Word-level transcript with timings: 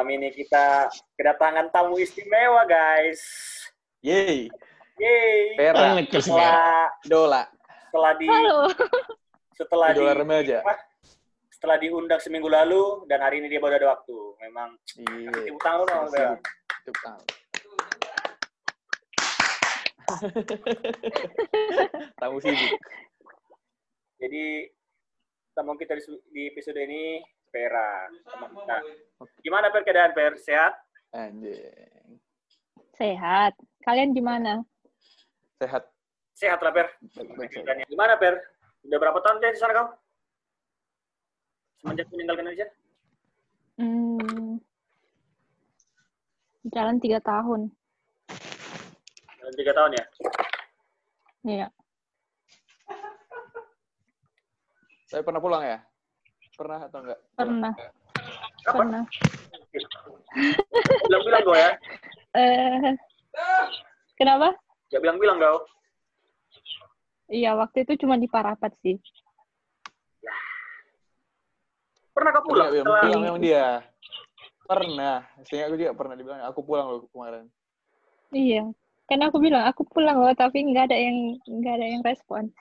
Malam 0.00 0.16
ini 0.16 0.32
kita 0.32 0.88
kedatangan 1.12 1.68
tamu 1.76 2.00
istimewa, 2.00 2.64
guys. 2.64 3.20
Yeay, 4.00 4.48
Yeay. 4.96 5.60
Vera, 5.60 5.92
Setelah 6.08 6.88
Dola, 7.04 7.44
setelah 7.84 8.12
di 8.16 8.24
Halo. 8.24 8.72
setelah 9.52 9.92
di 9.92 10.00
Idola 10.00 10.16
remaja. 10.16 10.64
setelah 11.52 11.76
diundang 11.76 12.16
seminggu 12.16 12.48
lalu 12.48 13.04
dan 13.12 13.20
hari 13.20 13.44
ini 13.44 13.52
dia 13.52 13.60
baru 13.60 13.76
ada 13.76 13.92
waktu. 13.92 14.16
Memang 14.40 14.72
Iya, 15.04 15.36
tepuk 15.36 15.60
tangan 15.60 15.84
dong. 15.84 16.08
Tepuk 16.80 17.00
tangan. 17.04 17.24
Tamu 22.24 22.36
sibuk. 22.40 22.72
Jadi 24.16 24.44
tamu 25.52 25.76
kita 25.76 25.92
di, 25.92 26.02
di 26.32 26.42
episode 26.48 26.80
ini 26.88 27.20
Vera. 27.50 28.06
teman 28.22 28.50
kita. 28.54 28.76
Gimana 29.42 29.66
Per 29.74 29.82
keadaan 29.82 30.12
Per? 30.14 30.32
Sehat? 30.38 30.72
Anjing. 31.10 32.18
Sehat. 32.94 33.58
Kalian 33.82 34.14
gimana? 34.14 34.62
Sehat. 35.58 35.90
Sehat 36.38 36.62
lah 36.62 36.70
Per. 36.70 36.86
Gimana 37.90 38.14
Per? 38.16 38.34
Udah 38.86 38.98
berapa 38.98 39.18
tahun 39.20 39.42
dia 39.42 39.52
di 39.52 39.60
sana 39.60 39.76
kau? 39.76 39.88
Semenjak 41.82 42.06
meninggalkan 42.12 42.44
Indonesia? 42.44 42.68
Hmm, 43.80 44.60
jalan 46.68 47.00
tiga 47.00 47.16
tahun. 47.24 47.72
Dalam 49.40 49.54
tiga 49.56 49.72
tahun 49.72 49.96
ya? 49.96 50.04
Iya. 51.40 51.66
Saya 55.08 55.24
pernah 55.24 55.40
pulang 55.40 55.64
ya? 55.64 55.80
Pernah 56.60 56.80
atau 56.92 57.00
enggak? 57.00 57.18
Pernah. 57.40 57.72
Kapan? 58.68 58.76
Pernah. 58.76 59.02
Bilang-bilang 61.08 61.42
kau 61.48 61.56
ya? 61.56 61.70
Eh, 62.36 62.92
kenapa? 64.20 64.52
Ya 64.92 65.00
bilang-bilang 65.00 65.40
kau. 65.40 65.64
Iya, 67.32 67.56
waktu 67.56 67.88
itu 67.88 68.04
cuma 68.04 68.20
di 68.20 68.28
Parapat 68.28 68.76
sih. 68.84 69.00
Pernah 72.12 72.30
kau 72.36 72.44
pulang 72.52 72.68
yang 72.76 72.84
setelah 72.84 73.08
bilang 73.08 73.22
memang 73.24 73.40
dia. 73.40 73.66
Pernah. 74.68 75.24
Sehingga 75.48 75.72
aku 75.72 75.80
juga 75.80 75.96
pernah 75.96 76.12
dibilang, 76.12 76.44
aku 76.44 76.60
pulang 76.60 76.86
loh 76.92 77.08
kemarin. 77.08 77.48
Iya. 78.36 78.68
Kan 79.08 79.24
aku 79.24 79.40
bilang 79.40 79.64
aku 79.64 79.88
pulang 79.88 80.20
loh, 80.20 80.36
tapi 80.36 80.60
nggak 80.60 80.92
ada 80.92 80.98
yang 81.00 81.40
nggak 81.48 81.74
ada 81.80 81.86
yang 81.88 82.02
respon. 82.04 82.52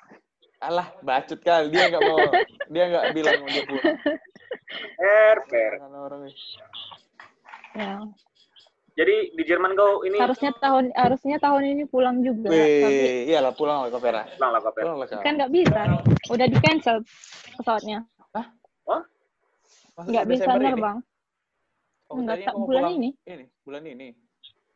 Alah, 0.60 0.88
bacot 1.00 1.40
kali. 1.40 1.72
Dia 1.72 1.88
nggak 1.88 2.04
mau, 2.04 2.20
dia 2.68 2.84
nggak 2.92 3.06
bilang 3.16 3.36
mau 3.40 3.50
dia 3.50 3.64
pulang. 3.64 3.96
Per, 5.00 5.38
Per. 5.48 5.72
Jangan 5.80 5.94
orang 5.96 6.22
ini. 6.28 6.36
Ya. 7.80 7.94
Jadi 9.00 9.16
di 9.32 9.44
Jerman 9.48 9.80
kau 9.80 10.04
ini 10.04 10.20
Harusnya 10.20 10.52
tahun 10.60 10.92
harusnya 10.92 11.40
tahun 11.40 11.64
ini 11.72 11.84
pulang 11.88 12.20
juga, 12.20 12.52
tapi 12.52 12.60
Wih, 12.60 13.32
iyalah 13.32 13.56
pulang 13.56 13.88
lah 13.88 13.88
kau 13.88 14.04
Vera. 14.04 14.28
pulang 14.36 14.52
lah 14.52 14.60
kau 14.60 14.76
kau. 14.76 15.24
kan 15.24 15.34
nggak 15.40 15.52
bisa. 15.56 15.82
Udah 16.28 16.46
di 16.52 16.58
cancel 16.60 17.00
pesawatnya. 17.56 18.04
Masa 20.00 20.16
Nggak 20.16 20.26
bisa 20.32 20.52
nerbang. 20.56 20.98
Oh, 22.08 22.16
Nggak 22.24 22.36
tadinya 22.40 22.48
tak 22.48 22.56
mau 22.56 22.66
bulan 22.66 22.82
pulang 22.82 22.96
ini. 22.96 23.10
Ini, 23.28 23.46
bulan 23.68 23.84
ini. 23.84 24.08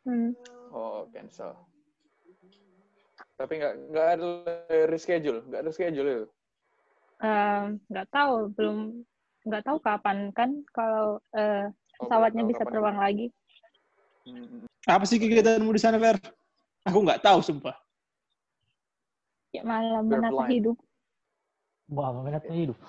Hmm. 0.03 0.29
Oh, 0.75 1.07
cancel. 1.15 1.51
Tapi 3.33 3.53
nggak 3.59 3.73
nggak 3.91 4.07
ada 4.17 4.27
reschedule, 4.87 5.41
nggak 5.49 5.61
ada 5.65 5.71
schedule 5.73 6.09
itu. 6.09 6.27
Nggak 7.89 8.07
tahu 8.13 8.33
belum 8.53 8.77
nggak 9.43 9.63
tahu 9.67 9.77
kapan 9.83 10.31
kan 10.31 10.49
kalau 10.71 11.19
Oh, 12.01 12.09
pesawatnya 12.09 12.41
tahu 12.41 12.49
bisa 12.49 12.63
terbang 12.65 12.97
lagi 12.97 13.27
Hmm. 14.23 14.63
Apa 14.87 15.03
sih 15.03 15.19
kegiatanmu 15.19 15.67
di 15.75 15.83
sana, 15.83 15.99
Fer? 15.99 16.15
Aku 16.87 17.03
nggak 17.03 17.19
tahu, 17.19 17.43
sumpah. 17.43 17.75
ya 19.51 19.67
malah 19.67 19.99
You're 19.99 20.23
menata 20.23 20.47
hidup 20.47 20.77
Wah, 21.91 22.09
menata 22.15 22.47
hidup. 22.47 22.79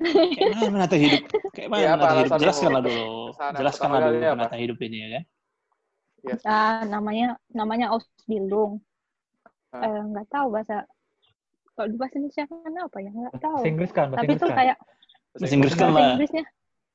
Kayak 0.00 0.48
mana 0.56 0.68
menata 0.72 0.96
hidup? 0.96 1.22
Kayak 1.52 1.68
mana 1.68 1.84
apa 1.84 1.94
menata 2.00 2.16
hidup? 2.16 2.40
Jelaskanlah 2.40 2.82
dulu. 2.82 3.08
Jelaskanlah 3.36 4.00
dulu 4.08 4.16
menata 4.24 4.56
hidup 4.56 4.78
ini 4.80 4.96
ya 4.96 5.08
kan. 5.12 5.24
Yes. 6.20 6.40
ah 6.44 6.84
namanya 6.84 7.36
namanya 7.52 7.92
Ausbildung 7.92 8.80
Hah? 9.70 9.82
Eh, 9.82 10.00
nggak 10.04 10.26
tahu 10.28 10.46
bahasa 10.50 10.76
kalau 11.72 11.88
di 11.88 11.96
bahasa 11.96 12.14
Indonesia 12.16 12.44
kan 12.44 12.74
apa 12.76 12.98
ya 12.98 13.10
nggak 13.10 13.34
tahu 13.38 13.56
Bahasa 13.56 13.70
Inggris 13.70 13.90
kan, 13.90 14.06
bahasa 14.06 14.16
tapi 14.16 14.24
Inggris 14.26 14.36
itu 14.36 14.46
kan. 14.46 14.56
kayak 14.58 14.76
Bahasa 15.30 15.54
Inggris 15.54 15.72
kan 15.72 15.86
bahasa. 15.86 16.10
Inggrisnya 16.10 16.44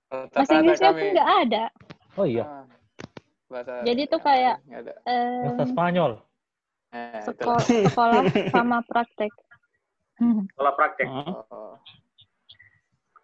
Tetap 0.06 0.36
bahasa 0.36 0.54
Inggrisnya 0.54 0.90
kami. 0.90 1.00
pun 1.00 1.08
nggak 1.12 1.30
ada 1.42 1.64
Oh 2.16 2.24
iya, 2.24 2.44
Ah, 2.44 2.64
bahasa 3.50 3.72
Jadi 3.82 4.02
itu 4.02 4.18
kayak-. 4.18 4.58
Em, 5.04 5.44
bahasa 5.46 5.64
Spanyol. 5.68 6.12
Eh, 6.90 7.22
sekolah, 7.26 7.64
sekolah 7.84 8.22
sama 8.56 8.78
praktek 8.84 9.34
Hmm. 10.16 10.48
Sekolah 10.48 10.74
praktek. 10.74 11.08
Hah? 11.12 11.28
Oh, 11.52 11.76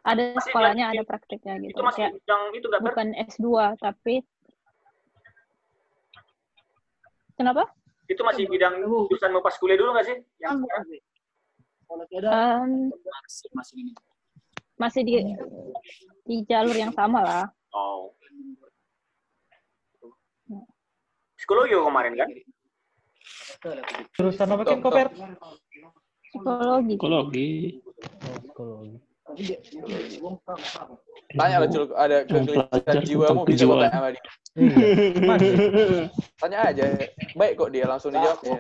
ada 0.04 0.36
Masih 0.36 0.44
sekolahnya 0.44 0.86
masih- 0.86 0.98
ada 0.98 1.04
prakteknya 1.06 1.54
gitu 1.62 1.72
Itu 1.72 1.82
masih 1.82 2.00
kayak 2.04 2.12
bidang 2.20 2.44
itu 2.52 2.68
bukan 2.68 3.08
S2 3.32 3.48
tapi 3.78 4.16
kenapa 7.34 7.64
Itu 8.12 8.28
masih 8.28 8.44
bidang 8.52 8.84
jurusan 8.84 9.32
mau 9.32 9.40
pas 9.40 9.56
kuliah 9.56 9.80
dulu 9.80 9.96
nggak 9.96 10.08
sih? 10.12 10.18
Yang 10.44 10.68
sekarang? 10.68 10.84
Em, 11.92 12.92
masih 14.76 15.02
di 15.08 15.14
di 16.28 16.36
jalur 16.44 16.76
yang 16.76 16.92
sama 16.92 17.24
lah. 17.24 17.46
Oh. 17.72 18.12
Psikologi 21.40 21.74
kau 21.74 21.88
kemarin 21.88 22.14
kan? 22.20 22.30
Jurusan 24.16 24.48
apa 24.52 24.64
kan, 24.68 24.78
Top, 24.78 24.84
Koper? 24.84 25.08
Psikologi. 26.28 26.96
Psikologi. 26.96 27.50
Oh, 28.28 28.36
psikologi. 28.44 29.11
Tanya 31.32 31.64
lah, 31.64 31.70
Cul, 31.72 31.88
ada 31.96 32.28
kegelisahan 32.28 33.08
jiwamu 33.08 33.48
bisa 33.48 33.64
kejiwaan. 33.64 33.88
tanya 33.88 33.96
sama 33.96 34.10
dia. 34.12 34.24
Iya. 34.52 36.12
Tanya 36.44 36.58
aja. 36.68 36.84
Baik 37.40 37.56
kok 37.56 37.72
dia 37.72 37.88
langsung 37.88 38.12
dijawab. 38.12 38.44
Ya. 38.44 38.60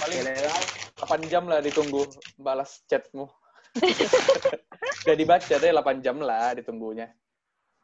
Paling 0.00 1.28
8 1.28 1.32
jam 1.32 1.44
lah 1.44 1.60
ditunggu 1.60 2.08
balas 2.40 2.80
chatmu. 2.88 3.28
Udah 5.04 5.16
dibaca 5.16 5.54
deh 5.60 5.70
8 5.70 6.04
jam 6.04 6.16
lah 6.24 6.56
ditunggunya. 6.56 7.12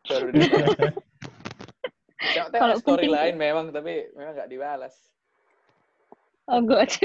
Baru 0.08 0.32
Kalau 2.56 2.74
story 2.80 3.12
lain 3.12 3.36
memang, 3.36 3.76
tapi 3.76 4.08
memang 4.16 4.32
nggak 4.34 4.50
dibalas. 4.50 4.94
Oh 6.48 6.62
god. 6.62 6.88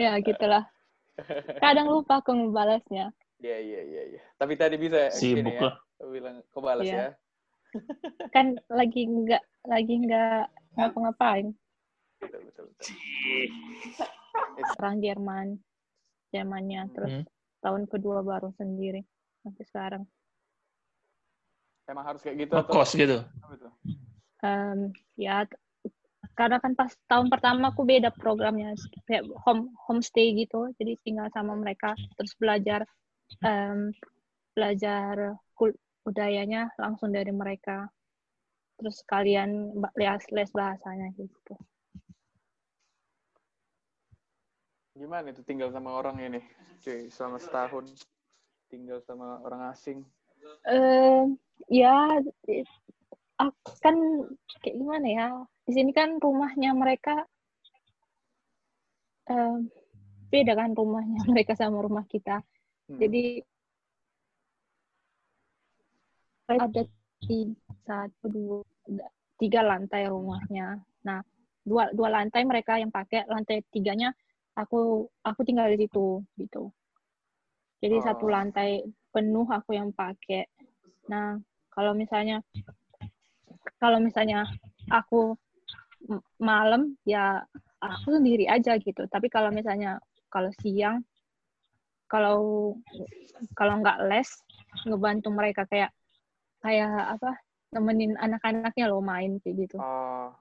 ya 0.00 0.18
gitulah. 0.20 0.68
Kadang 1.64 1.88
lupa 1.88 2.20
aku 2.20 2.32
ngebalasnya. 2.32 3.12
Iya, 3.40 3.56
iya, 3.60 3.80
iya. 3.84 4.02
iya. 4.16 4.22
Tapi 4.36 4.56
tadi 4.56 4.76
bisa 4.76 5.08
Sibuk 5.12 5.44
ini 5.48 5.56
ya. 5.56 5.62
lah. 5.72 5.76
Bilang, 6.06 6.36
kau 6.52 6.60
balas 6.60 6.84
Iya. 6.84 6.96
ya. 6.96 7.08
Kan 8.34 8.56
lagi 8.68 9.04
nggak 9.04 9.42
lagi 9.64 9.94
nggak 10.00 10.44
ngapa-ngapain. 10.76 11.52
Betul, 12.20 12.40
betul, 12.48 12.64
betul. 12.72 12.94
Orang 14.80 14.96
Jerman, 15.00 15.46
Jermannya 16.32 16.82
terus 16.92 17.12
Hmm. 17.12 17.24
tahun 17.60 17.82
kedua 17.88 18.20
baru 18.20 18.52
sendiri 18.56 19.04
sampai 19.40 19.64
sekarang. 19.68 20.02
Emang 21.86 22.04
harus 22.04 22.20
kayak 22.20 22.46
gitu 22.46 22.52
atau 22.56 22.72
Ngekos 22.72 22.90
gitu. 22.94 23.18
Em, 24.42 24.78
ya 25.16 25.44
karena 26.36 26.60
kan 26.60 26.76
pas 26.76 26.92
tahun 27.08 27.32
pertama 27.32 27.72
aku 27.72 27.88
beda 27.88 28.12
programnya 28.12 28.76
kayak 29.08 29.24
home 29.48 29.72
homestay 29.88 30.36
gitu 30.36 30.68
jadi 30.76 31.00
tinggal 31.00 31.32
sama 31.32 31.56
mereka 31.56 31.96
terus 32.20 32.36
belajar 32.36 32.84
em, 33.40 33.90
belajar 34.52 35.40
budayanya 36.04 36.70
langsung 36.76 37.10
dari 37.10 37.32
mereka 37.32 37.88
terus 38.76 39.00
kalian 39.08 39.72
les 39.96 40.22
les 40.30 40.50
bahasanya 40.52 41.10
gitu 41.16 41.56
Gimana 44.96 45.28
itu 45.28 45.44
tinggal 45.44 45.68
sama 45.68 45.92
orang 45.92 46.16
ini? 46.24 46.40
Cuy, 46.80 47.12
selama 47.12 47.36
setahun 47.36 47.84
tinggal 48.72 48.96
sama 49.04 49.44
orang 49.44 49.68
asing. 49.68 50.00
Em, 50.64 51.36
ya 51.68 52.16
i- 53.36 53.42
ak- 53.42 53.78
kan 53.80 53.96
kayak 54.60 54.76
gimana 54.76 55.06
ya 55.06 55.26
di 55.66 55.72
sini 55.72 55.90
kan 55.92 56.16
rumahnya 56.16 56.72
mereka 56.72 57.26
em, 59.26 59.68
beda 60.28 60.52
kan 60.54 60.72
rumahnya 60.72 61.20
mereka 61.32 61.52
sama 61.54 61.80
rumah 61.80 62.06
kita 62.06 62.40
Hmm. 62.86 63.02
Jadi 63.02 63.42
ada 66.46 66.82
tiga, 67.18 67.58
satu, 67.82 68.24
dua, 68.30 68.58
tiga 69.34 69.66
lantai 69.66 70.06
rumahnya. 70.06 70.78
Nah, 71.02 71.18
dua 71.66 71.90
dua 71.90 72.14
lantai 72.14 72.46
mereka 72.46 72.78
yang 72.78 72.94
pakai, 72.94 73.26
lantai 73.26 73.66
tiganya 73.74 74.14
aku 74.54 75.10
aku 75.26 75.42
tinggal 75.42 75.66
di 75.74 75.82
situ 75.82 76.22
gitu. 76.38 76.70
Jadi 77.82 77.96
satu 78.06 78.30
Oh. 78.30 78.32
lantai 78.32 78.86
penuh 79.10 79.50
aku 79.50 79.74
yang 79.74 79.90
pakai. 79.90 80.46
Nah, 81.10 81.42
kalau 81.74 81.90
misalnya 81.90 82.38
kalau 83.86 84.02
misalnya 84.02 84.42
aku 84.90 85.38
malam 86.42 86.98
ya 87.06 87.38
aku 87.78 88.18
sendiri 88.18 88.50
aja 88.50 88.74
gitu. 88.82 89.06
Tapi 89.06 89.30
kalau 89.30 89.54
misalnya 89.54 90.02
kalau 90.26 90.50
siang 90.58 91.06
kalau 92.10 92.74
kalau 93.54 93.78
nggak 93.78 94.10
les 94.10 94.26
ngebantu 94.82 95.30
mereka 95.30 95.62
kayak 95.70 95.94
kayak 96.58 96.90
apa 97.14 97.38
nemenin 97.70 98.18
anak-anaknya 98.18 98.90
lo 98.90 98.98
main 98.98 99.38
kayak 99.38 99.54
gitu. 99.70 99.78
Oh, 99.78 100.34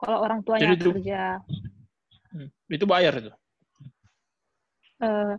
Kalau 0.00 0.20
orang 0.20 0.40
tuanya 0.40 0.72
Jadi 0.72 0.80
itu- 0.80 0.92
kerja 0.96 1.20
Hmm. 2.34 2.50
Itu 2.66 2.82
bayar 2.82 3.14
itu. 3.14 3.30
eh, 4.98 5.34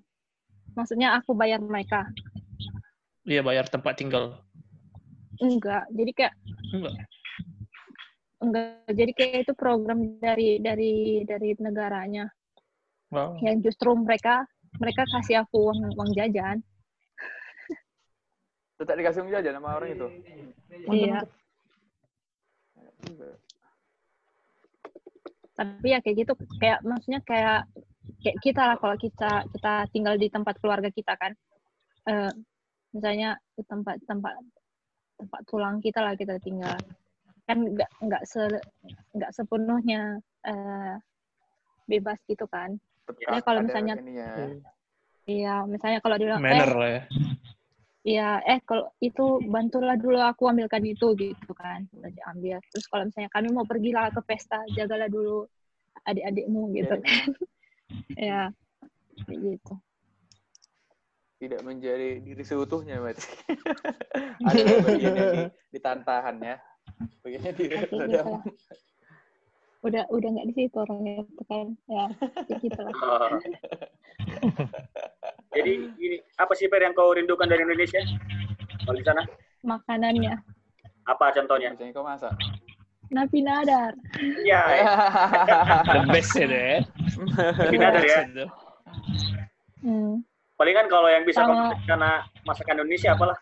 maksudnya 0.77 1.19
aku 1.19 1.35
bayar 1.35 1.59
mereka 1.59 2.07
Iya 3.25 3.41
bayar 3.41 3.65
tempat 3.65 3.97
tinggal. 3.97 4.37
enggak 5.35 5.83
jadi 5.91 6.11
kayak 6.15 6.33
Enggak. 6.71 6.95
enggak 8.39 8.87
jadi 8.87 9.11
kayak 9.11 9.35
itu 9.43 9.51
program 9.51 9.99
dari 10.23 10.63
dari 10.63 10.93
dari 11.27 11.49
negaranya 11.59 12.31
Wow. 13.11 13.35
yang 13.43 13.59
justru 13.59 13.91
mereka 13.99 14.47
mereka 14.79 15.03
kasih 15.11 15.43
aku 15.43 15.59
uang 15.67 15.91
uang 15.99 16.11
jajan 16.15 16.63
tetap 18.79 18.95
dikasih 18.95 19.27
uang 19.27 19.31
jajan 19.35 19.59
sama 19.59 19.75
orang 19.75 19.91
itu. 19.91 20.07
iya 20.95 21.19
tapi 25.55 25.87
ya 25.91 25.99
kayak 25.99 26.15
gitu 26.23 26.33
kayak 26.55 26.79
maksudnya 26.83 27.19
kayak 27.27 27.67
kayak 28.23 28.37
kita 28.39 28.61
lah 28.71 28.77
kalau 28.79 28.95
kita 28.95 29.43
kita 29.51 29.73
tinggal 29.91 30.15
di 30.15 30.31
tempat 30.31 30.55
keluarga 30.63 30.87
kita 30.93 31.11
kan 31.19 31.35
Eh, 32.05 32.29
misalnya 32.95 33.35
di 33.51 33.63
tempat 33.67 33.99
tempat 34.07 34.33
tempat 35.19 35.41
tulang 35.45 35.83
kita 35.83 35.99
lah 35.99 36.15
kita 36.15 36.39
tinggal. 36.39 36.79
Kan 37.43 37.75
nggak 37.75 37.91
nggak 37.99 38.23
se 38.23 38.47
nggak 39.11 39.31
sepenuhnya 39.35 40.17
eh, 40.47 40.95
bebas 41.85 42.17
gitu 42.25 42.47
kan. 42.47 42.79
Tetap 43.05 43.43
kalau 43.43 43.61
misalnya- 43.61 43.99
ininya. 43.99 44.31
iya 45.25 45.65
misalnya 45.65 45.99
kalau 46.05 46.15
bilang 46.17 46.37
Manner 46.37 46.69
eh 46.69 46.77
lah 46.77 46.89
ya. 46.89 47.01
iya 48.05 48.29
eh 48.45 48.61
kalau 48.61 48.93
itu 49.01 49.41
bantulah 49.41 49.97
dulu 49.97 50.21
aku 50.21 50.45
ambilkan 50.45 50.85
itu 50.85 51.17
gitu 51.17 51.49
kan 51.57 51.81
udah 51.97 52.13
diambil 52.13 52.61
terus 52.69 52.85
kalau 52.85 53.09
misalnya 53.09 53.33
kami 53.33 53.49
mau 53.49 53.65
pergi 53.65 53.89
lah 53.89 54.13
ke 54.13 54.21
pesta 54.21 54.61
jagalah 54.77 55.09
dulu 55.09 55.49
adik-adikmu 56.05 56.69
gitu 56.77 56.93
Jadi, 56.93 57.09
kan. 57.09 57.27
Ya 58.29 58.41
kayak 59.25 59.39
gitu 59.41 59.73
tidak 61.41 61.61
menjadi 61.63 62.23
diri 62.23 62.43
seutuhnya 62.43 62.99
berarti. 63.01 63.27
ada 64.47 64.63
bagian 64.83 65.13
yang 65.15 65.31
di, 65.31 65.43
ditantahan 65.75 66.35
ya. 66.39 66.55
Bagiannya 67.21 67.53
di 67.55 67.65
redam. 67.71 68.25
lah 68.39 68.43
udah 69.85 70.03
udah 70.09 70.29
nggak 70.33 70.47
di 70.49 70.53
situ 70.57 70.75
orangnya 70.81 71.21
itu 71.21 71.43
kan 71.45 71.65
ya 71.85 72.05
kayak 72.49 72.59
gitu 72.65 72.79
lah 72.81 72.93
Oh. 73.05 73.37
Jadi 75.53 75.73
gini, 75.95 76.17
apa 76.41 76.51
sih 76.57 76.65
Per 76.65 76.81
yang 76.81 76.97
kau 76.97 77.13
rindukan 77.13 77.45
dari 77.45 77.61
Indonesia? 77.61 78.01
Kalau 78.83 78.97
di 78.97 79.05
sana, 79.05 79.21
makanannya 79.61 80.33
apa 81.05 81.25
contohnya? 81.37 81.71
Biasanya 81.77 81.93
kau 81.93 82.03
masak. 82.03 82.33
napi 83.13 83.45
nadar 83.45 83.93
Iya, 84.17 84.61
The 85.93 85.99
best 86.09 86.33
ya. 86.33 86.81
Napi 87.37 87.77
nadar 87.77 88.03
ya. 88.03 88.19
Hmm. 89.85 90.25
Palingan 90.55 90.87
kalau 90.87 91.07
yang 91.07 91.23
bisa 91.23 91.41
Sama- 91.41 91.67
masak 91.67 91.79
karena 91.85 92.11
masakan 92.43 92.75
Indonesia 92.79 93.09
apalah. 93.11 93.37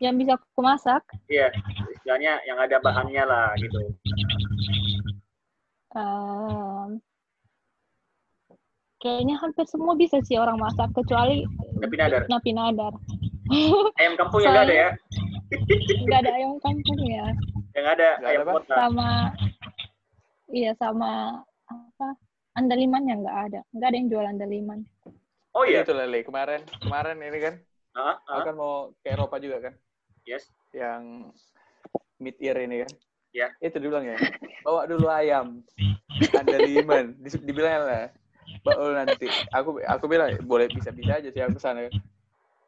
yang 0.00 0.16
bisa 0.16 0.32
aku 0.32 0.60
masak 0.60 1.02
Iya, 1.26 1.52
istilahnya 1.92 2.40
yang 2.42 2.56
ada 2.56 2.76
bahannya 2.78 3.20
lah 3.22 3.52
gitu. 3.54 3.78
em, 5.92 6.88
kayaknya 8.98 9.36
hampir 9.36 9.66
semua 9.66 9.92
bisa 9.94 10.16
sih 10.22 10.36
orang 10.36 10.56
masak 10.56 10.88
kecuali 10.92 11.44
Napi 11.76 11.96
nadar. 11.96 12.22
napi 12.26 12.50
nadar 12.50 12.92
Ayam 13.98 14.14
kampung 14.14 14.40
yang 14.40 14.54
nggak 14.54 14.66
ada 14.66 14.76
ya? 14.78 14.90
nggak 16.06 16.18
ada 16.20 16.30
ayam 16.32 16.54
kampung 16.60 16.98
ya 17.02 17.26
Yang 17.70 17.86
ada 17.90 18.08
Nggak 18.16 18.30
ayam 18.30 18.40
ada, 18.40 18.52
kota. 18.54 18.74
sama 18.76 19.08
iya 20.48 20.72
sama 20.74 21.10
apa 21.66 22.08
andalimannya 22.54 23.14
nggak 23.20 23.38
ada 23.46 23.60
nggak 23.70 23.86
ada 23.86 23.96
yang 23.96 24.08
jual 24.08 24.24
andaliman 24.24 24.80
Oh 25.54 25.66
iya. 25.66 25.82
Itu 25.82 25.94
Lele, 25.94 26.22
kemarin 26.22 26.62
kemarin 26.78 27.18
ini 27.18 27.38
kan 27.42 27.54
aku 28.22 28.38
ah, 28.38 28.44
kan 28.46 28.54
mau 28.54 28.74
ke 29.02 29.10
Eropa 29.10 29.36
juga 29.42 29.70
kan. 29.70 29.74
yes. 30.22 30.46
Yang 30.70 31.34
mid 32.22 32.36
year 32.38 32.56
ini 32.62 32.86
kan. 32.86 32.92
Ya. 33.34 33.48
Itu 33.58 33.82
dibilang 33.82 34.06
ya. 34.06 34.18
Bawa 34.62 34.86
dulu 34.86 35.06
ayam. 35.10 35.62
Ada 36.20 36.58
liman. 36.62 37.18
Dibilang 37.22 37.86
lah. 37.86 38.06
Bawa 38.62 38.74
dulu 38.78 38.92
nanti. 38.94 39.26
Aku 39.54 39.70
aku 39.82 40.04
bilang 40.06 40.38
boleh 40.46 40.70
bisa 40.70 40.94
bisa 40.94 41.18
aja 41.18 41.30
sih 41.30 41.42
aku 41.42 41.58
sana. 41.58 41.90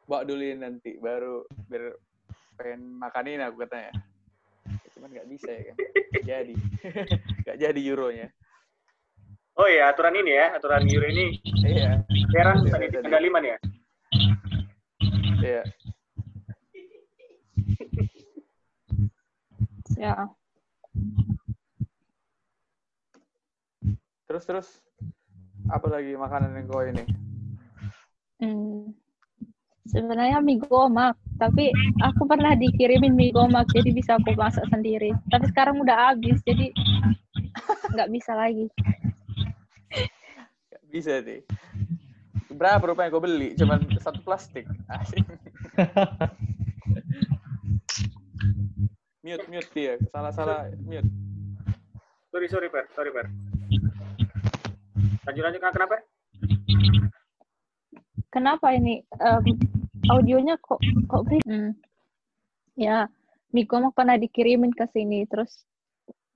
Bawa 0.07 0.27
dulu 0.27 0.43
nanti 0.59 0.99
baru 0.99 1.47
biar 1.71 1.95
pengen 2.59 2.99
makanin 2.99 3.43
aku 3.43 3.63
katanya. 3.63 3.91
Cuman 4.95 5.11
nggak 5.11 5.29
bisa 5.31 5.51
ya 5.51 5.61
kan. 5.71 5.75
Nggak 6.11 6.25
jadi. 6.27 6.55
Nggak 7.43 7.57
jadi 7.59 7.79
euronya. 7.83 8.27
Oh 9.53 9.69
iya, 9.69 9.93
aturan 9.93 10.17
ini 10.17 10.33
ya, 10.33 10.57
aturan 10.57 10.81
Euro 10.89 11.05
ini 11.13 11.37
Iya. 11.61 12.01
Serang 12.33 12.65
Iya, 12.65 12.71
tadi 12.73 12.85
tadi. 12.89 13.05
Andaliman 13.05 13.43
ya? 13.45 13.57
Iya. 15.43 15.63
ya 19.93 20.15
Terus 24.25 24.43
terus 24.49 24.67
apa 25.69 25.85
lagi 25.87 26.17
makanan 26.17 26.57
yang 26.57 26.65
kau 26.65 26.81
ini? 26.81 27.03
hmm. 28.41 28.91
sebenarnya 29.87 30.41
mie 30.43 30.59
gomak 30.59 31.15
tapi 31.39 31.71
aku 32.03 32.25
pernah 32.27 32.51
dikirimin 32.57 33.15
mie 33.15 33.31
gomak 33.31 33.69
jadi 33.71 33.93
bisa 33.93 34.17
aku 34.19 34.33
masak 34.35 34.65
sendiri 34.73 35.13
tapi 35.31 35.45
sekarang 35.53 35.79
udah 35.79 36.11
habis 36.11 36.41
jadi 36.43 36.73
nggak 37.93 38.09
bisa 38.11 38.33
lagi 38.35 38.67
bisa 40.93 41.17
deh. 41.25 41.41
Berapa 42.53 42.93
rupanya 42.93 43.09
kau 43.09 43.17
beli? 43.17 43.57
Cuman 43.57 43.81
satu 43.97 44.21
plastik. 44.21 44.69
Asik. 44.85 45.25
mute, 49.25 49.45
mute 49.49 49.69
dia. 49.73 49.97
Salah-salah 50.13 50.69
mute. 50.85 51.09
Sorry, 52.29 52.45
sorry, 52.45 52.69
Per. 52.69 52.85
Sorry, 52.93 53.09
Per. 53.09 53.25
Lanjut, 55.25 55.41
lanjut. 55.41 55.61
Kenapa? 55.65 55.97
kenapa 58.33 58.73
ini 58.73 59.05
em, 59.21 59.45
audionya 60.09 60.57
kok 60.57 60.81
kok 61.05 61.21
beri- 61.29 61.45
hmm. 61.45 61.77
ya 62.73 63.05
mie 63.53 63.69
gomak 63.69 63.93
pernah 63.93 64.17
dikirimin 64.17 64.73
ke 64.73 64.89
sini 64.89 65.29
terus 65.29 65.53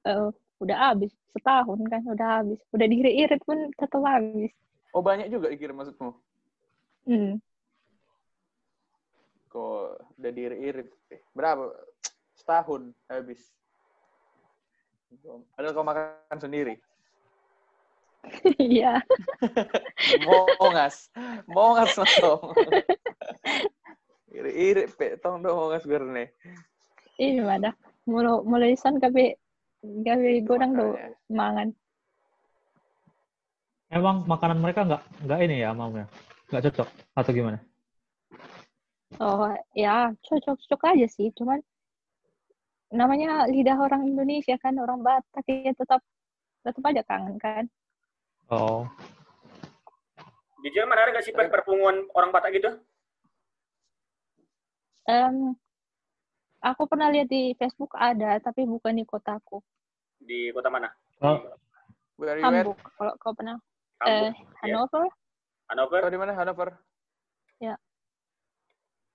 eh, 0.05 0.29
udah 0.61 0.77
habis 0.93 1.09
setahun 1.39 1.79
kan 1.87 2.01
udah 2.03 2.27
habis. 2.41 2.59
Udah 2.73 2.85
diirit-irit 2.89 3.41
pun 3.45 3.69
tetap 3.77 4.01
habis. 4.03 4.51
Oh 4.91 5.03
banyak 5.05 5.29
juga 5.29 5.53
dikirim 5.53 5.77
maksudmu? 5.77 6.11
Hmm. 7.07 7.39
Kok 9.53 10.17
udah 10.19 10.31
diirit-irit? 10.33 10.89
Berapa? 11.31 11.71
Setahun 12.35 12.91
habis. 13.07 13.41
Padahal 15.55 15.73
kau 15.73 15.87
makan 15.87 16.39
sendiri. 16.39 16.75
Iya. 18.59 18.99
mongas. 20.59 21.07
Mongas 21.47 21.95
langsung. 21.95 22.51
Iri-iri, 24.27 24.85
tong 25.23 25.39
dong 25.41 25.55
mongas 25.55 25.87
gue 25.87 25.97
Ini 27.17 27.41
mana? 27.41 27.71
Mulai-mulai 28.07 28.45
mulu 28.45 28.67
isan 28.71 28.99
tapi 28.99 29.35
gawe 29.83 30.31
do 30.41 30.53
Makanya. 30.57 31.13
mangan. 31.29 31.69
Emang 33.87 34.27
makanan 34.27 34.59
mereka 34.59 34.83
nggak 34.83 35.03
nggak 35.23 35.39
ini 35.47 35.55
ya 35.63 35.71
maunya? 35.71 36.05
Nggak 36.51 36.63
cocok 36.71 36.87
atau 37.15 37.31
gimana? 37.31 37.59
Oh 39.23 39.47
ya 39.71 40.11
cocok-cocok 40.27 40.81
aja 40.91 41.07
sih, 41.07 41.31
cuman 41.31 41.63
namanya 42.91 43.47
lidah 43.47 43.79
orang 43.79 44.07
Indonesia 44.07 44.55
kan 44.59 44.75
orang 44.79 44.99
Batak 44.99 45.43
ya 45.47 45.71
tetap 45.71 46.03
tetap 46.63 46.83
aja 46.83 47.03
kangen 47.07 47.35
kan. 47.39 47.63
Oh, 48.51 48.87
Jerman 50.67 50.99
ada 50.99 51.09
nggak 51.15 51.25
sih 51.25 51.33
Per, 51.35 51.47
perpunguan 51.47 52.03
orang 52.11 52.29
Batak 52.35 52.51
gitu? 52.57 52.69
Em, 55.07 55.55
aku 56.61 56.83
pernah 56.89 57.09
lihat 57.13 57.29
di 57.29 57.53
Facebook 57.55 57.93
ada, 57.97 58.37
tapi 58.41 58.65
bukan 58.65 58.97
di 58.97 59.05
kotaku. 59.05 59.61
Di 60.17 60.49
kota 60.51 60.69
mana? 60.69 60.89
oh 61.21 61.37
Where? 62.17 62.41
Hamburg, 62.41 62.77
kalau 62.97 63.13
kau 63.21 63.33
pernah. 63.37 63.57
eh, 64.05 64.33
Hamburg, 64.33 64.33
Hanover. 64.65 65.05
Hannover. 65.69 65.99
Tahu 66.01 66.13
di 66.13 66.19
mana 66.21 66.33
Hanover? 66.33 66.69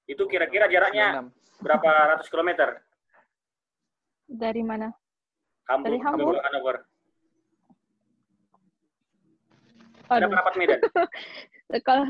Itu 0.06 0.26
kira-kira 0.26 0.66
jaraknya 0.66 1.22
96. 1.30 1.62
berapa 1.62 1.90
ratus 2.14 2.28
kilometer? 2.30 2.68
Dari 4.26 4.62
mana? 4.62 4.90
Hamburg, 5.70 5.94
Dari 5.94 5.98
Hamburg? 6.02 6.38
Hannover. 6.42 6.76
Ada 10.10 10.26
Aduh, 10.26 10.28
pendapat 10.28 10.54
Medan. 10.58 10.80
kalau 11.88 12.04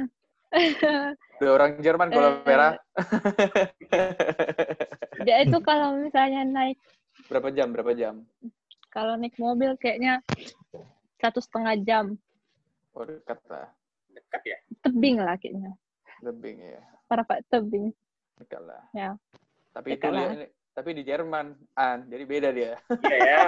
Dua 1.43 1.59
orang 1.59 1.75
Jerman 1.77 2.07
kalau 2.09 2.31
Eh. 2.33 2.47
merah. 2.47 2.73
dia 5.19 5.37
itu 5.45 5.59
kalau 5.61 5.99
misalnya 5.99 6.47
naik 6.47 6.79
berapa 7.27 7.51
jam? 7.51 7.69
Berapa 7.69 7.93
jam? 7.93 8.23
kalau 8.89 9.17
naik 9.17 9.35
mobil 9.37 9.75
kayaknya 9.75 10.23
satu 11.17 11.41
setengah 11.41 11.75
jam 11.81 12.05
Oh, 12.93 13.03
dekat 13.03 13.43
lah. 13.49 13.67
Dekat 14.07 14.43
ya? 14.45 14.59
tebing 14.81 15.19
lah 15.19 15.35
kayaknya 15.35 15.75
Lebih 16.21 16.61
ya. 16.61 16.79
para 17.05 17.25
pak 17.25 17.43
tebing 17.49 17.91
Dekat 18.37 18.63
lah. 18.63 18.83
Ya. 18.93 19.19
Tapi 19.73 19.89
itu 19.89 19.99
Dekat 19.99 20.13
lah. 20.13 20.31
lihat- 20.31 20.55
tapi 20.73 20.91
di 20.93 21.03
Jerman, 21.03 21.47
an, 21.75 22.07
jadi 22.07 22.23
beda 22.23 22.49
dia. 22.49 22.79
Iya 23.03 23.19
ya. 23.19 23.39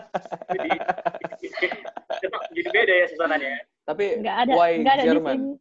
Jadi, 0.54 0.70
jadi 2.54 2.68
beda 2.70 2.92
ya 2.94 3.06
suasananya. 3.10 3.52
Tapi 3.82 4.04
nggak 4.16 4.36
ada 4.38 4.52
why 4.52 4.72
nggak 4.78 4.94
ada 4.94 5.02
di 5.02 5.08
Jerman? 5.10 5.34
sini 5.34 5.52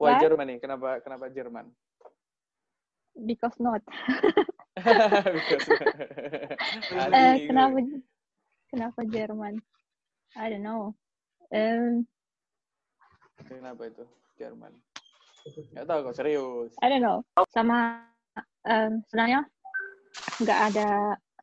Why 0.00 0.16
Why? 0.16 0.20
Germany? 0.24 0.54
Kenapa 0.56 0.96
kenapa 1.04 1.28
Jerman? 1.28 1.68
because 3.28 3.52
not 3.60 3.84
Because- 4.80 5.68
Asli, 6.88 7.44
kenapa 7.52 7.76
kenapa 8.72 9.00
Jerman 9.04 9.60
I 10.40 10.46
don't 10.48 10.64
know 10.64 10.96
Em, 11.50 12.06
Kenapa 13.44 13.90
itu 13.90 14.06
Jerman? 14.38 14.70
Gak 15.74 15.84
tahu 15.84 15.98
kok 16.06 16.16
serius. 16.16 16.70
I 16.80 16.86
don't 16.88 17.02
know 17.02 17.20
sama 17.50 18.06
em, 18.64 19.02
sebenarnya 19.10 19.44
nggak 20.40 20.60
ada 20.72 20.88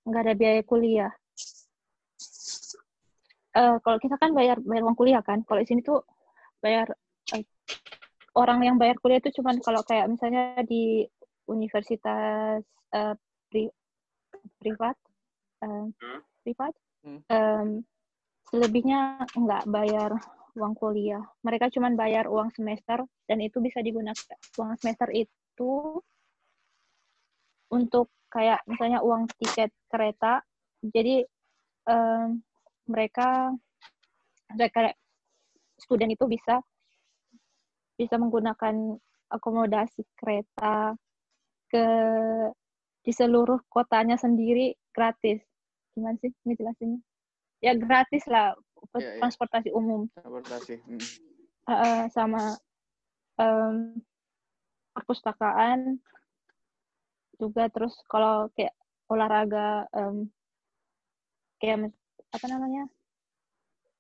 nggak 0.02 0.22
ada 0.26 0.34
biaya 0.34 0.62
kuliah 0.66 1.14
Eh, 3.54 3.76
kalau 3.82 3.98
kita 3.98 4.22
kan 4.22 4.38
bayar 4.38 4.62
bayar 4.62 4.86
uang 4.86 4.94
kuliah 4.94 5.22
kan 5.22 5.42
kalau 5.42 5.58
di 5.62 5.68
sini 5.68 5.82
tuh 5.82 6.06
bayar 6.62 6.86
eh, 7.34 7.42
orang 8.38 8.62
yang 8.62 8.78
bayar 8.78 8.96
kuliah 9.02 9.18
itu 9.18 9.42
cuman 9.42 9.58
kalau 9.66 9.82
kayak 9.82 10.06
misalnya 10.08 10.62
di 10.62 11.04
universitas 11.50 12.62
eh, 12.94 13.16
pri- 13.50 13.74
privat 14.62 14.96
eh, 15.66 15.90
Hmm. 15.90 16.22
privat 16.46 16.74
Hmm. 17.02 17.20
em, 17.28 17.68
selebihnya 18.48 19.26
nggak 19.34 19.64
bayar 19.68 20.12
uang 20.58 20.74
kuliah 20.78 21.22
mereka 21.46 21.70
cuman 21.70 21.94
bayar 21.94 22.26
uang 22.30 22.50
semester 22.54 23.06
dan 23.30 23.38
itu 23.42 23.58
bisa 23.62 23.82
digunakan 23.82 24.38
uang 24.58 24.74
semester 24.82 25.10
itu 25.14 26.02
untuk 27.68 28.08
kayak 28.32 28.64
misalnya 28.68 29.04
uang 29.04 29.28
tiket 29.40 29.72
kereta 29.92 30.42
jadi 30.82 31.24
em, 31.88 32.42
mereka 32.88 33.52
mereka 34.56 34.94
student 35.78 36.12
itu 36.16 36.26
bisa 36.26 36.64
bisa 37.98 38.16
menggunakan 38.16 38.96
akomodasi 39.28 40.06
kereta 40.16 40.96
ke 41.68 41.86
di 43.04 43.12
seluruh 43.12 43.60
kotanya 43.68 44.16
sendiri 44.16 44.72
gratis 44.94 45.44
gimana 45.92 46.16
sih 46.22 46.32
ini 46.46 46.54
jelasinnya 46.56 47.00
ya 47.60 47.74
gratis 47.76 48.24
lah 48.30 48.54
Iya, 48.94 49.18
iya. 49.18 49.22
transportasi 49.26 49.70
umum 49.74 50.06
Transportasi. 50.14 50.78
Hmm. 50.86 51.02
Eh, 51.68 52.04
sama 52.14 52.56
em, 53.42 54.00
perpustakaan 54.94 55.98
juga 57.42 57.68
terus 57.74 57.98
kalau 58.08 58.48
kayak 58.54 58.74
olahraga 59.12 59.90
em, 59.92 60.30
kayak 61.58 61.92
apa 62.32 62.46
namanya 62.48 62.86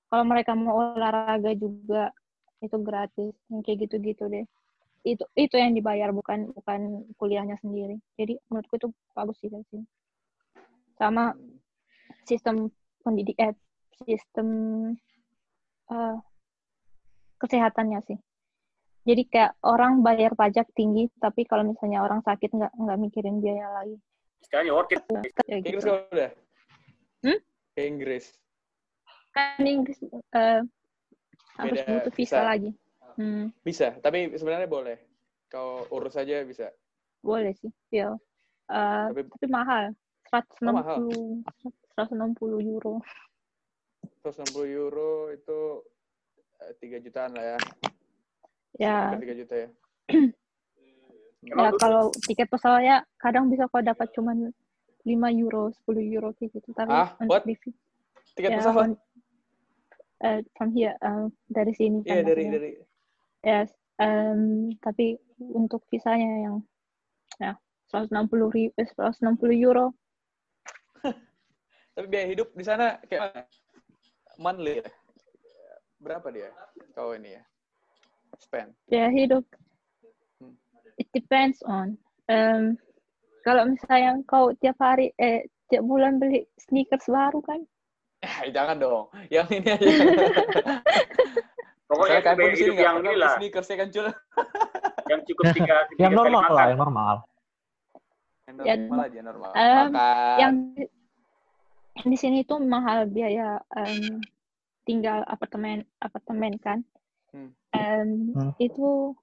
kalau 0.08 0.24
mereka 0.24 0.54
mau 0.56 0.94
olahraga 0.96 1.52
juga 1.58 2.14
itu 2.62 2.78
gratis 2.82 3.34
yang 3.52 3.62
kayak 3.62 3.88
gitu-gitu 3.88 4.26
deh 4.30 4.46
itu 5.06 5.24
itu 5.38 5.56
yang 5.56 5.72
dibayar 5.78 6.10
bukan 6.12 6.52
bukan 6.52 7.06
kuliahnya 7.16 7.56
sendiri 7.62 8.02
jadi 8.20 8.36
menurutku 8.50 8.76
itu 8.76 8.88
bagus 9.14 9.38
sih 9.40 9.48
dari 9.48 9.64
sini 9.72 9.86
sama 10.98 11.38
sistem 12.26 12.74
pendidik 13.06 13.38
eh, 13.40 13.56
sistem 14.04 14.48
eh, 15.88 16.18
kesehatannya 17.40 18.00
sih 18.10 18.20
jadi 19.08 19.24
kayak 19.32 19.54
orang 19.64 20.04
bayar 20.04 20.36
pajak 20.36 20.68
tinggi 20.76 21.08
tapi 21.22 21.48
kalau 21.48 21.64
misalnya 21.64 22.04
orang 22.04 22.20
sakit 22.26 22.52
nggak 22.52 22.74
nggak 22.76 22.98
mikirin 23.00 23.40
biaya 23.40 23.72
lagi 23.72 23.96
Istilahnya 24.38 24.72
worth 24.74 24.94
it. 24.94 25.02
ya 25.50 25.58
Inggris 25.60 25.82
gitu 25.82 25.90
kau 25.90 25.98
udah? 26.14 26.32
Hmm? 27.26 27.40
Inggris. 27.78 28.26
kan 29.34 29.62
Inggris 29.62 29.98
eh, 30.34 30.62
harus 31.58 31.78
Beda 31.82 31.92
butuh 31.98 32.14
visa 32.14 32.38
visa. 32.38 32.42
lagi 32.46 32.72
hmm, 33.18 33.46
Bisa, 33.66 33.88
tapi 34.00 34.32
sebenarnya 34.38 34.70
boleh. 34.70 34.98
Kau 35.50 35.88
urus 35.92 36.16
aja 36.20 36.44
bisa. 36.44 36.70
boleh 37.24 37.52
sih 37.58 37.72
ya 37.90 38.14
Eh, 38.68 39.06
Tapi 39.16 39.24
tapi 39.32 39.48
mahal 39.48 39.96
160 40.28 40.76
mahal. 40.76 41.08
160 41.96 42.68
euro 42.68 43.00
160 44.28 44.68
euro 44.68 45.32
itu 45.32 45.60
eh, 46.68 46.76
3 46.84 47.00
jutaan 47.00 47.32
lah 47.32 47.56
ya. 47.56 47.58
ya 48.76 48.98
3 49.16 49.40
juta 49.40 49.56
ya. 49.56 49.70
Ya 51.48 51.72
kalau 51.80 52.12
tiket 52.28 52.52
pesawatnya 52.52 53.08
kadang 53.16 53.48
bisa 53.48 53.72
kau 53.72 53.80
dapat 53.80 54.12
cuman 54.12 54.52
5 55.08 55.32
euro 55.32 55.72
10 55.88 56.04
euro 56.12 56.36
kayak 56.36 56.60
gitu 56.60 56.76
tapi 56.76 56.92
Ah, 56.92 57.16
what? 57.24 57.48
Tiket 58.36 58.52
ya, 58.52 58.60
pesawat? 58.60 59.00
Eh, 60.24 60.40
from 60.58 60.74
here 60.74 60.96
eh, 60.98 61.26
dari 61.50 61.74
sini 61.76 62.02
Iya, 62.06 62.22
kan 62.22 62.26
dari 62.26 62.44
dari 62.50 62.72
Yes, 63.46 63.70
em, 64.02 64.74
tapi 64.82 65.16
untuk 65.38 65.86
visanya 65.94 66.50
yang 66.50 66.56
ya 67.38 67.54
160 67.94 68.50
ribu, 68.50 68.74
160 68.76 69.54
euro 69.54 69.94
Tapi 71.96 72.06
biaya 72.10 72.28
hidup 72.30 72.54
di 72.54 72.66
sana 72.66 72.98
kayak 73.06 73.22
mana? 73.32 73.42
monthly 74.38 74.82
ya? 74.82 74.90
Berapa 75.98 76.28
dia? 76.30 76.50
Kau 76.94 77.14
ini 77.18 77.38
ya? 77.38 77.44
Spend. 78.38 78.70
biaya 78.86 79.10
hidup. 79.10 79.46
Hmm. 80.38 80.54
It 81.02 81.10
depends 81.10 81.62
on. 81.66 81.98
em, 82.30 82.78
kalau 83.42 83.66
misalnya 83.66 84.20
kau 84.30 84.54
tiap 84.60 84.78
hari, 84.78 85.10
eh 85.18 85.48
tiap 85.72 85.88
bulan 85.88 86.20
beli 86.22 86.46
sneakers 86.60 87.08
baru 87.08 87.40
kan, 87.42 87.64
jangan 88.56 88.76
dong. 88.78 89.06
Yang 89.28 89.48
ini 89.58 89.70
aja. 89.72 89.88
Pokoknya 91.88 92.20
kan 92.20 92.36
di 92.36 92.44
sini 92.52 92.76
hidup 92.76 92.84
yang 92.84 92.96
ini 93.00 93.14
lah, 93.16 93.40
sneakers 93.40 93.68
ya 93.72 93.76
kan 93.80 93.88
cul. 93.90 94.08
yang 95.08 95.22
cukup 95.24 95.46
tiga, 95.56 95.76
tiga 95.88 96.00
Yang 96.04 96.12
kali 96.12 96.20
normal 96.20 96.50
lah, 96.52 96.66
yang 96.68 96.80
normal. 96.80 97.16
Yang 98.44 98.56
Ya, 98.68 98.74
normal 98.76 99.06
aja 99.08 99.20
normal. 99.24 99.50
em, 99.56 99.76
Makan. 99.88 100.36
yang 100.38 100.54
di- 100.76 100.92
sini 102.14 102.44
tuh 102.44 102.60
mahal 102.60 103.08
biaya 103.08 103.64
em, 103.74 104.20
tinggal 104.84 105.24
apartemen 105.26 105.88
apartemen 105.98 106.54
kan. 106.60 106.80
Hmm. 107.32 107.56
Em, 107.72 108.36
Hmm. 108.36 108.52
Itu 108.60 109.16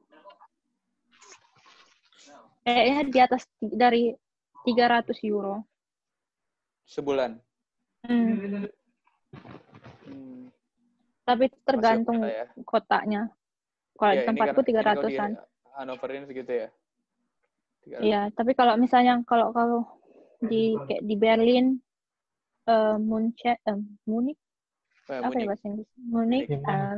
kayaknya 2.65 3.01
di 3.05 3.19
atas 3.21 3.43
dari 3.61 4.17
300 4.65 5.21
euro. 5.23 5.69
sebulan. 6.85 7.41
Hmm, 8.05 8.69
Tapi 11.25 11.49
tergantung 11.65 12.21
lah 12.21 12.45
ya. 12.45 12.47
kotanya. 12.69 13.23
Kalau 13.97 14.13
Iya, 14.13 14.21
di 14.21 14.27
tempatku 14.29 14.61
tiga 14.61 14.81
ratusan. 14.85 15.31
Hanover 15.75 16.09
ini 16.15 16.27
segitu 16.29 16.53
ya. 16.53 16.69
300. 17.85 18.01
Iya, 18.01 18.21
tapi 18.33 18.53
kalau 18.57 18.75
misalnya 18.77 19.21
kalau 19.29 19.53
kalau 19.53 19.85
di 20.41 20.77
kayak 20.89 21.03
di 21.05 21.15
Berlin, 21.17 21.81
eh 22.69 22.97
Munchen, 23.01 23.57
eh, 23.57 23.79
Munich, 24.09 24.41
Eh, 25.05 25.21
apa 25.21 25.37
ya 25.37 25.45
Munich. 25.45 25.49
bahasa 25.53 25.65
Inggris? 25.69 25.89
Munich, 26.01 26.47
eh, 26.49 26.97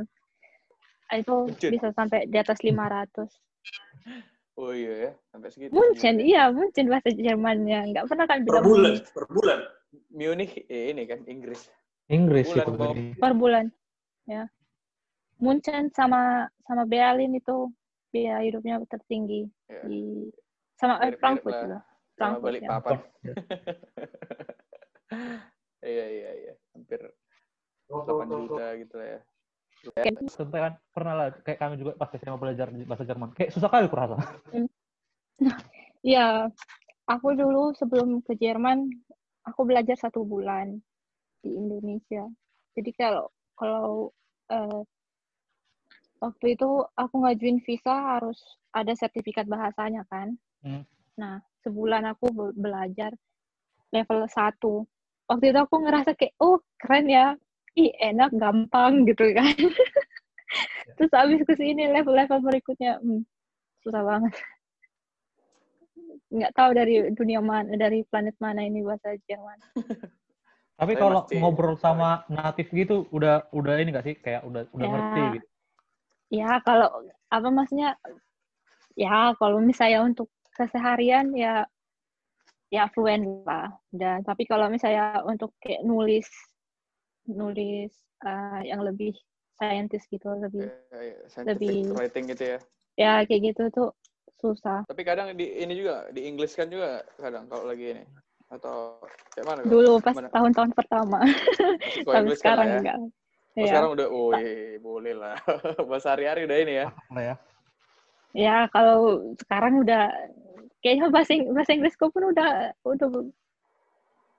itu 1.19 1.35
Munchen. 1.47 1.69
bisa 1.75 1.87
sampai 1.91 2.27
di 2.27 2.37
atas 2.39 2.59
500. 2.63 3.31
Oh 4.57 4.73
iya 4.73 4.93
ya, 4.97 5.11
sampai 5.29 5.53
segitu. 5.53 5.69
Munchen, 5.69 6.17
iya 6.17 6.49
Munchen 6.49 6.89
bahasa 6.89 7.13
Jermannya. 7.13 7.93
Nggak 7.93 8.09
pernah 8.09 8.25
kan 8.25 8.41
Per 8.41 8.45
bilang 8.49 8.63
bulan, 8.65 8.89
Munich 8.89 9.05
per 9.13 9.25
bulan. 9.29 9.59
Munich 10.09 10.53
eh, 10.65 10.89
ini 10.89 11.05
kan 11.05 11.21
Inggris. 11.29 11.69
Inggris 12.09 12.49
Bulan 12.49 12.65
itu 12.65 13.21
per 13.21 13.33
bulan. 13.37 13.65
Ya. 14.27 14.43
Munchen 15.39 15.87
sama 15.95 16.51
sama 16.67 16.83
Berlin 16.83 17.37
itu 17.37 17.71
biaya 18.11 18.43
hidupnya 18.43 18.83
tertinggi 18.89 19.47
Ya. 19.71 19.81
di 19.87 20.27
sama 20.77 20.99
eh, 21.03 21.15
Frankfurt 21.15 21.55
lah. 21.55 21.63
juga. 21.63 21.79
Frankfurt 22.17 22.45
balik 22.45 22.61
ya. 22.61 22.69
papan. 22.69 22.97
Iya 25.77 26.05
iya 26.09 26.31
iya, 26.41 26.53
hampir 26.75 26.99
8 27.87 28.27
juta 28.27 28.65
gitu 28.75 28.95
lah 28.99 29.07
ya. 29.07 29.19
Contohnya 30.27 30.63
kan 30.67 30.73
pernah 30.91 31.13
lah 31.15 31.27
kayak 31.45 31.59
kami 31.61 31.75
juga 31.79 31.95
pas 31.95 32.11
SMA 32.11 32.35
belajar 32.35 32.67
bahasa 32.83 33.05
Jerman. 33.05 33.29
Kayak 33.37 33.53
susah 33.55 33.69
kali 33.71 33.87
kurasa. 33.87 34.17
ya, 36.03 36.49
aku 37.05 37.27
dulu 37.37 37.71
sebelum 37.77 38.25
ke 38.25 38.35
Jerman, 38.35 38.89
aku 39.45 39.63
belajar 39.63 39.95
satu 39.95 40.25
bulan 40.25 40.81
di 41.45 41.55
Indonesia. 41.55 42.25
Jadi 42.75 42.91
kalau 42.97 43.29
kalau 43.57 44.13
eh, 44.53 44.81
waktu 46.21 46.45
itu 46.57 46.69
aku 46.93 47.15
ngajuin 47.25 47.59
visa 47.65 48.17
harus 48.17 48.37
ada 48.73 48.93
sertifikat 48.93 49.49
bahasanya 49.49 50.05
kan. 50.09 50.37
Hmm. 50.61 50.85
Nah, 51.17 51.41
sebulan 51.65 52.05
aku 52.13 52.29
be- 52.29 52.55
belajar 52.57 53.11
level 53.89 54.25
1. 54.29 54.85
Waktu 55.27 55.45
itu 55.51 55.59
aku 55.59 55.75
ngerasa 55.83 56.13
kayak, 56.15 56.37
oh 56.39 56.61
keren 56.79 57.09
ya, 57.09 57.35
ih 57.75 57.91
enak, 57.99 58.31
gampang 58.37 59.01
gitu 59.09 59.33
kan. 59.33 59.57
Terus 60.95 61.11
abis 61.11 61.41
ke 61.43 61.53
sini 61.57 61.89
level-level 61.91 62.39
berikutnya, 62.39 63.01
hmm, 63.01 63.25
susah 63.83 64.01
banget. 64.05 64.33
Nggak 66.31 66.53
tahu 66.55 66.71
dari 66.75 66.95
dunia 67.11 67.41
mana, 67.43 67.75
dari 67.75 68.03
planet 68.07 68.35
mana 68.39 68.63
ini 68.63 68.85
bahasa 68.85 69.17
Jerman. 69.27 69.59
Tapi 70.77 70.93
Saya 70.93 71.01
kalau 71.01 71.19
masih- 71.25 71.39
ngobrol 71.41 71.75
sama 71.75 72.21
natif 72.29 72.69
gitu 72.69 73.09
udah 73.09 73.49
udah 73.49 73.73
ini 73.81 73.89
gak 73.89 74.05
sih 74.05 74.15
kayak 74.15 74.45
udah 74.45 74.69
udah 74.69 74.85
Ya. 74.85 74.91
ngerti 74.93 75.21
gitu. 75.35 75.47
Ya, 76.27 76.51
kalau 76.61 76.87
apa 77.27 77.47
maksudnya? 77.49 77.97
Ya, 78.93 79.33
kalau 79.37 79.57
misalnya 79.57 80.05
untuk 80.05 80.29
keseharian 80.53 81.33
ya 81.33 81.65
ya 82.67 82.85
fluent 82.91 83.25
lah. 83.41 83.73
Dan 83.89 84.21
tapi 84.21 84.45
kalau 84.45 84.69
misalnya 84.69 85.23
untuk 85.23 85.57
kayak 85.57 85.81
nulis 85.81 86.29
nulis 87.25 87.93
eh, 88.21 88.61
yang 88.65 88.81
lebih 88.81 89.13
saintis 89.53 90.05
gitu, 90.07 90.29
lebih 90.33 90.69
Kayak 90.89 91.17
scientific 91.29 91.69
Lebih- 91.69 91.93
writing 91.93 92.25
gitu 92.29 92.43
ya. 92.53 92.59
ya 92.97 93.13
kayak 93.25 93.41
gitu 93.49 93.63
tuh 93.69 93.89
susah. 94.37 94.85
Tapi 94.85 95.01
kadang 95.01 95.33
di 95.33 95.57
ini 95.57 95.73
juga 95.73 96.05
di 96.09 96.25
English 96.25 96.53
kan 96.53 96.69
juga 96.69 97.01
kadang 97.17 97.45
kalau 97.45 97.65
lagi 97.65 97.93
ini 97.93 98.03
atau 98.47 99.03
kayak 99.35 99.45
mana? 99.45 99.59
Dulu 99.63 99.99
pas 99.99 100.15
tahun-tahun 100.15 100.71
pertama, 100.71 101.19
tapi 102.03 102.07
kan 102.07 102.23
sekarang 102.35 102.67
ya. 102.67 102.77
enggak. 102.81 102.97
Oh, 102.97 103.09
Ya. 103.57 103.73
sekarang 103.73 103.91
udah, 103.97 104.07
oh 104.13 104.29
iya, 104.37 104.77
boleh 104.77 105.13
lah. 105.17 105.33
Bahasa 105.89 106.13
hari-hari 106.13 106.45
udah 106.45 106.57
ini 106.61 106.73
ya. 106.77 106.87
Ya. 107.11 107.35
Ya, 108.37 108.57
kalau 108.69 109.33
sekarang 109.41 109.81
udah 109.81 110.13
kayaknya 110.85 111.09
bahasa 111.09 111.33
bahasa 111.49 111.73
Inggrisku 111.73 112.05
pun 112.13 112.29
udah 112.29 112.69
udah 112.85 113.09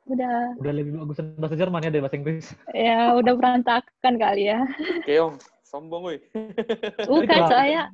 udah 0.06 0.34
Udah 0.62 0.72
lebih 0.72 1.02
bagus 1.02 1.18
bahasa 1.34 1.58
Jerman 1.58 1.82
ya 1.82 1.90
dari 1.90 2.02
bahasa 2.06 2.16
Inggris. 2.16 2.46
ya 2.72 3.10
udah 3.18 3.32
berantakan 3.34 4.14
kali 4.16 4.54
ya. 4.54 4.62
Keong, 5.02 5.34
sombong 5.66 6.14
woi. 6.14 6.18
Bukan 7.10 7.38
soalnya 7.50 7.90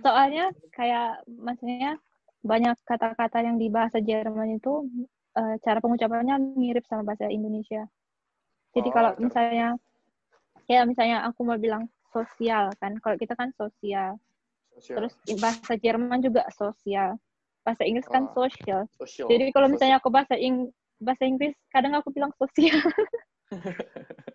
soalnya 0.00 0.44
kayak 0.72 1.20
maksudnya 1.28 2.00
banyak 2.40 2.80
kata-kata 2.88 3.44
yang 3.44 3.60
di 3.60 3.68
bahasa 3.68 4.00
Jerman 4.00 4.56
itu 4.56 4.88
eh, 5.36 5.54
cara 5.62 5.78
pengucapannya 5.78 6.56
mirip 6.58 6.84
sama 6.86 7.02
bahasa 7.06 7.30
Indonesia. 7.30 7.86
Jadi 8.74 8.88
Oh, 8.90 8.94
kalau 8.94 9.10
misalnya 9.18 9.68
ya 10.70 10.86
misalnya 10.86 11.26
aku 11.26 11.42
mau 11.42 11.58
bilang 11.58 11.90
sosial 12.14 12.70
kan, 12.78 12.98
kalau 13.02 13.18
kita 13.18 13.34
kan 13.34 13.50
sosial. 13.58 14.18
Sosial. 14.78 14.96
Terus 15.02 15.14
bahasa 15.42 15.74
Jerman 15.78 16.22
juga 16.22 16.46
sosial. 16.54 17.18
Bahasa 17.66 17.82
Inggris 17.84 18.06
kan 18.06 18.30
Oh. 18.30 18.46
social. 18.46 18.86
Sosial. 18.94 19.26
Jadi 19.28 19.50
kalau 19.50 19.68
misalnya 19.70 19.98
aku 19.98 20.08
bahasa 20.10 20.38
Ing 20.38 20.70
bahasa 21.00 21.24
Inggris, 21.26 21.56
kadang 21.72 21.96
aku 21.96 22.12
bilang 22.12 22.30
sosial. 22.38 22.76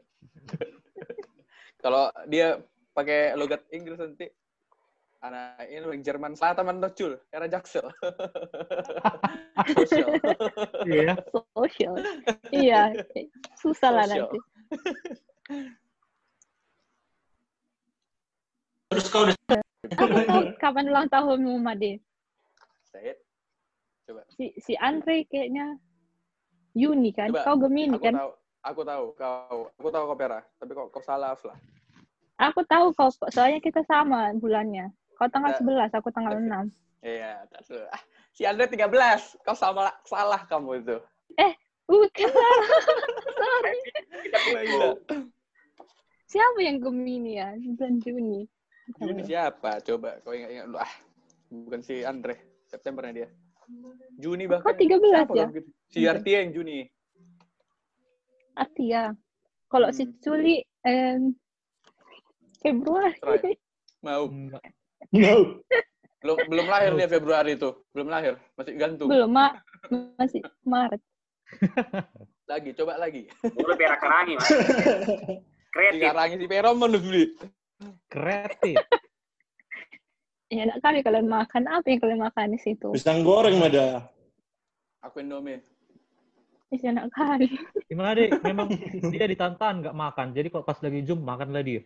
Kalau 1.83 2.09
dia 2.25 2.57
pakai 2.97 3.37
logat 3.37 3.61
Inggris 3.69 4.01
nanti 4.01 4.25
anak 5.25 5.65
ini 5.65 5.81
orang 5.81 6.03
Jerman 6.05 6.33
Selatan 6.37 6.63
man 6.69 6.79
cul, 6.93 7.17
era 7.33 7.47
Jaksel. 7.49 7.85
Sosial. 9.75 10.07
Iya. 10.85 11.13
social. 11.55 11.93
iya, 12.53 12.81
susah 13.57 13.89
lah 13.89 14.05
nanti. 14.05 14.37
Terus 18.93 19.05
kau 19.09 19.25
udah 19.25 19.35
Aku 19.93 20.17
tahu 20.25 20.41
kapan 20.57 20.89
ulang 20.89 21.07
tahunmu, 21.09 21.61
Made. 21.61 22.01
Said. 22.89 23.17
Coba. 24.05 24.21
Si, 24.33 24.53
si 24.61 24.73
Andre 24.77 25.25
kayaknya 25.29 25.77
Juni 26.73 27.13
kan? 27.13 27.29
Coba. 27.29 27.45
Kau 27.45 27.57
Gemini 27.61 27.97
Aku 27.97 28.05
kan? 28.05 28.13
tahu, 28.17 28.31
aku 28.65 28.81
tahu 28.81 29.05
kau, 29.17 29.59
aku 29.77 29.89
tahu 29.93 30.03
kau 30.09 30.17
Pera, 30.17 30.39
tapi 30.57 30.71
kok 30.73 30.89
kau 30.89 31.03
salah 31.05 31.37
lah. 31.37 31.57
Aku 32.35 32.61
tahu 32.67 32.91
kau, 32.97 33.09
soalnya 33.31 33.61
kita 33.61 33.85
sama 33.87 34.33
bulannya. 34.35 34.91
Kau 35.15 35.27
tanggal. 35.31 35.55
11, 35.55 35.91
aku 35.95 36.09
tanggal 36.11 36.35
6. 36.37 36.71
Iya. 36.99 37.45
Ah, 37.91 38.01
si 38.31 38.43
Andre 38.43 38.67
13. 38.67 39.39
Kau 39.45 39.55
sama 39.55 39.93
salah 40.03 40.43
kamu 40.45 40.83
itu. 40.83 40.97
Bukan. 41.85 42.29
Sorry. 43.39 43.77
Gila. 44.65 44.97
Siapa 46.25 46.59
yang 46.59 46.81
Gemini 46.81 47.37
ya? 47.37 47.53
Bulan 47.53 48.01
Juni. 48.01 48.49
Juni 48.97 49.21
siapa? 49.21 49.77
Coba 49.85 50.17
kau 50.25 50.33
ingat-ingat 50.33 50.65
dulu. 50.65 50.81
Ah, 50.81 50.93
bukan 51.53 51.85
si 51.85 52.01
Andre. 52.01 52.41
Septembernya 52.65 53.13
dia. 53.13 53.29
Juni 54.17 54.49
bahkan. 54.49 54.73
Kok 54.73 54.81
13 54.81 55.13
Siapa 55.13 55.33
ya? 55.37 55.47
gitu? 55.53 55.69
Si 55.93 55.99
Artia 56.09 56.37
yang 56.41 56.51
Juni. 56.57 56.79
Atia. 58.57 59.13
Kalau 59.69 59.89
si 59.93 60.09
Hmm. 60.09 60.17
Culi, 60.21 60.57
em, 60.81 61.37
Februari. 62.61 63.13
Try. 63.21 63.53
Mau. 64.01 64.25
No. 65.15 65.63
Belum 66.25 66.37
belum 66.49 66.65
lahir 66.65 66.91
dia 66.97 67.07
Februari 67.07 67.53
itu. 67.55 67.69
Belum 67.93 68.07
lahir. 68.09 68.33
Masih 68.57 68.73
gantung. 68.75 69.07
Belum, 69.07 69.29
Ma 69.29 69.55
masih 70.17 70.41
Maret. 70.65 71.01
Lagi, 72.51 72.77
coba 72.77 72.93
lagi. 73.01 73.25
Dulu 73.41 73.73
berak 73.73 73.97
kerangi, 73.97 74.37
Mas. 74.37 74.49
Kreatif. 75.73 75.97
Dikarangi 75.97 76.35
si 76.37 76.45
Peron 76.45 76.77
menurut 76.77 77.01
beli. 77.01 77.25
Kreatif. 78.05 78.77
Ya, 80.53 80.69
enak 80.69 80.77
kali 80.77 81.01
kalian 81.01 81.25
makan. 81.25 81.65
Apa 81.65 81.89
yang 81.89 81.99
kalian 82.05 82.21
makan 82.21 82.53
di 82.53 82.59
situ? 82.61 82.93
Pisang 82.93 83.25
goreng 83.25 83.57
ada. 83.65 84.13
Aku 85.01 85.25
Indomie. 85.25 85.57
Ih, 86.69 86.81
enak 86.85 87.09
kali. 87.09 87.49
Gimana 87.89 88.13
deh? 88.13 88.29
Memang 88.45 88.69
dia 89.09 89.25
ditantang 89.25 89.81
nggak 89.81 89.97
makan. 89.97 90.37
Jadi 90.37 90.53
kalau 90.53 90.61
pas 90.61 90.77
lagi 90.85 91.01
zoom 91.01 91.25
makanlah 91.25 91.65
dia. 91.65 91.81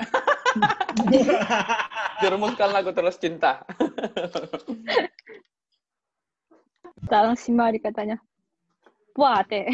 Dirumuskan 2.20 2.72
aku 2.72 2.90
terus 2.96 3.16
cinta. 3.20 3.60
Salah 7.06 7.36
si 7.38 7.52
Mari 7.52 7.78
katanya. 7.78 8.16
Wah, 9.16 9.40
teh. 9.48 9.64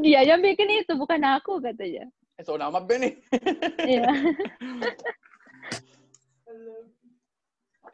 Dia 0.00 0.24
yang 0.24 0.40
bikin 0.40 0.80
itu, 0.80 0.96
bukan 0.96 1.20
aku 1.20 1.60
katanya. 1.60 2.08
Eh, 2.40 2.44
so 2.46 2.56
nama 2.56 2.80
Ben 2.80 3.04
nih. 3.04 3.14
Iya. 3.84 4.08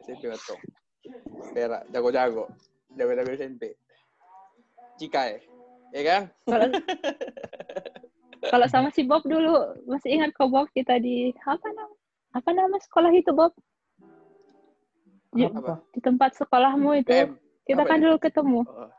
SMP 0.05 0.31
betul. 0.31 0.57
Pera, 1.51 1.83
jago-jago. 1.91 2.47
Jago-jago 2.95 3.29
SMP. 3.35 3.75
Cikai. 4.95 5.43
Ya 5.91 6.01
kan? 6.05 6.21
Kalau 8.43 8.67
sama 8.67 8.89
si 8.91 9.01
Bob 9.07 9.23
dulu, 9.23 9.53
masih 9.87 10.19
ingat 10.19 10.35
kok 10.35 10.51
Bob 10.51 10.67
kita 10.71 10.99
di 10.99 11.31
apa 11.43 11.67
nama 11.71 11.93
apa 12.35 12.49
nama 12.51 12.75
sekolah 12.77 13.11
itu 13.15 13.31
Bob? 13.31 13.55
Di, 15.35 15.47
Apa? 15.47 15.83
di 15.91 15.99
tempat 15.99 16.35
sekolahmu 16.35 16.95
itu. 16.95 17.11
PM. 17.11 17.35
Kita 17.65 17.81
apa 17.81 17.89
kan 17.91 17.97
ya? 17.99 18.03
dulu 18.07 18.15
ketemu 18.21 18.61
Oh, 18.63 18.89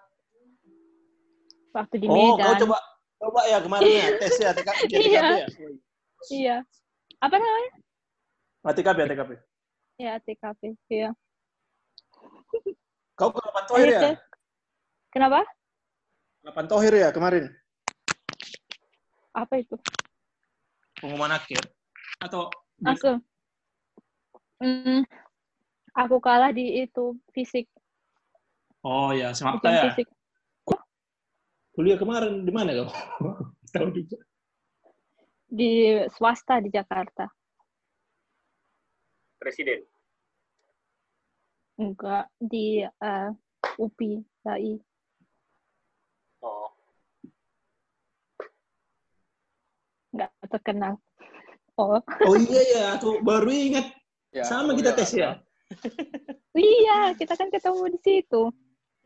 waktu 1.72 1.94
di 2.02 2.06
Oh, 2.10 2.34
kau 2.34 2.44
Medan. 2.44 2.60
coba 2.66 2.78
coba 3.16 3.40
ya 3.48 3.58
kemarin 3.62 3.88
ya 3.88 4.06
tes 4.20 4.34
ya 4.36 4.50
TK, 4.52 4.68
TKP 4.84 5.06
Iya. 5.12 5.20
ya. 5.22 5.46
Iya. 6.28 6.56
Apa 7.22 7.36
namanya? 7.38 7.72
Ah, 8.66 8.72
TKP 8.74 8.96
ya 8.98 9.06
TKP. 9.06 9.30
Ya, 9.96 10.12
TKP. 10.20 10.60
Iya. 10.90 11.10
Kau 13.16 13.32
ke 13.32 13.40
Lapan 13.40 13.64
Tohir 13.64 13.88
ya? 13.88 13.92
Ayo, 13.96 14.00
Teh. 14.12 14.16
Kenapa? 15.08 15.40
Lapan 16.44 16.64
Tohir 16.68 16.92
ya 16.92 17.08
kemarin? 17.14 17.48
Apa 19.36 19.60
itu? 19.60 19.76
Pengumuman 20.96 21.36
akhir. 21.36 21.60
Atau 22.24 22.48
Aku. 22.80 23.20
Hmm, 24.56 25.04
aku 25.92 26.16
kalah 26.20 26.48
di 26.52 26.80
itu 26.84 27.12
fisik, 27.36 27.68
Oh 28.80 29.12
ya, 29.12 29.34
ujian 29.34 29.60
ya. 29.76 29.84
fisik. 29.92 30.08
Kuliah 31.76 31.98
kemarin 32.00 32.40
di 32.46 32.52
mana 32.54 32.72
kau? 32.72 32.88
Tahu 33.74 33.92
juga. 33.92 34.16
di 35.46 35.94
swasta 36.10 36.58
di 36.62 36.72
Jakarta. 36.72 37.28
Presiden. 39.36 39.84
Enggak, 41.76 42.32
di 42.40 42.80
eh, 42.82 43.30
UPI, 43.76 44.24
DAI. 44.40 44.74
Oh. 50.24 50.48
terkenal. 50.48 50.94
Oh, 51.76 52.00
Oh 52.00 52.36
iya 52.40 52.62
ya, 52.72 52.84
aku 52.96 53.20
baru 53.20 53.52
ingat. 53.52 53.92
Ya, 54.32 54.44
Sama 54.48 54.72
kita 54.72 54.96
tes 54.96 55.12
ya. 55.12 55.36
iya, 56.56 57.12
kita 57.16 57.36
kan 57.36 57.52
ketemu 57.52 57.92
di 57.92 57.98
situ. 58.00 58.42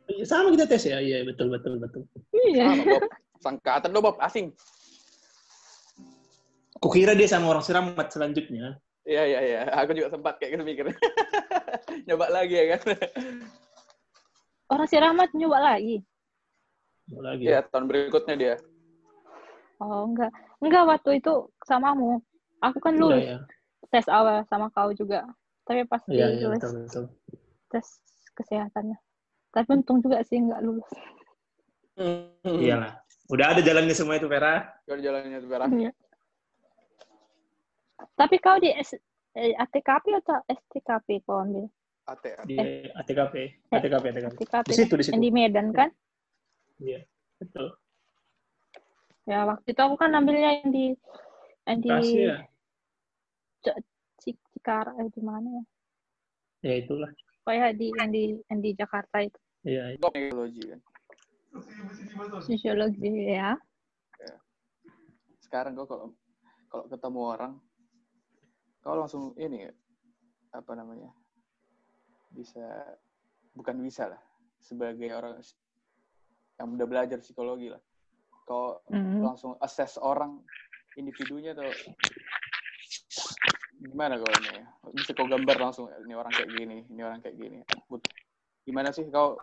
Iya, 0.07 0.25
Sama 0.27 0.55
kita 0.55 0.71
tes 0.71 0.87
ya. 0.87 1.03
Iya, 1.03 1.27
betul 1.27 1.51
betul 1.51 1.83
betul. 1.83 2.07
Iya. 2.31 2.67
Sama, 2.71 2.83
Bob. 2.87 3.03
Sangkatan 3.43 3.91
lo, 3.91 4.01
Bob. 4.03 4.17
Asing. 4.23 4.55
Kukira 6.81 7.13
dia 7.13 7.29
sama 7.29 7.53
orang 7.53 7.67
Seramat 7.67 8.09
selanjutnya. 8.09 8.79
Iya, 9.03 9.23
iya, 9.27 9.41
iya. 9.43 9.61
Aku 9.83 9.91
juga 9.93 10.15
sempat 10.15 10.39
kayak 10.39 10.59
gitu 10.59 10.65
mikir. 10.65 10.85
Nyoba 12.07 12.27
lagi 12.31 12.55
ya 12.55 12.79
kan. 12.79 12.81
Orang 14.71 14.87
si 14.87 14.97
Rahmat 14.97 15.35
nyoba 15.35 15.59
lagi. 15.75 15.99
Mau 17.11 17.27
lagi. 17.27 17.51
Iya, 17.51 17.67
tahun 17.67 17.91
berikutnya 17.91 18.35
dia. 18.39 18.55
Oh, 19.83 20.07
enggak. 20.07 20.31
Enggak, 20.61 20.85
waktu 20.87 21.11
itu 21.21 21.49
samamu. 21.65 22.21
Aku 22.61 22.77
kan 22.85 22.93
Iya, 22.93 23.01
lulus 23.01 23.25
iya. 23.25 23.39
tes 23.89 24.07
awal 24.13 24.45
sama 24.47 24.69
kau 24.73 24.93
juga. 24.93 25.25
Tapi 25.65 25.89
pas 25.89 26.05
Iya, 26.07 26.37
iya, 26.37 26.47
lulus 26.47 26.61
betul 26.61 26.73
betul. 26.85 27.05
tes 27.73 27.87
kesehatannya. 28.37 28.99
Tapi 29.51 29.67
untung 29.73 29.99
juga 30.05 30.21
sih 30.23 30.37
nggak 30.37 30.61
lulus. 30.61 30.89
Hmm. 31.97 32.29
Iyalah. 32.45 33.01
Udah 33.33 33.57
ada 33.57 33.61
jalannya 33.65 33.95
semua 33.97 34.19
itu, 34.21 34.27
Vera. 34.29 34.69
Kalau 34.85 35.01
jalannya 35.01 35.39
tuh 35.41 35.49
Vera. 35.49 35.67
Iya. 35.71 35.91
Tapi 38.17 38.37
kau 38.41 38.57
di 38.61 38.69
S 38.73 38.97
eh, 39.37 39.55
ATKP 39.57 40.05
atau 40.21 40.41
STKP 40.49 41.25
kau 41.25 41.41
ambil? 41.41 41.69
AT. 42.11 42.25
Di 42.45 42.59
ATKP. 42.91 43.35
ATKP, 43.71 44.05
ATKP. 44.13 44.35
ATKP. 44.37 44.67
Di 44.67 44.75
situ, 44.75 44.95
di 44.99 45.05
situ. 45.07 45.15
Yang 45.15 45.25
di 45.25 45.31
Medan 45.31 45.67
kan? 45.71 45.89
Iya, 46.81 47.01
betul. 47.39 47.80
Ya 49.31 49.47
waktu 49.47 49.71
itu 49.71 49.79
aku 49.79 49.95
kan 49.95 50.11
ambilnya 50.11 50.59
yang 50.59 50.75
di 50.75 50.87
yang 51.63 51.79
di 51.79 51.91
ya. 52.19 52.37
Cik- 53.63 54.43
Cikar 54.51 54.91
eh 54.99 55.07
di 55.07 55.23
mana 55.23 55.49
ya? 55.63 55.65
Ya 56.67 56.75
itulah. 56.83 57.15
Pokoknya 57.47 57.71
di 57.79 57.87
yang 57.95 58.11
di 58.11 58.23
yang 58.51 58.59
di 58.59 58.71
Jakarta 58.75 59.23
itu 59.23 59.39
Iya, 59.63 59.95
iya. 59.95 60.09
Teknologi 60.11 60.63
kan. 60.67 60.81
sosiologi 62.43 63.13
ya. 63.31 63.55
Sekarang 65.39 65.79
kau 65.79 65.87
kalau 65.87 66.07
kalau 66.67 66.85
ketemu 66.91 67.21
orang, 67.23 67.53
kau 68.83 68.97
langsung 68.99 69.37
ini 69.39 69.69
ya, 69.69 69.73
apa 70.57 70.73
namanya? 70.75 71.11
Bisa 72.35 72.67
bukan 73.55 73.79
bisa 73.79 74.11
lah 74.11 74.23
sebagai 74.59 75.11
orang 75.15 75.39
yang 76.59 76.69
udah 76.75 76.87
belajar 76.89 77.19
psikologi 77.23 77.71
lah. 77.71 77.83
Kau 78.51 78.83
Hmm. 78.91 79.23
langsung 79.23 79.55
assess 79.63 79.95
orang 79.95 80.43
individunya 80.99 81.55
atau 81.55 81.71
gimana 83.79 84.19
kau 84.19 84.27
ini? 84.27 84.67
Bisa 84.91 85.15
kau 85.15 85.31
gambar 85.31 85.71
langsung 85.71 85.87
ini 85.87 86.19
orang 86.19 86.35
kayak 86.35 86.51
gini, 86.59 86.83
ini 86.91 87.01
orang 87.07 87.23
kayak 87.23 87.39
gini. 87.39 87.63
But- 87.87 88.11
Gimana 88.67 88.91
sih 88.91 89.07
kau 89.07 89.39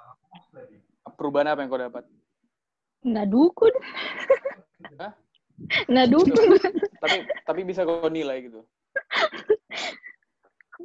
perubahan 1.16 1.56
apa 1.56 1.64
yang 1.64 1.72
kau 1.72 1.80
dapat? 1.80 2.04
Nggak 3.08 3.28
dukun. 3.32 3.74
Hah? 5.00 5.16
Nggak 5.88 6.08
dukun. 6.12 6.48
Tapi 7.00 7.18
tapi 7.48 7.62
bisa 7.64 7.88
kau 7.88 8.12
nilai 8.12 8.44
gitu. 8.44 8.62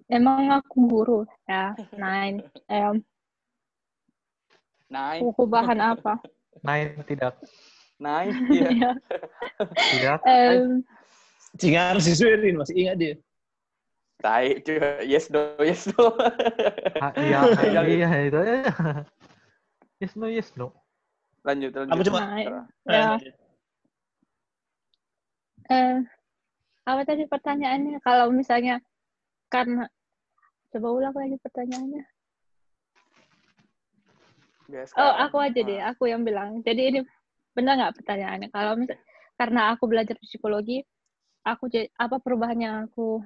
Emang 0.06 0.46
aku 0.48 0.78
guru 0.87 1.18
ya. 1.44 1.74
Nine. 1.92 2.46
Em, 2.70 3.02
Nine, 4.87 5.22
aku 5.26 5.44
bahan 5.44 5.78
apa? 5.82 6.22
Nine 6.62 7.02
tidak. 7.04 7.37
Nine, 8.02 8.34
iya. 8.50 8.68
Ya. 8.74 8.90
Tidak. 9.94 10.18
Em, 10.26 10.82
Cingar 11.56 12.00
si 12.02 12.12
Suirin 12.18 12.58
masih 12.58 12.74
ingat 12.74 12.96
dia. 12.98 13.14
Tai. 14.22 14.58
Yes, 15.06 15.30
no, 15.30 15.54
yes, 15.62 15.86
no. 15.90 16.14
Ah, 16.98 17.12
Iya, 17.18 17.40
Jangan. 17.74 17.86
iya 17.86 18.08
itu. 18.26 18.40
Yes 20.02 20.14
no, 20.18 20.26
yes 20.26 20.50
no. 20.58 20.74
lanjut, 21.46 21.70
lanjut. 21.74 21.94
Aku 21.94 22.02
cuma 22.06 22.20
Ya. 22.86 23.18
Eh, 25.70 25.96
apa 26.86 27.02
tadi 27.06 27.26
pertanyaannya? 27.30 28.02
Kalau 28.02 28.30
misalnya 28.34 28.82
karena 29.46 29.86
coba 30.74 30.88
ulang 30.90 31.14
lagi 31.14 31.38
pertanyaannya. 31.38 32.02
Ya, 34.72 34.82
Oh, 34.96 35.14
aku 35.20 35.36
aja 35.36 35.60
deh, 35.60 35.78
Ah, 35.82 35.92
aku 35.92 36.08
yang 36.08 36.24
bilang. 36.24 36.64
Jadi 36.64 36.82
ini 36.94 37.00
benar 37.52 37.72
nggak 37.78 37.96
pertanyaannya? 38.00 38.48
Kalau 38.52 38.72
misal 38.80 38.98
karena 39.36 39.74
aku 39.74 39.84
belajar 39.88 40.16
psikologi, 40.20 40.84
aku 41.42 41.66
apa 41.98 42.16
perubahan 42.22 42.58
yang 42.60 42.74
aku 42.86 43.20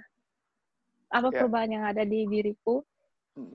apa 1.06 1.28
Ya. 1.30 1.38
perubahan 1.38 1.70
yang 1.70 1.84
ada 1.86 2.02
di 2.02 2.26
diriku 2.26 2.82
hmm. 3.38 3.54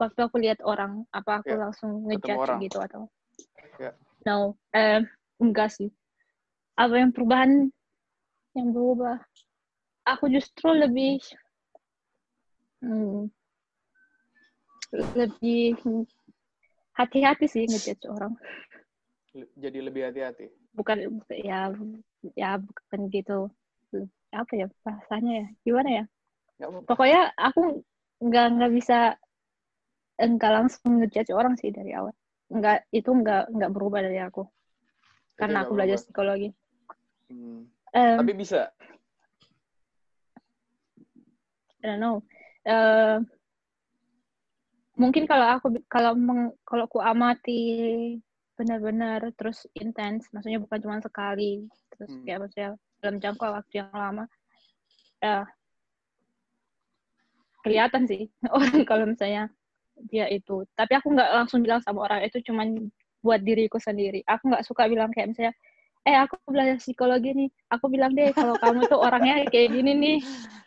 waktu 0.00 0.20
aku 0.26 0.36
lihat 0.42 0.58
orang, 0.66 1.06
apa 1.14 1.42
aku 1.42 1.54
Ya, 1.54 1.58
langsung 1.68 1.90
ngejudge 2.08 2.50
gitu 2.66 2.78
atau 2.82 3.06
Ya. 3.78 3.94
no, 4.26 4.58
eh, 4.74 5.02
enggak 5.38 5.70
sih. 5.72 5.90
Apa 6.78 6.98
yang 6.98 7.10
perubahan 7.14 7.70
yang 8.56 8.68
berubah? 8.74 9.22
Aku 10.02 10.26
justru 10.26 10.74
lebih 10.74 11.22
hmm, 12.82 13.30
lebih 15.14 15.78
hati-hati 16.98 17.46
sih 17.48 17.64
ngejudge 17.64 18.04
orang. 18.10 18.34
Jadi 19.32 19.78
lebih 19.80 20.08
hati-hati. 20.08 20.52
Bukan 20.76 21.24
ya 21.32 21.72
ya 22.36 22.60
bukan 22.60 23.00
gitu. 23.08 23.48
Apa 24.32 24.52
ya 24.56 24.66
bahasanya 24.84 25.32
ya? 25.44 25.46
Gimana 25.64 25.90
ya? 25.90 26.04
Nggak 26.60 26.68
apa-apa. 26.68 26.86
pokoknya 26.86 27.20
aku 27.34 27.60
nggak 28.22 28.46
nggak 28.54 28.72
bisa 28.72 28.98
enggak 30.14 30.52
langsung 30.54 31.02
ngejudge 31.02 31.34
orang 31.34 31.58
sih 31.58 31.74
dari 31.74 31.90
awal 31.90 32.14
nggak 32.52 32.86
itu 32.94 33.10
nggak 33.10 33.50
nggak 33.50 33.72
berubah 33.74 34.04
dari 34.04 34.22
aku 34.22 34.46
karena 35.34 35.64
nggak 35.64 35.66
aku 35.66 35.72
belajar 35.74 35.96
berubah. 35.98 36.06
psikologi 36.06 36.48
Hmm. 37.32 37.64
Em, 37.96 38.20
Tapi 38.20 38.32
bisa. 38.36 38.68
I 41.80 41.84
don't 41.88 41.98
know 41.98 42.20
Eh, 42.62 43.16
mungkin 44.94 45.26
kalau 45.26 45.46
aku 45.58 45.66
kalau 45.90 46.14
meng, 46.14 46.54
kalau 46.62 46.86
aku 46.86 47.02
amati 47.02 47.58
benar-benar 48.54 49.24
terus 49.34 49.64
intens 49.74 50.28
maksudnya 50.30 50.60
bukan 50.60 50.78
cuma 50.80 50.96
sekali 51.00 51.64
terus 51.90 52.10
Hmm. 52.12 52.24
kayak 52.24 52.38
maksudnya 52.44 52.68
dalam 53.00 53.16
jangka 53.18 53.46
waktu 53.48 53.74
yang 53.80 53.90
lama 53.90 54.24
ya 55.18 55.48
kelihatan 57.62 58.02
sih 58.06 58.28
orang 58.56 58.82
kalau 58.84 59.04
misalnya 59.06 59.48
dia 60.10 60.26
itu 60.28 60.66
tapi 60.74 60.98
aku 60.98 61.14
nggak 61.14 61.30
langsung 61.32 61.60
bilang 61.62 61.80
sama 61.84 62.08
orang 62.08 62.26
itu 62.26 62.42
cuman 62.42 62.90
buat 63.22 63.40
diriku 63.40 63.78
sendiri 63.78 64.20
aku 64.26 64.50
nggak 64.50 64.66
suka 64.66 64.90
bilang 64.90 65.14
kayak 65.14 65.30
misalnya 65.30 65.54
eh 66.02 66.18
aku 66.18 66.34
belajar 66.50 66.82
psikologi 66.82 67.30
nih 67.30 67.48
aku 67.70 67.86
bilang 67.86 68.10
deh 68.12 68.34
kalau 68.34 68.58
kamu 68.58 68.82
tuh 68.90 68.98
orangnya 68.98 69.46
kayak 69.48 69.70
gini 69.70 69.92
nih 69.94 70.18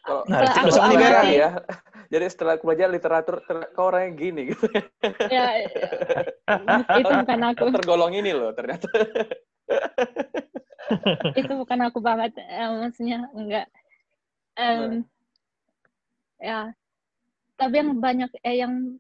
Kalau 0.05 0.21
Nah, 0.29 0.53
aku 0.53 0.69
Vera. 0.95 1.21
amati- 1.25 1.33
ya. 1.35 1.49
Jadi 2.09 2.25
setelah 2.29 2.53
aku 2.57 2.69
belajar 2.69 2.87
literatur, 2.89 3.41
ter- 3.45 3.69
kau 3.73 3.89
orangnya 3.89 4.11
gini 4.15 4.41
gitu. 4.53 4.65
ya 5.33 5.65
itu 7.01 7.11
bukan 7.11 7.41
aku 7.53 7.65
tergolong 7.73 8.13
ini 8.13 8.31
loh 8.31 8.51
ternyata. 8.53 8.87
itu 11.33 11.53
bukan 11.57 11.79
aku 11.89 11.99
banget 11.99 12.37
Eh, 12.37 12.69
maksudnya 12.69 13.25
enggak 13.33 13.67
Em, 14.55 15.03
ya 16.39 16.71
tapi 17.59 17.75
yang 17.83 17.99
banyak 17.99 18.31
eh 18.39 18.63
yang 18.63 18.95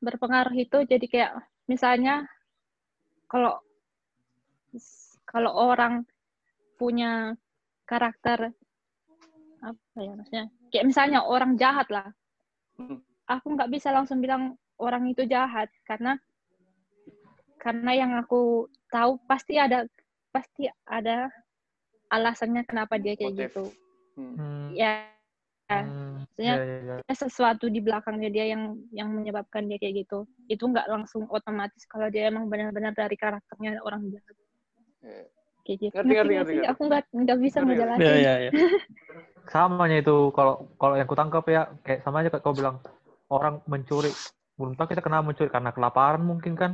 berpengaruh 0.00 0.56
itu 0.56 0.80
jadi 0.88 1.06
kayak 1.08 1.32
misalnya 1.68 2.24
kalau 3.28 3.60
kalau 5.28 5.52
orang 5.52 6.08
punya 6.80 7.36
karakter 7.84 8.52
apa 9.60 9.96
ya 10.00 10.12
maksudnya 10.16 10.44
kayak 10.72 10.86
misalnya 10.88 11.20
orang 11.24 11.56
jahat 11.60 11.88
lah. 11.92 12.08
Aku 13.30 13.46
nggak 13.56 13.70
bisa 13.72 13.88
langsung 13.94 14.20
bilang 14.20 14.58
orang 14.76 15.06
itu 15.08 15.24
jahat 15.24 15.70
karena 15.88 16.18
karena 17.62 17.90
yang 17.96 18.12
aku 18.20 18.68
tahu 18.92 19.16
pasti 19.24 19.56
ada 19.56 19.88
pasti 20.34 20.68
ada 20.84 21.30
alasannya 22.12 22.66
kenapa 22.68 23.00
dia 23.00 23.14
kayak 23.16 23.32
Motif. 23.34 23.48
gitu 23.50 23.64
Hmm. 24.14 24.34
Hmm. 24.38 24.68
ya 24.78 25.10
Hmm. 25.66 26.22
maksudnya 26.22 26.54
Ya, 26.60 26.62
ya, 26.62 26.78
ya. 26.84 26.94
ada 27.02 27.14
sesuatu 27.16 27.66
di 27.72 27.80
belakangnya 27.80 28.28
dia 28.30 28.52
yang 28.52 28.76
yang 28.92 29.08
menyebabkan 29.10 29.64
dia 29.64 29.80
kayak 29.80 30.04
gitu 30.04 30.28
itu 30.46 30.60
nggak 30.60 30.86
langsung 30.92 31.24
otomatis 31.32 31.82
kalau 31.88 32.12
dia 32.12 32.28
emang 32.28 32.46
benar-benar 32.52 32.92
dari 32.92 33.16
karakternya 33.16 33.80
orang 33.82 34.06
jahat 34.12 34.36
Ya. 35.04 35.24
kayak 35.64 35.78
gitu 35.88 35.96
Ngerti, 35.96 36.12
ngerti, 36.14 36.34
ngerti, 36.36 36.52
sih? 36.52 36.56
ngerti. 36.60 36.72
aku 36.72 36.80
nggak 36.84 37.02
nggak 37.16 37.38
bisa 37.40 37.58
Ngerti, 37.64 37.74
ngerti. 37.80 38.04
ngejelasin 38.04 38.04
Ya, 38.04 38.16
ya, 38.20 38.34
ya. 38.44 38.50
Samanya 39.48 40.00
itu 40.00 40.32
kalau 40.32 40.68
kalau 40.80 40.94
yang 40.96 41.08
kutangkap 41.08 41.44
ya 41.48 41.68
kayak 41.84 42.00
sama 42.04 42.24
aja 42.24 42.32
kayak 42.32 42.44
kau 42.44 42.56
bilang 42.56 42.80
orang 43.28 43.60
mencuri. 43.68 44.12
Belum 44.56 44.72
tahu 44.78 44.94
kita 44.94 45.02
kenapa 45.02 45.26
mencuri 45.26 45.50
karena 45.50 45.70
kelaparan 45.74 46.22
mungkin 46.24 46.54
kan. 46.54 46.72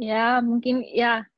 ya 0.00 0.40
mungkin 0.40 0.80
ya 0.86 1.28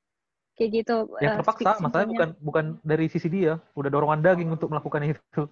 kayak 0.54 0.70
gitu. 0.70 1.10
Eh, 1.18 1.26
terpaksa, 1.26 1.74
si- 1.74 1.82
masalahnya 1.82 2.10
bukan 2.14 2.30
bukan 2.38 2.64
dari 2.86 3.10
sisi 3.10 3.26
dia, 3.26 3.58
udah 3.74 3.90
dorongan 3.90 4.22
daging 4.22 4.54
untuk 4.54 4.70
melakukan 4.70 5.02
itu. 5.16 5.42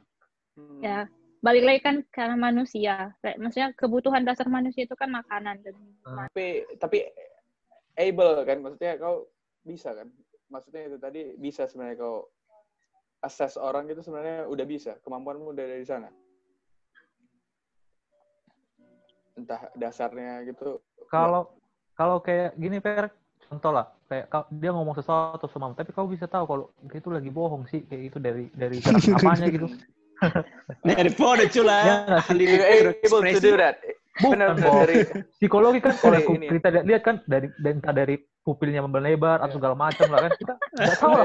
Hmm. 0.54 0.78
ya 0.82 1.06
balik 1.40 1.64
lagi 1.64 1.80
kan 1.80 1.96
karena 2.12 2.36
manusia. 2.36 3.16
Kayak, 3.24 3.36
maksudnya 3.40 3.68
kebutuhan 3.74 4.22
dasar 4.22 4.46
manusia 4.46 4.84
itu 4.84 4.94
kan 4.94 5.08
makanan 5.10 5.64
dan 5.64 5.74
tapi 6.04 6.68
tapi 6.76 6.98
able 7.96 8.44
kan 8.46 8.58
maksudnya 8.62 8.94
kau 9.00 9.26
bisa 9.64 9.92
kan 9.96 10.08
maksudnya 10.52 10.82
itu 10.90 10.96
tadi 11.00 11.20
bisa 11.40 11.66
sebenarnya 11.66 11.96
kau 12.00 12.28
assess 13.20 13.61
orang 13.61 13.88
itu 13.92 14.00
sebenarnya 14.00 14.48
udah 14.48 14.66
bisa 14.66 14.96
kemampuanmu 15.04 15.52
udah 15.52 15.64
dari 15.64 15.85
sana. 15.85 16.09
Entah 19.37 19.68
dasarnya 19.76 20.44
gitu. 20.48 20.80
Kalau 21.09 21.52
kalau 21.96 22.20
kayak 22.24 22.56
gini 22.56 22.80
Per, 22.80 23.12
contoh 23.48 23.72
lah, 23.76 23.92
kayak 24.09 24.33
dia 24.56 24.70
ngomong 24.72 24.96
sesuatu 24.96 25.44
sama 25.52 25.76
tapi 25.76 25.92
kau 25.92 26.09
bisa 26.09 26.24
tahu 26.24 26.44
kalau 26.48 26.64
itu 26.88 27.09
lagi 27.12 27.28
bohong 27.28 27.68
sih 27.68 27.85
kayak 27.85 28.02
itu 28.12 28.18
dari 28.18 28.48
dari 28.56 28.80
cara 28.80 28.96
apanya 29.20 29.46
gitu. 29.52 29.68
Daripada 30.85 31.44
cula. 31.48 31.78
Ya 31.80 31.94
nggak 32.06 32.20
sih? 32.28 32.35
You're 32.44 32.94
able 33.00 33.22
to 33.24 33.40
do 33.40 33.52
that 33.56 33.76
Bukan, 34.20 34.52
dari 34.61 34.96
Psikologi 35.40 35.80
kan 35.80 35.96
kalau 35.96 36.12
Dari 36.20 36.24
aku 36.28 36.33
ini 36.37 36.46
ya. 36.46 36.52
kita 36.61 36.68
lihat, 36.76 36.85
lihat 36.85 37.02
kan 37.09 37.16
dari 37.24 37.48
dari- 37.56 37.76
entah 37.80 37.94
dari 37.96 38.14
pupilnya 38.44 38.85
melebar 38.85 39.40
atau 39.40 39.56
segala 39.56 39.72
macam 39.72 40.06
lah 40.12 40.20
kan 40.28 40.33
kita 40.37 40.52
nggak 40.76 40.96
tahu 41.00 41.12
lah. 41.16 41.24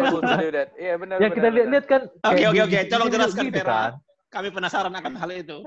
iya 0.79 0.93
benar 0.95 1.17
Yang 1.19 1.31
kita 1.35 1.47
lihat-lihat 1.51 1.85
kan 1.91 2.01
Oke, 2.07 2.43
oke, 2.47 2.59
oke. 2.63 2.79
Tolong 2.87 3.09
jelaskan, 3.11 3.43
gitu 3.51 3.59
Vera. 3.59 3.75
kan. 3.75 3.93
Kami 4.31 4.47
penasaran 4.51 4.93
akan 4.95 5.13
hal 5.19 5.29
itu. 5.35 5.57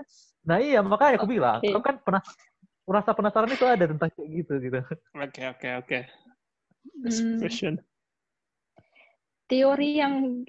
Nah 0.48 0.56
iya 0.60 0.80
makanya 0.80 1.20
aku 1.20 1.28
bilang, 1.28 1.60
kau 1.60 1.82
kan 1.84 2.00
pernah 2.00 2.22
rasa 2.88 3.12
penasaran 3.12 3.52
itu 3.52 3.64
ada 3.68 3.84
tentang 3.84 4.08
kayak 4.08 4.28
gitu 4.32 4.52
gitu. 4.64 4.80
Oke, 5.20 5.42
oke, 5.52 5.68
oke. 5.84 5.98
Hmm. 7.04 7.36
Question. 7.36 7.74
teori 9.48 10.00
yang 10.00 10.44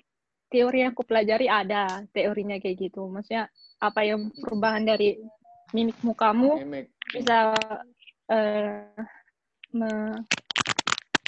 teori 0.50 0.82
yang 0.84 0.92
aku 0.92 1.06
pelajari 1.06 1.46
ada 1.46 2.04
teorinya 2.10 2.58
kayak 2.58 2.90
gitu. 2.90 3.06
Maksudnya 3.08 3.48
apa 3.80 4.02
yang 4.04 4.34
perubahan 4.34 4.84
dari 4.84 5.16
mimik 5.72 6.02
mukamu 6.02 6.58
Mimik. 6.66 6.90
bisa 7.14 7.54
eh, 8.30 8.90
me- 9.74 10.26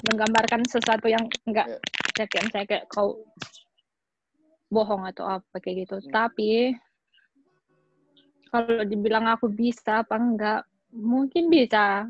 menggambarkan 0.09 0.65
sesuatu 0.65 1.05
yang 1.05 1.21
enggak 1.45 1.77
Ya. 2.17 2.25
kayak 2.25 2.43
misalnya 2.49 2.67
kayak 2.67 2.85
kau 2.89 3.23
bohong 4.67 5.05
atau 5.05 5.25
apa 5.39 5.61
kayak 5.61 5.85
gitu. 5.85 5.97
Hmm. 6.01 6.11
Tapi 6.11 6.73
kalau 8.51 8.83
dibilang 8.83 9.25
aku 9.31 9.47
bisa 9.47 10.03
apa 10.03 10.17
enggak, 10.17 10.61
mungkin 10.91 11.47
bisa. 11.47 12.09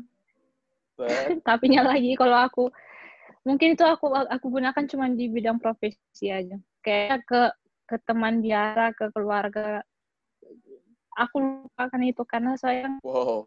Tapi 1.48 1.64
nya 1.70 1.84
lagi 1.84 2.16
kalau 2.16 2.38
aku 2.38 2.64
mungkin 3.42 3.74
itu 3.74 3.82
aku 3.82 4.10
aku 4.10 4.46
gunakan 4.48 4.84
cuma 4.86 5.10
di 5.10 5.26
bidang 5.28 5.58
profesi 5.58 6.30
aja. 6.30 6.56
Kayak 6.82 7.22
ke 7.26 7.42
ke 7.86 7.96
teman 8.06 8.42
biara, 8.42 8.90
ke 8.94 9.10
keluarga. 9.14 9.82
Aku 11.14 11.38
lupakan 11.38 12.02
itu 12.02 12.22
karena 12.24 12.56
saya 12.56 12.88
wow 13.04 13.44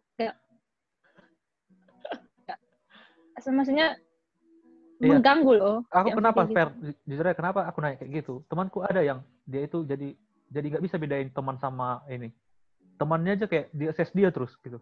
maksudnya 3.52 3.98
Iya. 4.96 5.20
mengganggu 5.20 5.52
loh. 5.60 5.80
Aku 5.92 6.16
kenapa 6.16 6.48
gitu. 6.48 6.54
fair? 6.56 6.70
Jujur 7.04 7.26
aja 7.28 7.36
kenapa 7.36 7.68
aku 7.68 7.84
nanya 7.84 8.00
kayak 8.00 8.24
gitu? 8.24 8.42
Temanku 8.48 8.80
ada 8.80 9.04
yang 9.04 9.20
dia 9.44 9.68
itu 9.68 9.84
jadi 9.84 10.16
jadi 10.48 10.66
nggak 10.72 10.84
bisa 10.88 10.96
bedain 10.96 11.28
teman 11.36 11.60
sama 11.60 12.00
ini. 12.08 12.32
Temannya 12.96 13.36
aja 13.36 13.46
kayak 13.50 13.76
dia 13.76 13.92
assess 13.92 14.16
dia 14.16 14.32
terus 14.32 14.56
gitu. 14.64 14.80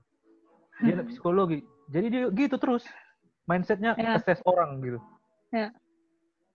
Dia 0.86 1.02
anak 1.02 1.10
psikologi. 1.10 1.66
Jadi 1.90 2.08
dia 2.14 2.24
gitu 2.30 2.56
terus. 2.62 2.86
Mindsetnya 3.50 3.98
Ya. 3.98 4.16
assess 4.22 4.40
orang 4.46 4.80
gitu. 4.86 5.00
Ya. 5.50 5.74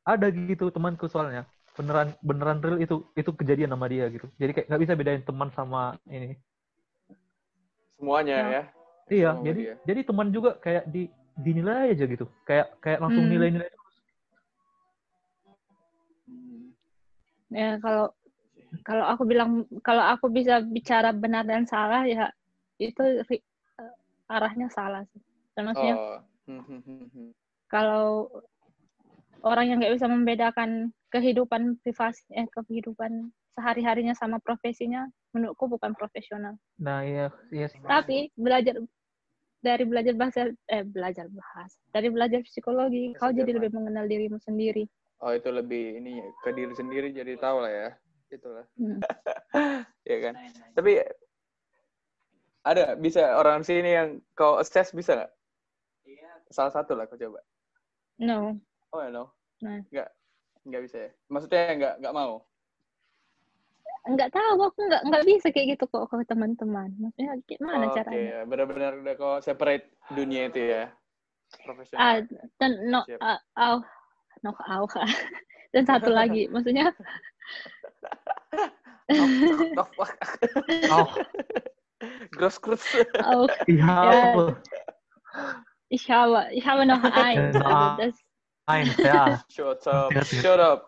Ada 0.07 0.31
gitu 0.31 0.71
temanku 0.71 1.11
soalnya. 1.11 1.45
Beneran 1.79 2.11
beneran 2.27 2.59
real 2.59 2.79
itu 2.83 3.07
itu 3.15 3.31
kejadian 3.31 3.71
sama 3.71 3.87
dia 3.87 4.11
gitu. 4.11 4.27
Jadi 4.35 4.51
kayak 4.51 4.67
nggak 4.67 4.83
bisa 4.83 4.93
bedain 4.99 5.23
teman 5.23 5.49
sama 5.55 5.95
ini. 6.11 6.35
semuanya 7.99 8.35
Ya. 8.35 8.47
ya 8.47 8.63
Iya, 9.09 9.31
Sama 9.33 9.45
jadi 9.47 9.61
dia. 9.63 9.75
jadi 9.89 10.01
teman 10.05 10.29
juga 10.35 10.51
kayak 10.61 10.85
di 10.91 11.09
dinilai 11.39 11.95
aja 11.95 12.05
gitu. 12.05 12.27
Kayak 12.45 12.77
kayak 12.83 12.99
langsung 13.01 13.25
Hmm. 13.25 13.33
nilai-nilai 13.33 13.71
terus. 13.71 13.97
Ya 17.49 17.81
kalau 17.81 18.13
kalau 18.85 19.05
aku 19.09 19.23
bilang 19.25 19.65
kalau 19.81 20.05
aku 20.05 20.29
bisa 20.29 20.61
bicara 20.61 21.15
benar 21.17 21.49
dan 21.49 21.65
salah 21.65 22.05
ya 22.05 22.29
itu 22.77 23.01
ri- 23.31 23.47
eh, 23.81 23.95
arahnya 24.29 24.69
salah 24.69 25.07
sih. 25.09 25.23
Dan 25.57 25.73
maksudnya 25.73 25.97
oh 25.97 26.21
hmm, 26.51 26.63
hmm, 26.69 27.07
hmm. 27.09 27.29
kalau 27.73 28.29
orang 29.41 29.73
yang 29.73 29.79
nggak 29.81 29.97
bisa 29.97 30.07
membedakan 30.11 30.93
kehidupan 31.09 31.81
privasi 31.83 32.25
eh 32.37 32.47
kehidupan 32.53 33.33
sehari-harinya 33.57 34.15
sama 34.15 34.39
profesinya 34.39 35.09
menurutku 35.35 35.67
bukan 35.67 35.93
profesional. 35.97 36.55
Nah, 36.79 37.03
iya, 37.03 37.27
iya 37.51 37.67
sih. 37.69 37.81
Tapi 37.83 38.31
belajar 38.39 38.79
dari 39.59 39.85
belajar 39.89 40.15
bahasa 40.15 40.41
eh 40.71 40.85
belajar 40.87 41.27
bahasa 41.35 41.75
dari 41.91 42.09
belajar 42.15 42.41
psikologi 42.47 43.11
kau 43.19 43.35
jadi 43.35 43.59
lebih 43.59 43.75
mengenal 43.75 44.07
dirimu 44.07 44.39
sendiri. 44.39 44.87
oh 45.19 45.35
itu 45.35 45.51
lebih 45.51 45.99
ini 45.99 46.23
ke 46.47 46.55
diri 46.55 46.71
sendiri 46.79 47.11
jadi 47.11 47.35
tahu 47.43 47.67
lah 47.67 47.73
ya 47.75 47.89
itulah 48.31 48.63
Hmm. 48.79 49.03
ya 50.11 50.17
kan 50.23 50.39
tapi 50.79 51.03
ada 52.63 52.95
bisa 52.95 53.35
orang 53.35 53.67
sini 53.67 53.99
yang 53.99 54.09
kau 54.39 54.63
assess 54.63 54.95
bisa 54.95 55.19
nggak 55.19 55.33
salah 56.55 56.71
satu 56.71 56.95
lah 56.95 57.11
kau 57.11 57.19
coba 57.19 57.43
No, 58.23 58.55
oh 58.95 59.01
ya 59.03 59.11
no 59.11 59.35
Nah. 59.59 59.83
nggak 59.91 60.07
nggak 60.69 60.85
bisa 60.85 60.97
ya 61.09 61.11
maksudnya 61.33 61.63
nggak 61.75 61.95
nggak 62.05 62.15
mau 62.15 62.45
nggak 64.09 64.31
tahu 64.33 64.57
aku 64.65 64.81
nggak 64.89 65.03
nggak 65.05 65.25
bisa 65.29 65.47
kayak 65.53 65.77
gitu 65.77 65.85
kok 65.85 66.09
ke 66.09 66.25
teman-teman. 66.25 66.89
Maksudnya 66.97 67.37
gimana 67.45 67.93
Oh, 67.93 67.93
caranya? 67.93 68.17
Oke, 68.17 68.49
benar-benar 68.49 68.93
udah 69.05 69.15
kau 69.21 69.35
separate 69.45 69.85
dunia 70.17 70.49
itu 70.49 70.61
ya 70.65 70.85
profesional 71.65 72.01
Ah, 72.01 72.17
dan 72.57 72.73
no, 72.89 73.05
Siap. 73.05 73.21
ah, 73.21 73.41
au, 73.57 73.77
no, 74.41 74.53
au. 74.57 74.85
dan 75.77 75.83
satu 75.85 76.09
lagi, 76.09 76.49
maksudnya 76.49 76.93
Oh. 79.09 79.89
Oh, 80.93 81.09
gross 82.37 82.61
gross 82.61 82.85
au, 83.25 83.49
iya. 83.65 83.89
Ja. 83.89 84.53
ich 85.89 86.05
habe, 86.13 86.53
ich 86.53 86.65
habe 86.69 86.85
noch 86.85 87.01
eins. 87.01 87.57
Also 87.57 87.87
das, 87.97 88.15
Eins, 88.69 88.93
ya. 89.01 89.41
shut 89.49 89.81
up 89.89 90.13
shut 90.29 90.61
up 90.61 90.85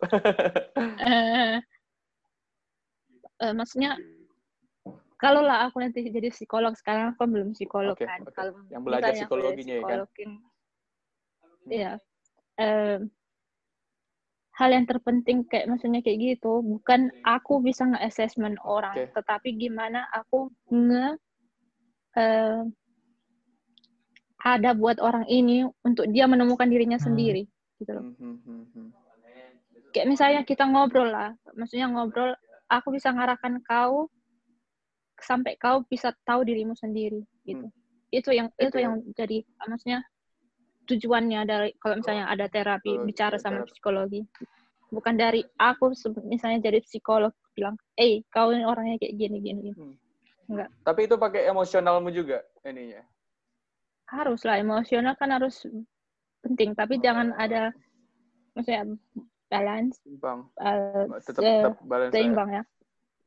eh, 1.01 1.57
eh, 3.41 3.53
maksudnya 3.57 3.97
kalau 5.21 5.41
lah 5.45 5.69
aku 5.69 5.81
nanti 5.81 6.05
jadi 6.05 6.29
psikolog 6.33 6.77
sekarang 6.77 7.13
aku 7.13 7.25
kan 7.25 7.31
belum 7.33 7.49
psikolog 7.57 7.97
Oke, 7.97 8.05
kan 8.05 8.21
oke. 8.25 8.33
kalau 8.37 8.53
Yang 8.69 8.83
belajar 8.85 9.13
psikologinya 9.17 9.75
ya 9.81 9.85
kan? 9.85 9.99
iya 11.73 11.93
Eh, 12.61 13.01
hal 14.61 14.69
yang 14.77 14.85
terpenting 14.85 15.49
kayak 15.49 15.73
maksudnya 15.73 16.05
kayak 16.05 16.37
gitu 16.37 16.61
bukan 16.61 17.09
aku 17.25 17.65
bisa 17.65 17.89
nge-assessment 17.89 18.61
orang 18.61 18.93
Oke. 18.93 19.09
tetapi 19.17 19.57
gimana 19.57 20.05
aku 20.13 20.53
nge 20.69 21.17
eh, 22.21 22.61
ada 24.45 24.71
buat 24.77 25.01
orang 25.01 25.25
ini 25.33 25.65
untuk 25.85 26.09
dia 26.13 26.29
menemukan 26.29 26.69
dirinya 26.69 27.01
Hmm. 27.01 27.09
sendiri 27.09 27.49
gitu 27.81 27.93
loh 27.97 28.05
Hmm, 28.05 28.17
hmm, 28.21 28.37
hmm, 28.45 28.65
hmm. 28.77 28.89
kayak 29.97 30.07
misalnya 30.07 30.41
kita 30.45 30.69
ngobrol 30.69 31.09
lah 31.09 31.33
maksudnya 31.57 31.89
ngobrol 31.89 32.37
aku 32.71 32.95
bisa 32.95 33.11
ngarahkan 33.11 33.59
kau 33.65 34.07
sampai 35.21 35.57
kau 35.61 35.83
bisa 35.89 36.15
tahu 36.25 36.45
dirimu 36.47 36.77
sendiri 36.77 37.25
gitu 37.45 37.67
itu 38.11 38.31
yang 38.35 38.49
itu 38.59 38.71
Itu 38.71 38.79
ya. 38.79 38.85
yang 38.89 38.95
jadi 39.17 39.37
maksudnya 39.69 39.99
tujuannya 40.89 41.41
dari 41.47 41.71
kalau 41.79 42.03
misalnya 42.03 42.27
ada 42.27 42.47
terapi 42.51 42.99
Psikologi, 42.99 43.07
bicara 43.07 43.37
ya, 43.39 43.43
sama 43.43 43.57
terapi. 43.63 43.71
psikologi 43.71 44.21
bukan 44.91 45.15
dari 45.15 45.41
aku 45.55 45.95
misalnya 46.27 46.59
jadi 46.67 46.79
psikolog 46.83 47.31
bilang 47.55 47.79
eh 47.95 48.27
kau 48.33 48.51
ini 48.51 48.67
orangnya 48.67 48.99
kayak 48.99 49.15
gini 49.15 49.39
gini, 49.39 49.71
gini." 49.71 50.67
tapi 50.83 51.07
itu 51.07 51.15
pakai 51.15 51.47
emosionalmu 51.47 52.11
juga 52.11 52.43
ininya 52.67 53.07
harus 54.11 54.43
lah 54.43 54.59
emosional 54.59 55.15
kan 55.15 55.31
harus 55.31 55.63
penting. 56.43 56.73
Tapi 56.75 56.99
jangan 57.01 57.33
ada 57.37 57.73
maksudnya 58.57 58.85
balance. 59.51 59.99
Bang 60.21 60.51
eh, 60.59 61.07
tetap 61.25 61.43
se- 61.43 61.47
tetap 61.47 61.75
balance 61.85 62.13
ya. 62.13 62.17
seimbang 62.19 62.51
ya. 62.51 62.63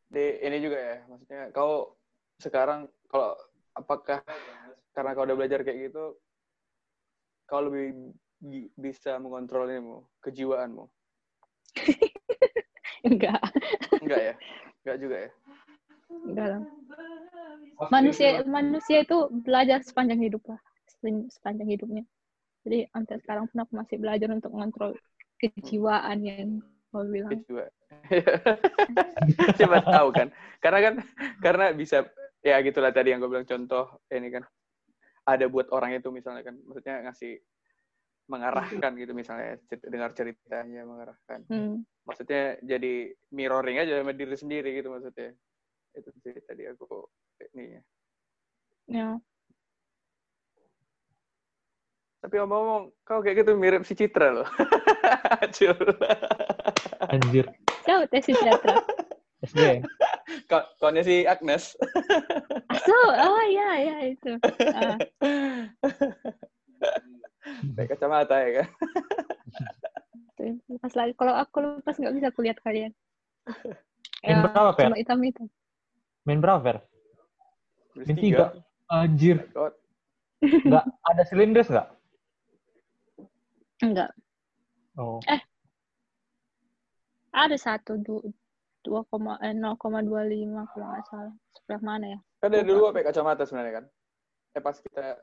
Di 0.10 0.26
ini 0.46 0.58
juga 0.62 0.78
ya 0.78 0.98
maksudnya 1.10 1.42
kau 1.52 1.98
sekarang 2.38 2.86
kalau 3.10 3.34
apakah 3.74 4.22
karena 4.94 5.12
kau 5.18 5.26
udah 5.26 5.38
belajar 5.38 5.66
kayak 5.66 5.90
gitu 5.90 6.18
kau 7.50 7.62
lebih 7.66 8.14
bi- 8.40 8.72
bisa 8.78 9.18
mengontrol 9.18 9.68
ini 9.70 9.82
kejiwaanmu? 10.22 10.86
Enggak. 13.10 13.42
Enggak 14.00 14.22
ya? 14.22 14.34
Enggak 14.84 14.98
juga 15.02 15.16
ya? 15.18 15.30
Enggak 16.24 16.48
lah. 16.56 16.62
Manusia 17.92 18.46
manusia 18.48 19.04
itu 19.04 19.18
belajar 19.44 19.84
sepanjang 19.84 20.24
hidup 20.24 20.44
lah 20.48 20.60
Se- 20.88 21.28
sepanjang 21.36 21.68
hidupnya 21.68 22.04
jadi 22.64 22.88
sampai 22.96 23.16
sekarang 23.20 23.46
pun 23.52 23.58
aku 23.64 23.74
masih 23.76 23.98
belajar 24.00 24.30
untuk 24.32 24.52
mengontrol 24.56 24.92
kejiwaan 25.40 26.20
yang 26.24 26.50
kau 26.94 27.04
bilang. 27.04 27.36
juga. 27.44 27.68
Siapa 29.60 29.84
tahu 29.84 30.08
kan. 30.16 30.28
Karena 30.64 30.80
kan 30.80 30.94
karena 31.44 31.66
bisa 31.76 32.08
ya 32.40 32.60
gitulah 32.64 32.96
tadi 32.96 33.12
yang 33.12 33.20
gue 33.20 33.32
bilang 33.32 33.48
contoh 33.48 34.00
ini 34.12 34.32
kan 34.32 34.44
ada 35.24 35.46
buat 35.48 35.72
orang 35.72 35.96
itu 36.00 36.12
misalnya 36.12 36.44
kan 36.44 36.56
maksudnya 36.68 37.04
ngasih 37.08 37.40
mengarahkan 38.28 38.92
gitu 38.96 39.12
misalnya 39.12 39.60
dengar 39.68 40.16
ceritanya 40.16 40.88
mengarahkan. 40.88 41.44
Hmm. 41.52 41.84
Maksudnya 42.08 42.60
jadi 42.64 43.12
mirroring 43.36 43.84
aja 43.84 44.00
sama 44.00 44.16
diri 44.16 44.36
sendiri 44.40 44.72
gitu 44.80 44.88
maksudnya. 44.88 45.36
Itu 45.92 46.10
sih 46.24 46.36
tadi 46.48 46.64
aku 46.72 46.88
ini 47.52 47.76
ya. 47.76 47.84
Ya. 52.24 52.30
Tapi 52.32 52.40
ngomong-ngomong, 52.40 52.84
kau 53.04 53.20
kayak 53.20 53.44
gitu 53.44 53.52
mirip 53.60 53.84
si 53.84 54.00
Citra 54.00 54.32
loh. 54.32 54.48
Anjir. 57.12 57.52
Jauh 57.84 58.08
tes 58.08 58.24
sejahtera. 58.24 58.80
SD. 59.44 59.84
Kau 60.48 60.64
kaunya 60.80 61.04
si 61.04 61.28
Agnes. 61.28 61.76
So, 62.88 62.96
oh 62.96 63.44
ya 63.52 63.70
ya 63.76 63.98
itu. 64.08 64.40
Ah, 64.72 64.96
Pakai 67.76 67.92
kacamata 67.92 68.40
ya 68.40 68.64
kan. 68.64 68.68
itu. 70.40 70.64
Lepas 70.80 70.96
lagi. 70.96 71.12
Kalau 71.20 71.36
aku 71.36 71.60
lepas 71.60 72.00
nggak 72.00 72.16
bisa 72.16 72.30
kulihat 72.32 72.58
kalian. 72.64 72.96
Main 74.24 74.40
berapa, 74.48 74.72
Fer? 74.80 74.88
cuma 74.88 74.96
hitam 74.96 75.20
hitam. 75.20 75.48
Main 76.24 76.40
berapa, 76.40 76.60
Fer? 76.64 76.78
Main 78.00 78.16
tiga. 78.16 78.56
Anjir. 78.88 79.44
Nggak 80.40 80.88
ada 80.88 81.24
silindris 81.28 81.68
nggak? 81.68 82.03
Enggak. 83.84 84.12
Oh. 84.96 85.20
Ada 87.34 87.58
satu 87.60 88.00
du- 88.00 88.32
dua 88.86 89.04
koma 89.12 89.36
eh, 89.44 89.52
0,25 89.52 90.64
kalau 90.72 90.86
nggak 90.88 91.06
salah. 91.12 91.34
Sebelah 91.52 91.82
mana 91.84 92.06
ya? 92.16 92.20
Kan 92.40 92.50
dari 92.56 92.64
dulu 92.64 92.92
pakai 92.92 93.12
kacamata 93.12 93.44
sebenarnya 93.44 93.84
kan. 93.84 93.86
Eh 94.56 94.62
pas 94.64 94.78
kita 94.80 95.02
eh, 95.04 95.18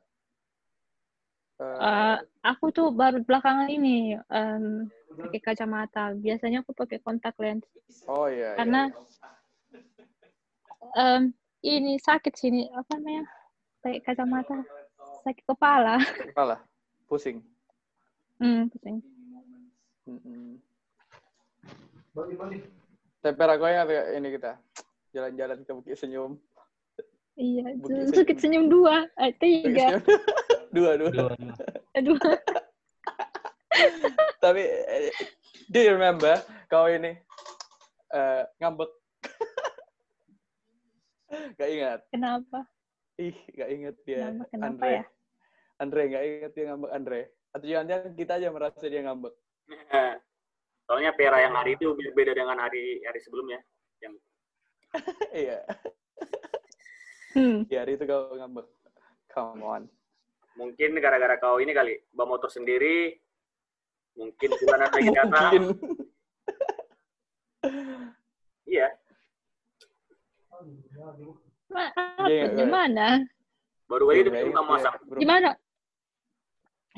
Eh, 1.60 2.16
aku 2.40 2.72
tuh 2.72 2.88
baru 2.88 3.20
belakangan 3.20 3.68
ini 3.68 4.16
em, 4.16 4.88
pakai 5.12 5.40
kacamata. 5.44 6.16
Biasanya 6.16 6.64
aku 6.64 6.72
pakai 6.72 7.04
kontak 7.04 7.36
lens 7.36 7.68
oh 8.08 8.32
iya. 8.32 8.56
iya. 8.56 8.56
karena 8.56 8.82
em, 10.96 11.22
ini 11.60 12.00
sakit 12.00 12.32
sini 12.32 12.64
apa 12.72 12.96
namanya? 12.96 13.28
Pakai 13.84 14.00
kacamata 14.00 14.56
sakit 15.20 15.44
kepala. 15.44 16.00
kepala 16.32 16.56
pusing. 17.04 17.44
Hmm, 18.40 18.72
pusing. 18.72 19.04
Mm-mm. 20.08 20.56
Tempera 23.20 23.54
goyang 23.60 23.84
kayak 23.84 24.06
ini 24.16 24.28
kita 24.32 24.52
jalan-jalan 25.12 25.60
ke 25.60 25.70
Bukit 25.76 25.96
Senyum. 26.00 26.40
Iya, 27.36 27.76
Bukit 27.76 28.16
sakit 28.16 28.36
senyum 28.40 28.72
dua, 28.72 29.04
eh, 29.20 29.32
Bukit 29.32 29.44
tiga, 29.44 29.86
Senyum. 30.00 30.20
dua 30.76 30.90
dua. 30.96 31.10
Dua, 31.12 31.32
dua. 32.00 32.30
Tapi 34.42 34.62
eh, 34.64 35.12
do 35.68 35.78
you 35.78 35.92
remember 35.94 36.40
kau 36.72 36.88
ini 36.88 37.12
eh, 38.16 38.42
ngambek? 38.56 38.88
gak 41.60 41.70
ingat. 41.70 42.00
Kenapa? 42.08 42.64
Ih, 43.20 43.36
gak 43.52 43.68
ingat 43.68 43.94
dia. 44.08 44.32
Kenapa, 44.32 44.44
kenapa 44.48 44.72
Andre. 44.72 44.90
ya? 44.90 45.04
Andre 45.76 46.00
gak 46.08 46.24
ingat 46.24 46.52
dia 46.56 46.64
ngambek 46.72 46.92
Andre. 46.96 47.20
Atau 47.50 47.66
jangan-jangan 47.66 48.12
kita 48.14 48.32
aja 48.38 48.48
merasa 48.54 48.84
dia 48.86 49.02
ngambek. 49.02 49.34
Soalnya 50.86 51.14
pera 51.14 51.38
yang 51.42 51.54
hari 51.54 51.78
itu 51.78 51.94
berbeda 51.94 52.34
dengan 52.34 52.58
hari 52.58 53.02
hari 53.06 53.20
sebelumnya. 53.22 53.58
iya, 55.30 55.62
Hmm. 57.30 57.62
di 57.62 57.78
hari 57.78 57.94
itu 57.94 58.02
kau 58.10 58.34
ngambek. 58.34 58.66
Come 59.30 59.62
on. 59.62 59.82
Mungkin 60.58 60.98
gara-gara 60.98 61.38
kau 61.38 61.62
ini 61.62 61.70
kali, 61.70 61.94
bawa 62.10 62.34
motor 62.34 62.50
sendiri, 62.50 63.14
mungkin 64.18 64.50
bulanan 64.58 64.90
lagi 64.90 65.10
datang. 65.18 65.52
Mungkin. 65.62 65.62
Iya. 68.66 68.88
Gimana? 72.58 73.22
baru 73.90 74.06
masak. 74.70 74.94
dia, 75.02 75.06
bro. 75.06 75.18
Gimana? 75.18 75.50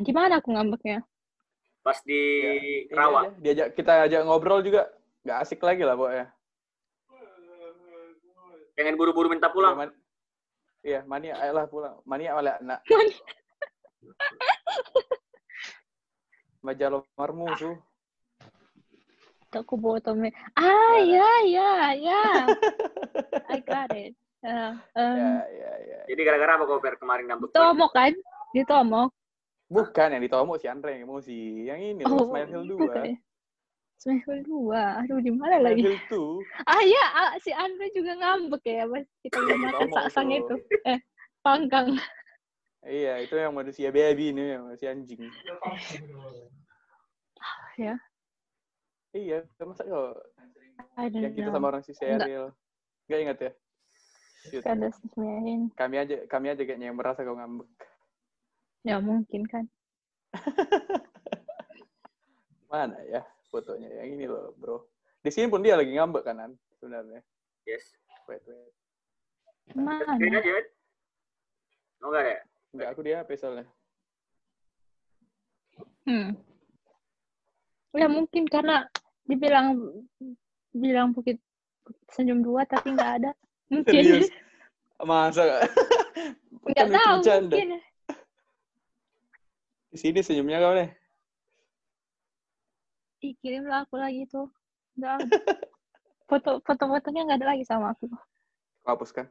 Gimana 0.03 0.43
aku 0.43 0.51
ngambeknya? 0.53 1.07
Pas 1.83 1.99
di 2.07 2.19
Ya, 2.91 2.95
Rawa. 2.95 3.21
aja, 3.27 3.31
Diajak 3.43 3.69
kita 3.75 3.93
ajak 4.07 4.23
ngobrol 4.27 4.63
juga 4.63 4.91
nggak 5.23 5.39
asik 5.43 5.63
lagi 5.63 5.83
lah 5.83 5.95
pokoknya. 5.95 6.27
Pengen 8.75 8.97
buru-buru 8.99 9.31
minta 9.31 9.51
Iya, 9.51 9.55
pulang. 9.55 9.75
man- 9.79 9.97
Iya, 10.83 11.01
mania 11.07 11.39
ayolah 11.39 11.67
pulang. 11.71 11.95
Mania 12.03 12.35
oleh 12.35 12.59
anak. 12.59 12.83
Majalah 16.67 17.03
marmusuh. 17.19 17.75
Tuh 19.53 19.61
aku 19.61 19.75
bawa 19.77 20.01
tome. 20.01 20.33
Ah, 20.57 20.97
ya, 21.03 21.29
ya, 21.45 21.71
ya. 21.99 22.23
I 23.51 23.59
got 23.63 23.91
it. 23.95 24.15
Uh, 24.43 24.75
um, 24.99 25.17
Ya, 25.23 25.39
ya, 25.55 25.73
ya. 25.87 25.99
Jadi 26.11 26.21
gara-gara 26.27 26.59
apa 26.59 26.67
kau 26.67 26.83
kemarin 26.83 27.31
ngambek? 27.31 27.55
Tomok 27.55 27.95
kan? 27.95 28.11
Di 28.51 28.67
Tomok. 28.67 29.15
Bukan 29.73 30.09
yang 30.13 30.21
ditomok 30.23 30.61
si 30.61 30.67
Andre 30.69 31.01
yang 31.01 31.09
emosi. 31.09 31.39
Yang 31.65 31.81
ini 31.97 32.03
loh, 32.05 32.29
Smile 32.29 32.51
Hill 32.53 32.65
2. 32.69 32.77
bukan 32.77 33.05
ya? 33.09 33.17
Smile 33.97 34.21
Hill 34.29 34.41
2. 34.45 35.01
Aduh, 35.01 35.19
di 35.25 35.33
mana 35.33 35.57
Smile 35.57 35.65
lagi? 35.65 35.83
Hill 35.89 35.99
2. 36.13 36.69
Ah, 36.69 36.83
ya, 36.85 37.05
ah, 37.17 37.33
si 37.41 37.51
Andre 37.57 37.87
juga 37.97 38.13
ngambek 38.21 38.63
ya. 38.69 38.85
Pas 38.85 39.07
kita 39.25 39.37
Iya, 39.41 39.55
makan 39.57 39.89
saksang 39.97 40.29
itu. 40.29 40.55
itu. 40.61 40.77
Eh, 40.85 40.99
panggang. 41.41 41.97
Iya, 42.85 43.15
itu 43.25 43.35
yang 43.39 43.57
manusia 43.57 43.89
baby 43.89 44.37
ini, 44.37 44.59
yang 44.59 44.69
manusia 44.69 44.93
anjing. 44.93 45.23
Ya. 47.81 47.97
Iya, 49.17 49.49
masa 49.65 49.85
kok 49.89 50.21
I 50.97 51.09
don't 51.09 51.25
yang 51.25 51.33
kita 51.33 51.49
sama 51.53 51.73
orang 51.73 51.85
si 51.85 51.93
Serial. 51.97 52.53
Nggak 53.09 53.21
ingat 53.25 53.39
ya? 53.41 53.53
Shoot. 54.51 54.63
Kami 55.79 55.95
aja, 55.97 56.17
kami 56.27 56.47
aja 56.51 56.63
kayaknya 56.67 56.91
yang 56.91 56.99
merasa 56.99 57.23
kau 57.23 57.39
ngambek. 57.39 57.71
Ya, 58.83 58.99
mungkin 58.99 59.47
kan. 59.47 59.65
Mana 62.73 62.99
ya 63.07 63.23
fotonya? 63.53 63.87
Yang 64.03 64.09
ini 64.19 64.25
loh, 64.27 64.57
bro. 64.59 64.83
Di 65.23 65.31
sini 65.31 65.47
pun 65.47 65.63
dia 65.63 65.79
lagi 65.79 65.95
ngambek 65.95 66.27
kanan 66.27 66.59
sebenarnya. 66.81 67.23
Yes. 67.63 67.95
Wait, 68.27 68.43
wait. 68.43 68.75
Mana? 69.79 70.19
Wet. 70.19 70.67
Oh, 72.03 72.11
enggak 72.11 72.25
ya? 72.27 72.39
Enggak, 72.75 72.89
aku 72.91 73.01
di 73.07 73.11
HP 73.15 73.31
soalnya. 73.39 73.67
Hmm. 76.03 76.35
Ya 77.95 78.09
mungkin 78.11 78.51
karena 78.51 78.89
dibilang 79.29 79.79
bilang 80.75 81.15
bukit 81.15 81.39
senyum 82.11 82.43
dua 82.43 82.67
tapi 82.67 82.97
nggak 82.97 83.13
ada. 83.23 83.31
Mungkin. 83.73 84.03
Serius? 84.05 84.29
Masa? 85.01 85.65
Nggak 86.67 86.87
Kan 86.89 86.93
tahu 86.93 87.17
mungkin. 87.23 87.79
Di 89.93 90.01
sini 90.01 90.25
senyumnya 90.25 90.57
kau 90.57 90.73
nih. 90.73 90.89
Ih, 93.29 93.37
kirimlah 93.45 93.85
aku 93.85 94.01
lagi 94.01 94.25
tuh. 94.25 94.49
Ada. 94.97 95.21
Foto 96.25 96.65
foto-fotonya 96.65 97.29
nggak 97.29 97.39
ada 97.45 97.49
lagi 97.53 97.65
sama 97.69 97.93
aku. 97.93 98.09
Kau 98.83 98.91
hapuskan. 98.97 99.29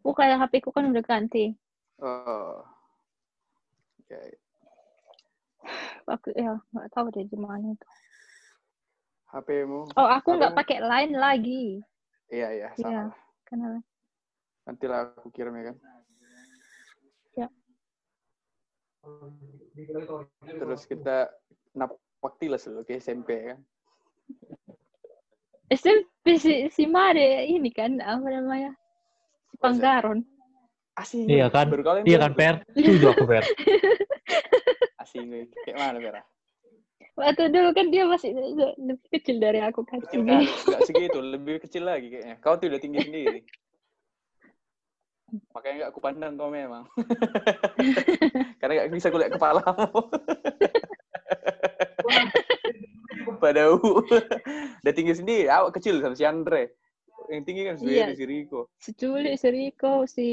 Bukan 0.00 0.40
HP 0.40 0.64
ku 0.64 0.72
kan 0.72 0.88
udah 0.88 1.04
ganti. 1.04 1.52
Oh. 2.00 2.64
Oke. 4.00 4.40
Aku 6.08 6.32
ya 6.32 6.56
nggak 6.72 6.88
tahu 6.96 7.12
deh 7.12 7.28
gimana 7.28 7.76
itu. 7.76 7.86
HP-mu. 9.36 9.92
Oh 9.94 10.08
aku 10.08 10.40
nggak 10.40 10.56
pakai 10.56 10.80
line 10.80 11.14
lagi. 11.14 11.64
Iya, 12.32 12.48
iya, 12.56 12.68
Iya. 12.72 12.82
sama. 12.82 13.12
Karena 13.44 13.78
Nanti 14.64 14.84
lah 14.88 15.12
aku 15.12 15.28
kirim 15.28 15.54
ya 15.60 15.64
kan. 15.70 15.76
Ya. 17.36 17.48
Terus 20.44 20.82
kita 20.84 21.32
napak 21.72 22.32
tilas 22.36 22.66
dulu 22.68 22.84
ke 22.84 23.00
SMP 23.00 23.28
ya 23.36 23.44
kan. 23.54 23.60
SMP 25.70 26.26
si, 26.36 26.52
si 26.74 26.84
Mare 26.84 27.46
ini 27.46 27.70
kan 27.70 28.02
apa 28.02 28.26
namanya? 28.26 28.74
Si 29.50 29.56
Panggaron. 29.62 30.26
Asing. 30.98 31.30
Iya 31.30 31.48
kan? 31.48 31.70
Iya 32.02 32.18
kan. 32.20 32.32
Per? 32.34 32.54
Setuju 32.74 33.06
aku, 33.14 33.24
Per. 33.24 33.44
Asing. 35.02 35.30
gue. 35.30 35.48
Kayak 35.64 35.76
mana, 35.78 35.98
Vera? 36.02 36.22
Waktu 37.16 37.52
dulu 37.52 37.70
kan 37.76 37.86
dia 37.92 38.04
masih 38.08 38.32
lebih 38.80 39.08
kecil 39.12 39.36
dari 39.40 39.60
aku 39.60 39.84
kan. 39.84 40.00
Kecil 40.04 40.24
kan? 40.24 40.42
Enggak 40.44 40.80
segitu, 40.88 41.18
lebih 41.20 41.54
kecil 41.62 41.84
lagi 41.88 42.08
kayaknya. 42.12 42.36
Kau 42.40 42.56
tuh 42.56 42.72
udah 42.72 42.80
tinggi 42.80 43.00
sendiri. 43.04 43.40
Makanya 45.50 45.74
nggak 45.76 45.90
aku 45.90 46.00
pandang 46.00 46.32
kau 46.34 46.48
memang. 46.48 46.82
Karena 48.60 48.72
nggak 48.76 48.90
bisa 48.92 49.08
kulihat 49.08 49.32
kepalamu. 49.32 49.88
Pada 53.40 53.72
U. 53.72 54.04
Udah 54.80 54.92
tinggi 54.92 55.14
sendiri, 55.16 55.48
awak 55.48 55.76
kecil 55.76 56.00
sama 56.00 56.12
si 56.12 56.24
Andre. 56.24 56.76
Yang 57.30 57.42
tinggi 57.46 57.62
kan 57.64 57.74
si 57.78 57.84
Iya. 57.86 58.12
si 58.12 58.24
Riko. 58.26 58.60
Si 58.76 58.90
Culik, 58.92 59.34
si 59.38 59.48
Riko, 59.48 59.92
si 60.04 60.26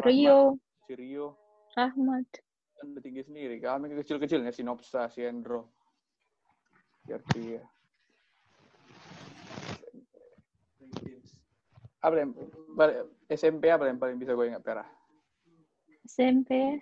Rio, 0.00 0.58
Si 0.84 0.92
Rio 0.94 1.34
Rahmat. 1.72 2.28
kan 2.74 2.84
udah 2.90 3.02
tinggi 3.02 3.22
sendiri. 3.22 3.56
Kami 3.58 3.90
kecil-kecilnya 3.96 4.50
si 4.50 4.62
Nopsa, 4.62 5.08
si 5.08 5.24
Endro. 5.24 5.72
Biar 7.02 7.22
dia. 7.32 7.62
Apa 12.04 12.14
yang 12.20 12.30
SMP 13.32 13.72
apa 13.72 13.88
yang 13.88 13.96
paling 13.96 14.20
bisa 14.20 14.36
gue 14.36 14.44
ingat 14.44 14.60
Pera? 14.60 14.84
SMP. 16.04 16.76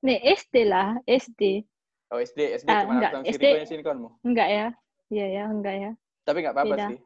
Nih, 0.00 0.18
SD 0.32 0.64
lah, 0.64 0.96
SD. 1.04 1.60
Oh 2.08 2.16
SD, 2.16 2.56
SD 2.64 2.68
Ah, 2.72 2.88
cuma 2.88 2.96
enggak, 2.96 3.10
tentang 3.12 3.24
SD. 3.28 3.44
Yang 3.44 3.68
sini 3.68 3.82
kamu. 3.84 4.08
Enggak 4.24 4.48
ya? 4.48 4.66
Iya 5.12 5.26
ya, 5.28 5.44
enggak 5.50 5.76
ya. 5.76 5.90
Tapi 6.24 6.38
nggak 6.40 6.54
apa-apa 6.56 6.76
sih. 6.88 7.00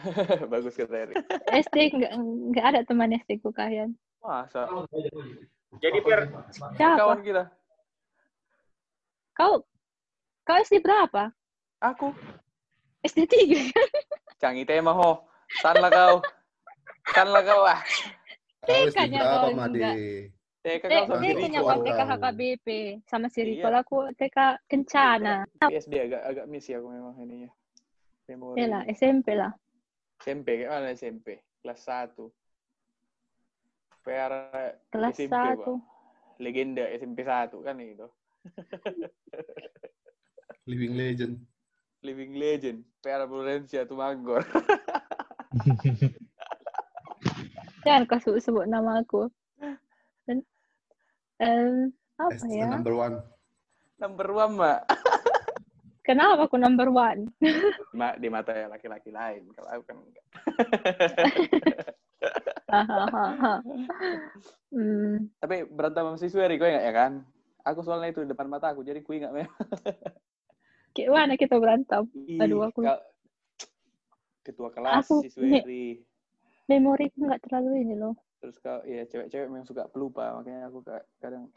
Bagus 0.52 0.74
kata 0.80 0.96
Eri. 0.96 1.14
SD 1.60 1.76
enggak 1.92 2.12
enggak 2.16 2.64
ada 2.72 2.80
teman 2.88 3.12
SD 3.20 3.44
ku 3.44 3.52
kalian. 3.52 3.92
Masa? 4.24 4.64
Jadi 5.76 5.98
Per, 6.00 6.20
Siapa? 6.80 6.96
Kawan 7.04 7.20
kita. 7.20 7.44
Kau 9.36 9.60
kau 10.48 10.56
SD 10.56 10.80
berapa? 10.80 11.28
Aku. 11.80 12.12
SD 13.00 13.24
3 13.24 13.72
kan? 13.72 13.88
Canggih 14.36 14.68
tema 14.68 14.92
ho. 14.92 15.24
San 15.64 15.80
lah 15.80 15.88
kau. 15.88 16.16
San 17.16 17.32
lah 17.32 17.40
kau 17.40 17.64
ah. 17.64 17.80
TK-nya 18.68 19.20
berapa, 19.24 19.48
kau 19.48 19.64
enggak. 19.72 19.94
TK 20.60 20.82
kau 20.84 21.04
sama 21.08 21.24
TK-nya 21.24 21.60
Riko. 21.64 21.72
kau. 21.72 21.80
TK 21.80 22.00
HKBP 22.04 22.68
sama 23.08 23.26
si 23.32 23.40
Riko 23.40 23.64
Iya. 23.64 23.72
lah 23.72 23.80
aku 23.80 23.98
TK 24.12 24.38
Kencana. 24.68 25.36
Tapi 25.56 25.72
SD 25.80 25.94
agak 26.04 26.22
agak 26.28 26.44
miss 26.52 26.68
ya 26.68 26.84
aku 26.84 26.88
memang 26.92 27.16
ininya. 27.16 27.50
Memori. 28.28 28.60
Ya 28.60 28.66
lah, 28.68 28.82
SMP 28.92 29.34
lah. 29.34 29.50
SMP, 30.20 30.62
kayak 30.62 30.70
mana 30.70 30.92
SMP? 30.92 31.40
Kelas 31.64 31.80
1. 31.82 32.28
PR 34.04 34.32
Kelas 34.92 35.16
SMP, 35.16 35.32
1. 35.32 35.64
Pak. 35.64 35.66
Legenda 36.44 36.84
SMP 36.92 37.24
1 37.24 37.56
kan 37.64 37.74
itu. 37.80 38.06
Living 40.68 40.94
legend. 40.94 41.40
Living 42.00 42.32
Legend. 42.36 42.80
PR 43.00 43.28
Florencia 43.28 43.84
Tumanggor. 43.84 44.44
Jangan 47.84 48.04
kau 48.08 48.20
sebut, 48.20 48.40
sebut 48.44 48.64
nama 48.68 49.00
aku. 49.00 49.28
Dan, 50.28 50.44
em, 51.40 51.92
apa 52.20 52.36
SD 52.36 52.60
ya? 52.60 52.68
number 52.68 52.92
one. 52.92 53.16
Number 54.00 54.28
one, 54.32 54.52
Mak. 54.56 54.80
Kenapa 56.08 56.48
aku 56.48 56.56
number 56.56 56.88
one? 56.88 57.28
Mak 57.98 58.20
di 58.20 58.28
mata 58.32 58.52
ya 58.56 58.66
laki-laki 58.68 59.12
lain. 59.12 59.48
Kalau 59.52 59.68
aku 59.68 59.82
kan 59.84 59.96
enggak. 60.00 60.24
Hahaha. 62.70 63.54
hmm, 64.72 65.28
Tapi 65.40 65.56
berantem 65.68 66.04
sama 66.08 66.16
si 66.20 66.28
Sueri, 66.32 66.56
gue 66.56 66.68
enggak 66.68 66.86
ya 66.88 66.92
kan? 66.96 67.12
Aku 67.64 67.84
soalnya 67.84 68.12
itu 68.12 68.24
di 68.24 68.32
depan 68.32 68.48
mata 68.48 68.72
aku, 68.72 68.80
jadi 68.80 69.04
gue 69.04 69.14
enggak 69.20 69.34
memang. 69.36 69.56
Kayak 70.90 71.10
mana 71.10 71.34
kita 71.34 71.56
berantem? 71.56 72.02
Aduh, 72.38 72.64
aku- 72.64 72.84
Ketua 74.40 74.68
kelas 74.72 75.04
Aku- 75.04 75.20
si 75.22 75.28
Sueri. 75.28 76.00
Memori 76.64 77.10
ku 77.10 77.26
nggak 77.26 77.42
terlalu 77.44 77.82
ini 77.82 77.94
loh. 77.94 78.14
Terus 78.40 78.56
kau, 78.56 78.80
ya 78.86 79.04
cewek-cewek 79.04 79.50
memang 79.50 79.66
suka 79.66 79.84
pelupa, 79.86 80.32
makanya 80.32 80.70
aku 80.70 80.80
ka- 80.80 81.04
kadang 81.20 81.50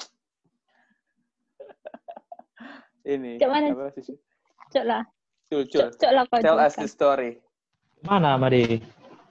ini 3.07 3.39
Kayak 3.39 3.51
mana? 3.51 3.67
apa 3.71 3.95
sih? 4.01 4.17
Cok 4.73 4.85
lah. 4.85 5.03
Cok, 5.47 6.11
lah 6.11 6.23
kau 6.27 6.41
Tell 6.41 6.59
us 6.59 6.75
the 6.75 6.89
story. 6.89 7.37
Mana, 8.03 8.35
Made? 8.35 8.83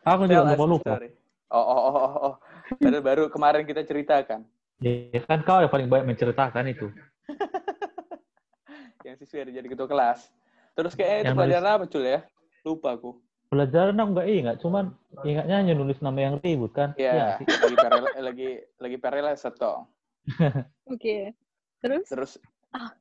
Aku 0.02 0.24
Tell 0.24 0.46
juga 0.46 0.56
us 0.56 0.60
lupa 0.64 0.90
story. 0.96 1.08
Oh, 1.52 1.60
oh, 1.60 1.80
oh, 1.84 1.96
oh, 1.98 2.12
oh. 2.32 2.34
Padahal 2.80 3.04
baru 3.04 3.24
kemarin 3.28 3.68
kita 3.68 3.84
ceritakan. 3.84 4.48
Ya, 4.80 5.20
kan 5.28 5.44
kau 5.44 5.60
yang 5.60 5.68
paling 5.68 5.92
banyak 5.92 6.08
menceritakan 6.08 6.72
itu. 6.72 6.88
Yang 9.12 9.28
si 9.28 9.36
Sueri 9.36 9.52
jadi 9.52 9.68
ketua 9.68 9.84
kelas. 9.84 10.32
Terus 10.72 10.96
kayaknya 10.96 11.20
itu 11.20 11.28
Yang 11.28 11.36
pelajaran 11.36 11.68
apa, 11.68 11.84
Cul 11.84 12.04
ya? 12.08 12.20
Lupa 12.64 12.88
aku. 12.96 13.10
Pelajaran 13.52 14.00
aku 14.00 14.10
nggak 14.16 14.28
ingat, 14.32 14.56
cuman 14.64 14.84
ingatnya 15.28 15.56
hanya 15.60 15.74
nulis 15.76 16.00
nama 16.00 16.16
yang 16.16 16.34
ribut 16.40 16.72
kan. 16.72 16.96
Ya, 16.96 17.12
Iya 17.12 17.24
sih. 17.36 17.44
lagi 17.60 17.76
perela, 17.76 18.08
lagi 18.16 18.48
lagi 18.80 18.96
perela. 18.96 19.30
Oke. 20.96 21.36
Terus? 21.84 22.08
Terus 22.08 22.32
Ah. 22.72 22.96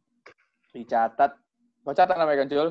dicatat. 0.75 1.39
Mau 1.87 1.95
catat 1.95 2.19
namanya 2.19 2.43
kan, 2.43 2.47
Cul? 2.51 2.69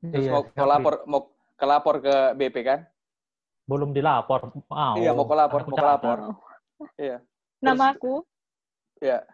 Terus 0.00 0.24
Iya, 0.24 0.32
mau, 0.32 0.42
mau 0.48 0.64
lapor 0.72 0.94
mau 1.04 1.20
kelapor 1.60 1.94
ke 2.00 2.14
BP 2.40 2.56
kan? 2.64 2.80
Belum 3.68 3.92
dilapor. 3.92 4.48
Mau. 4.72 4.96
Iya, 4.96 5.12
mau 5.12 5.28
kelapor, 5.28 5.60
mau 5.68 5.76
kelapor. 5.76 6.16
Iya. 6.96 7.20
Nama 7.60 7.92
aku? 7.92 8.24
Ya. 9.04 9.28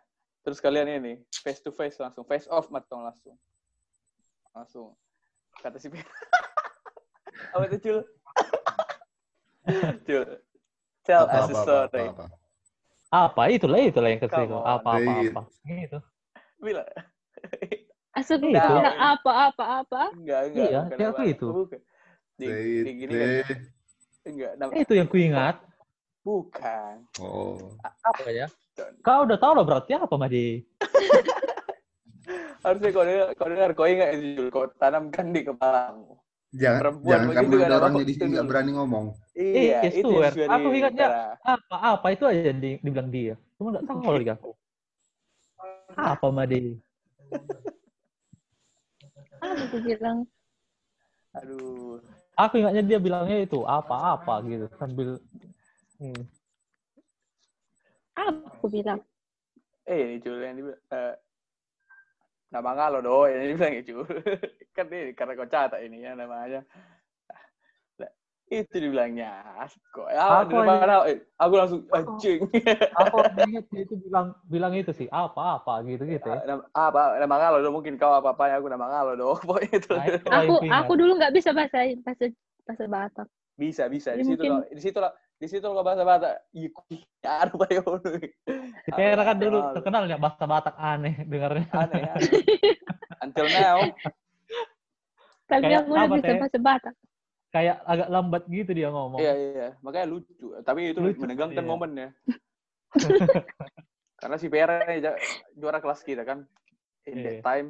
Terus 0.49 0.65
kalian 0.65 0.89
ini 1.05 1.21
face 1.45 1.61
to 1.61 1.69
face 1.69 2.01
langsung 2.01 2.25
face 2.25 2.49
off 2.49 2.73
matong 2.73 3.05
langsung. 3.05 3.37
Langsung. 4.57 4.97
Kata 5.61 5.77
si 5.77 5.93
Apa 7.53 7.69
itu 7.69 7.77
Cul? 7.85 7.99
Cul. 10.09 10.25
Tell 11.05 11.29
Apa, 11.29 11.37
us 11.37 11.45
apa, 11.45 11.45
a 11.45 11.53
apa, 11.53 11.61
story. 11.61 12.01
apa, 12.09 12.25
apa. 12.25 12.37
Apa 13.29 13.43
itulah 13.53 13.77
itulah 13.85 14.09
yang 14.09 14.25
on, 14.25 14.65
Apa 14.65 14.89
apa 14.97 15.13
apa. 15.21 15.43
Gitu. 15.69 15.99
Bila. 16.65 16.81
Asal 18.17 18.41
Itu. 18.41 18.49
apa 18.57 19.33
apa 19.53 19.65
apa? 19.85 20.03
Enggak, 20.17 20.41
enggak. 20.49 20.65
Iya, 20.65 20.81
kayak 20.97 21.11
aku 21.13 21.21
apa. 21.21 21.33
itu. 21.37 21.47
Bukan. 21.53 21.81
Di, 22.41 22.47
di 22.89 22.93
gini 23.05 23.13
kan. 23.13 23.61
Enggak, 24.25 24.53
Itu 24.81 24.93
yang 24.97 25.09
kuingat. 25.13 25.61
bukan. 26.25 27.05
Oh. 27.21 27.77
Apa 27.85 28.33
ya? 28.33 28.49
Kau 29.03 29.25
udah 29.27 29.39
tahu 29.39 29.53
lah 29.59 29.65
berarti 29.65 29.91
apa, 29.97 30.15
Madi? 30.15 30.63
Harusnya 32.65 32.91
kau 32.91 33.05
dengar, 33.07 33.29
kau 33.39 33.49
dengar, 33.49 33.71
kau 33.73 33.87
ingat 33.89 34.09
itu, 34.19 34.25
Jul. 34.37 34.49
Kau 34.51 34.67
tanamkan 34.77 35.31
di 35.31 35.41
kepalamu. 35.47 36.19
Jangan, 36.49 36.81
Perempuan 36.81 37.09
jangan 37.13 37.27
begitu 37.29 37.45
karena 37.45 37.53
kan, 37.53 37.69
ada 37.69 37.77
apa 37.77 37.85
orangnya 37.85 38.05
di 38.09 38.09
itu 38.09 38.25
sini 38.25 38.33
nggak 38.33 38.47
berani 38.49 38.71
ngomong. 38.73 39.07
Iya, 39.37 39.81
yes, 39.85 39.95
itu 40.01 40.09
sudah 40.09 40.49
Aku 40.49 40.69
ingatnya 40.73 41.07
dibicara. 41.13 41.45
apa 41.45 41.77
apa 41.93 42.07
itu 42.09 42.25
aja 42.25 42.43
yang 42.43 42.59
di- 42.59 42.81
dibilang 42.81 43.09
dia. 43.13 43.35
Cuma 43.61 43.69
nggak 43.77 43.85
tahu 43.85 44.01
lagi 44.17 44.31
aku. 44.33 44.51
Apa, 45.93 46.27
Madi? 46.33 46.61
Aku 49.39 49.77
bilang? 49.85 50.19
Aduh. 51.37 52.01
Aku 52.39 52.55
ingatnya 52.57 52.83
dia 52.87 52.99
bilangnya 53.03 53.39
itu 53.45 53.67
apa-apa 53.67 54.41
gitu 54.47 54.67
sambil 54.79 55.19
hmm. 56.01 56.23
Apa 58.19 58.51
aku 58.51 58.67
bilang? 58.67 58.99
Eh, 59.87 59.99
ini 60.05 60.17
Jul 60.19 60.43
yang 60.43 60.59
dibilang. 60.59 60.83
eh, 60.91 61.15
nama 62.51 62.71
ngalo 62.75 62.99
do, 62.99 63.29
yang 63.31 63.47
dibilang 63.47 63.73
ya 63.79 63.83
Jul. 63.83 64.03
kan 64.77 64.91
ini 64.91 65.15
karena 65.15 65.33
kau 65.35 65.47
catat 65.47 65.81
ini 65.81 66.03
ya 66.03 66.13
namanya. 66.13 66.67
Lah, 67.97 68.11
itu 68.49 68.75
dibilangnya. 68.75 69.31
Kok 69.95 70.09
ya, 70.09 70.43
Aku 70.43 70.51
di 70.51 70.55
depan 70.57 70.83
aku, 70.83 71.05
eh, 71.07 71.19
aku 71.37 71.55
langsung 71.55 71.81
anjing. 71.89 72.41
aku 72.93 73.17
ingat 73.39 73.65
dia 73.71 73.83
itu 73.87 73.95
bilang 73.97 74.27
bilang 74.45 74.73
itu 74.75 74.91
sih 74.91 75.07
apa-apa 75.09 75.83
gitu 75.87 76.03
gitu 76.05 76.27
ya. 76.27 76.43
nama, 76.43 76.63
apa 76.75 77.01
nama 77.19 77.35
ngalo 77.39 77.57
do 77.61 77.71
mungkin 77.71 77.95
kau 77.95 78.11
apa 78.11 78.35
apa 78.35 78.59
aku 78.59 78.67
nama 78.67 78.87
ngalo 78.89 79.13
do 79.15 79.29
pokoknya 79.47 79.79
itu 79.79 79.93
Nah, 79.95 80.07
Aku 80.43 80.55
aku 80.65 80.93
dulu 80.97 81.13
nggak 81.17 81.33
bisa 81.33 81.51
bahasa 81.53 81.85
bahasa 82.03 82.25
bahasa 82.67 82.85
Batak. 82.87 83.27
bisa 83.59 83.85
bisa 83.91 84.15
di 84.15 84.23
situ 84.23 84.39
mungkin- 84.39 84.53
lo 84.55 84.59
di 84.71 84.79
situ 84.81 84.99
lo 84.99 85.11
di 85.39 85.47
situ 85.47 85.63
lo 85.65 85.87
bahasa 85.87 86.03
iya 86.51 86.69
ya 87.23 87.31
ada 87.47 87.55
apa 87.55 87.67
ya 87.71 87.83
Si 88.83 88.91
Tera 88.91 89.23
kan 89.23 89.37
dulu 89.39 89.59
Ngalo. 89.63 89.75
terkenalnya 89.79 90.17
bahasa 90.19 90.45
Batak 90.45 90.75
aneh 90.75 91.15
dengarnya. 91.23 91.67
aneh 91.71 92.03
aneh 92.11 92.31
until 93.23 93.47
now 93.49 93.79
Tapi 95.49 95.63
Kayak 95.65 95.81
aku 95.81 95.91
udah 95.95 96.09
bisa 96.13 96.33
bahasa 96.37 96.59
Batak. 96.59 96.95
Kayak 97.49 97.77
agak 97.87 98.09
lambat 98.13 98.43
gitu 98.51 98.71
dia 98.77 98.89
ngomong. 98.93 99.19
iya 99.23 99.33
iya 99.33 99.69
makanya 99.81 100.07
lucu 100.11 100.35
tapi 100.61 100.93
itu 100.93 101.01
Lucu, 101.01 101.23
menegangkan 101.23 101.65
iya. 101.65 101.71
momennya 101.71 102.09
karena 104.21 104.37
si 104.37 104.47
Pera 104.51 104.83
juara 105.55 105.79
kelas 105.79 106.03
kita 106.03 106.27
kan 106.27 106.43
in 107.07 107.23
that 107.23 107.39
Iya. 107.39 107.43
time 107.47 107.69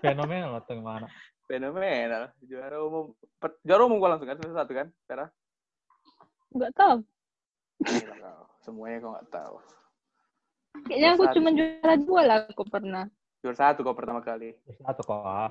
Fenomenal 0.00 0.58
atau 0.58 0.74
gimana? 0.74 1.06
fenomenal 1.46 2.30
juara 2.42 2.78
umum 2.78 3.10
per- 3.36 3.58
juara 3.62 3.82
umum 3.82 3.98
gua 3.98 4.14
langsung 4.14 4.28
kan 4.28 4.38
satu 4.38 4.54
satu 4.54 4.72
kan 4.72 4.86
Pera 5.04 5.26
Nggak 6.50 6.72
tahu. 6.74 6.98
Semuanya 8.60 8.96
kau 9.00 9.10
nggak 9.16 9.30
tahu 9.32 9.56
Kayaknya 10.86 11.08
aku 11.16 11.24
Satu. 11.26 11.34
cuma 11.40 11.48
juara 11.56 11.94
dua 11.96 12.20
lah 12.22 12.36
aku 12.46 12.62
pernah. 12.68 13.04
juara 13.40 13.56
satu 13.56 13.80
kau 13.80 13.96
pertama 13.96 14.20
kali 14.20 14.52
Satu 14.84 15.00
kok. 15.02 15.24
ah. 15.24 15.50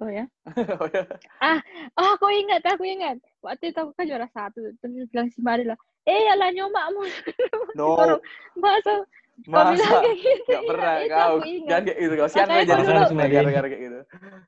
Oh 0.00 0.08
ya? 0.08 0.24
oh 0.80 0.88
ya 0.88 1.02
Oh, 1.96 2.08
aku 2.16 2.26
ingat, 2.32 2.64
aku 2.64 2.84
ingat. 2.84 3.16
Waktu 3.44 3.72
itu 3.72 3.78
aku 3.80 3.92
kan 3.96 4.04
juara 4.08 4.28
satu. 4.32 4.60
Terus 4.80 5.08
bilang 5.12 5.28
si 5.28 5.40
Mari 5.40 5.64
lah, 5.68 5.76
eh 6.08 6.28
ala 6.32 6.48
nyomakmu. 6.52 7.02
No, 7.78 7.96
Masa 8.56 9.04
kau 9.40 9.64
bilang 9.72 9.72
masa 9.72 10.04
kayak 10.04 10.18
gitu. 10.20 10.50
nggak 10.52 10.62
pernah 10.68 10.92
Iya, 10.92 11.00
itu 11.00 11.14
kau 11.16 11.24
aku 11.24 11.38
ingat. 11.48 11.68
jangan 11.70 11.82
kayak 11.88 11.98
gitu 12.04 12.12
kau 12.12 12.28
sian 12.28 12.44
aku 12.44 12.84
senang 12.84 13.30
gara-gara 13.32 13.66
kayak 13.72 13.82
gitu 13.88 13.98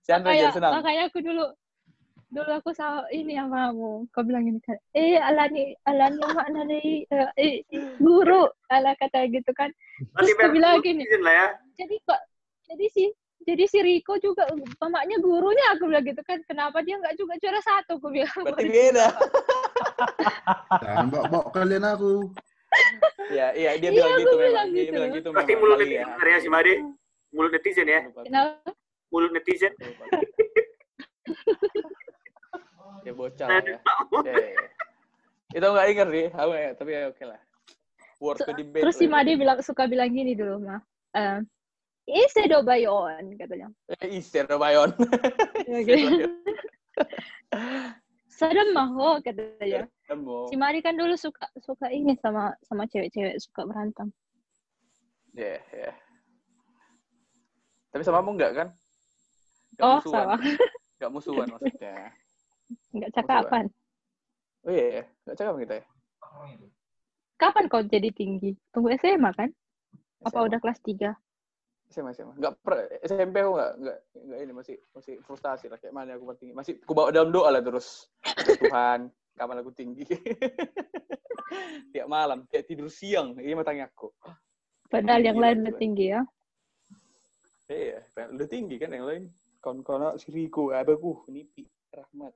sian 0.04 0.20
jadi 0.20 0.52
senang 0.52 0.72
makanya 0.76 1.02
aku 1.08 1.18
dulu 1.24 1.44
dulu 2.32 2.48
aku 2.50 2.70
sama 2.72 3.04
ini 3.12 3.36
sama 3.36 3.68
kamu 3.68 3.92
kau 4.08 4.24
bilang 4.24 4.48
gini 4.48 4.60
kan 4.64 4.80
eh 4.96 5.20
alani 5.20 5.76
alani 5.84 6.16
makna 6.32 6.64
dari 6.64 7.04
eh, 7.04 7.28
eh, 7.36 7.54
guru 8.00 8.48
ala 8.66 8.96
kata 8.96 9.28
gitu 9.28 9.52
kan 9.52 9.68
Terus 10.00 10.32
kau 10.34 10.48
Per, 10.48 10.50
bilang 10.50 10.80
gini. 10.80 11.04
ya. 11.04 11.52
jadi 11.76 11.92
kok 12.02 12.20
jadi 12.66 12.86
si 12.88 13.04
jadi 13.42 13.64
si 13.66 13.78
Riko 13.84 14.16
juga 14.16 14.48
mamanya 14.80 15.20
gurunya 15.20 15.76
aku 15.76 15.92
bilang 15.92 16.08
gitu 16.08 16.24
kan 16.24 16.40
kenapa 16.48 16.80
dia 16.80 16.96
nggak 16.96 17.20
juga 17.20 17.36
juara 17.36 17.60
satu 17.60 18.00
aku 18.00 18.08
bilang 18.08 18.32
berarti 18.40 18.64
beda 18.80 19.06
Jangan 20.72 21.06
bawa-bawa 21.12 21.52
kalian 21.52 21.84
aku. 21.84 22.32
ya 23.28 23.52
iya 23.52 23.76
dia 23.76 23.92
Iya, 23.92 23.92
bilang 23.92 24.08
aku 24.08 24.20
gitu 24.22 24.32
memang 24.32 24.48
bilang 24.48 24.68
dia 24.72 24.80
gitu. 24.80 24.92
bilang 24.96 25.10
gitu 25.12 25.28
Pasti 25.36 25.52
mulut 25.52 25.76
kali 25.76 25.84
netizen 25.92 26.24
ya 26.24 26.38
si 26.40 26.48
Made. 26.48 26.74
Mulut 27.28 27.50
netizen 27.52 27.86
ya. 27.86 28.00
kenapa 28.24 28.68
Mulut 29.12 29.30
netizen. 29.30 29.72
Ya 33.02 33.12
bocah 33.12 33.48
lah 33.50 33.64
ya 33.64 33.78
Ya, 34.22 34.32
ya, 34.32 34.48
ya. 34.54 34.68
itu 35.52 35.66
nggak 35.66 35.86
ingat 35.92 36.08
sih 36.10 36.26
aku 36.30 36.50
nggak- 36.50 36.74
tapi 36.78 36.90
ya 36.92 37.00
oke 37.10 37.24
lah 37.26 37.40
worth 38.22 38.40
the 38.42 38.54
debate 38.54 38.82
terus 38.86 38.96
si. 38.96 39.06
Made 39.06 39.34
bilang 39.34 39.58
suka 39.60 39.84
bilang 39.86 40.10
gini 40.14 40.32
dulu 40.32 40.62
mah 40.62 40.80
eh 41.12 41.42
Ise 42.02 42.50
do 42.50 42.66
bayon 42.66 43.38
katanya. 43.38 43.70
Eh, 44.02 44.18
Ister 44.18 44.42
Bayon. 44.58 44.90
Sadam 48.26 48.68
maho 48.76 49.22
katanya. 49.22 49.86
Temu. 50.10 50.50
Si 50.50 50.58
Mari 50.58 50.82
kan 50.82 50.98
dulu 50.98 51.14
suka 51.14 51.46
suka 51.62 51.86
ini 51.94 52.18
sama 52.18 52.50
sama 52.66 52.90
cewek-cewek 52.90 53.38
suka 53.38 53.62
berantem. 53.70 54.10
Ya, 55.30 55.62
ya. 55.70 55.94
Tapi 57.94 58.02
sama 58.02 58.18
kamu 58.18 58.34
enggak 58.34 58.52
kan? 58.58 58.68
Nggak 59.78 59.84
Oh, 59.86 59.94
musuhan. 60.02 60.26
sama. 60.26 60.36
Nggak 60.98 61.10
musuhan 61.14 61.46
maksudnya. 61.54 61.94
Enggak 62.92 63.10
cakapan. 63.16 63.64
Oh 64.62 64.70
iya, 64.70 65.02
ya. 65.02 65.04
nggak 65.26 65.36
cakap 65.38 65.54
kita 65.58 65.74
ya? 65.82 65.84
Kapan 67.40 67.64
kau 67.66 67.82
jadi 67.82 68.10
tinggi? 68.14 68.54
Tunggu 68.70 68.94
SMA 68.94 69.30
kan? 69.34 69.50
Apa 70.22 70.38
SMA. 70.38 70.46
udah 70.46 70.58
kelas 70.62 70.78
3? 70.86 71.10
SMA, 71.90 72.10
SMA. 72.14 72.32
Nggak 72.38 72.54
per, 72.62 72.74
SMP 73.02 73.36
aku 73.42 73.52
nggak, 73.58 73.72
nggak, 73.82 73.98
nggak 74.22 74.38
ini 74.38 74.52
masih 74.54 74.76
masih 74.94 75.14
frustasi 75.26 75.66
lah 75.66 75.76
kayak 75.82 75.92
mana 75.92 76.14
aku 76.14 76.30
tinggi. 76.38 76.54
Masih 76.54 76.72
aku 76.78 76.92
bawa 76.94 77.10
dalam 77.10 77.34
doa 77.34 77.50
lah 77.50 77.60
terus. 77.60 78.06
Ya 78.22 78.54
Tuhan, 78.56 79.00
kapan 79.38 79.56
aku 79.60 79.70
tinggi? 79.74 80.06
tiap 81.92 82.06
malam, 82.08 82.46
tiap 82.48 82.64
tidur 82.64 82.88
siang, 82.88 83.36
ini 83.36 83.52
matanya 83.52 83.90
aku. 83.90 84.08
Padahal 84.88 85.24
yang 85.24 85.36
Gila, 85.40 85.44
lain 85.44 85.56
gila. 85.58 85.64
udah 85.66 85.74
tinggi 85.80 86.06
ya. 86.12 86.20
Iya, 87.72 87.98
udah 88.12 88.48
tinggi 88.48 88.76
kan 88.76 88.92
yang 88.92 89.06
lain. 89.08 89.24
Kawan-kawan 89.62 90.18
si 90.18 90.28
Riko, 90.34 90.74
abaku, 90.74 91.22
Nipi, 91.30 91.64
Rahmat. 91.94 92.34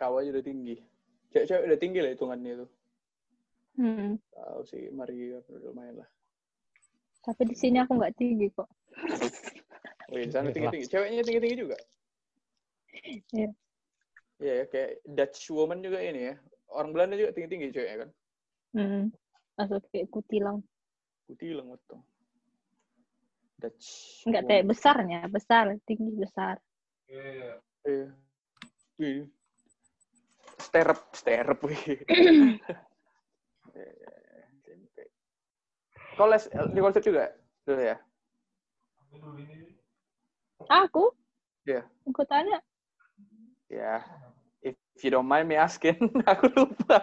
Kau 0.00 0.16
aja 0.16 0.32
udah 0.32 0.40
tinggi. 0.40 0.80
Cewek-cewek 1.28 1.62
udah 1.68 1.78
tinggi 1.78 1.98
lah 2.00 2.10
hitungannya 2.16 2.52
itu. 2.56 2.66
Hmm. 3.76 4.16
Tahu 4.32 4.60
sih, 4.64 4.88
Maria 4.96 5.44
udah 5.44 5.60
lumayan 5.60 6.00
lah. 6.00 6.08
Tapi 7.20 7.52
di 7.52 7.56
sini 7.56 7.76
aku 7.84 8.00
nggak 8.00 8.16
tinggi 8.16 8.48
kok. 8.48 8.64
Oh 10.08 10.16
iya, 10.16 10.24
di 10.24 10.32
sana 10.32 10.48
tinggi-tinggi. 10.48 10.88
Ceweknya 10.88 11.20
tinggi-tinggi 11.20 11.58
juga. 11.60 11.76
Iya. 13.36 13.52
Iya, 14.40 14.54
ya, 14.56 14.64
kayak 14.72 15.04
Dutch 15.04 15.52
woman 15.52 15.84
juga 15.84 16.00
ini 16.00 16.32
ya. 16.32 16.34
Orang 16.72 16.96
Belanda 16.96 17.20
juga 17.20 17.36
tinggi-tinggi 17.36 17.76
ceweknya 17.76 17.96
kan. 18.00 18.10
Hmm. 18.72 19.02
Masuk 19.60 19.84
kayak 19.92 20.08
kutilang. 20.08 20.64
Kutilang 21.28 21.68
motong. 21.68 22.00
Dutch. 23.60 24.24
Enggak 24.24 24.48
kayak 24.48 24.64
besarnya, 24.64 25.20
besar, 25.28 25.76
tinggi 25.84 26.16
besar. 26.16 26.56
Iya. 27.04 27.60
Wih. 27.84 28.08
Wih. 28.96 29.04
Iya, 29.04 29.08
iya, 29.28 29.39
iya. 33.74 33.96
SMP. 34.68 35.02
Kau 36.20 36.28
les 36.28 36.44
di 36.52 36.80
konsep 36.84 37.00
juga 37.00 37.32
dulu 37.64 37.80
ya? 37.80 37.96
Aku? 40.68 41.04
Iya. 41.64 41.82
Aku 42.04 42.22
tanya. 42.28 42.60
Ya. 43.72 44.04
If 44.60 44.76
you 45.00 45.08
don't 45.08 45.24
mind 45.24 45.48
me 45.48 45.56
asking, 45.56 45.96
aku 46.30 46.52
lupa. 46.52 47.00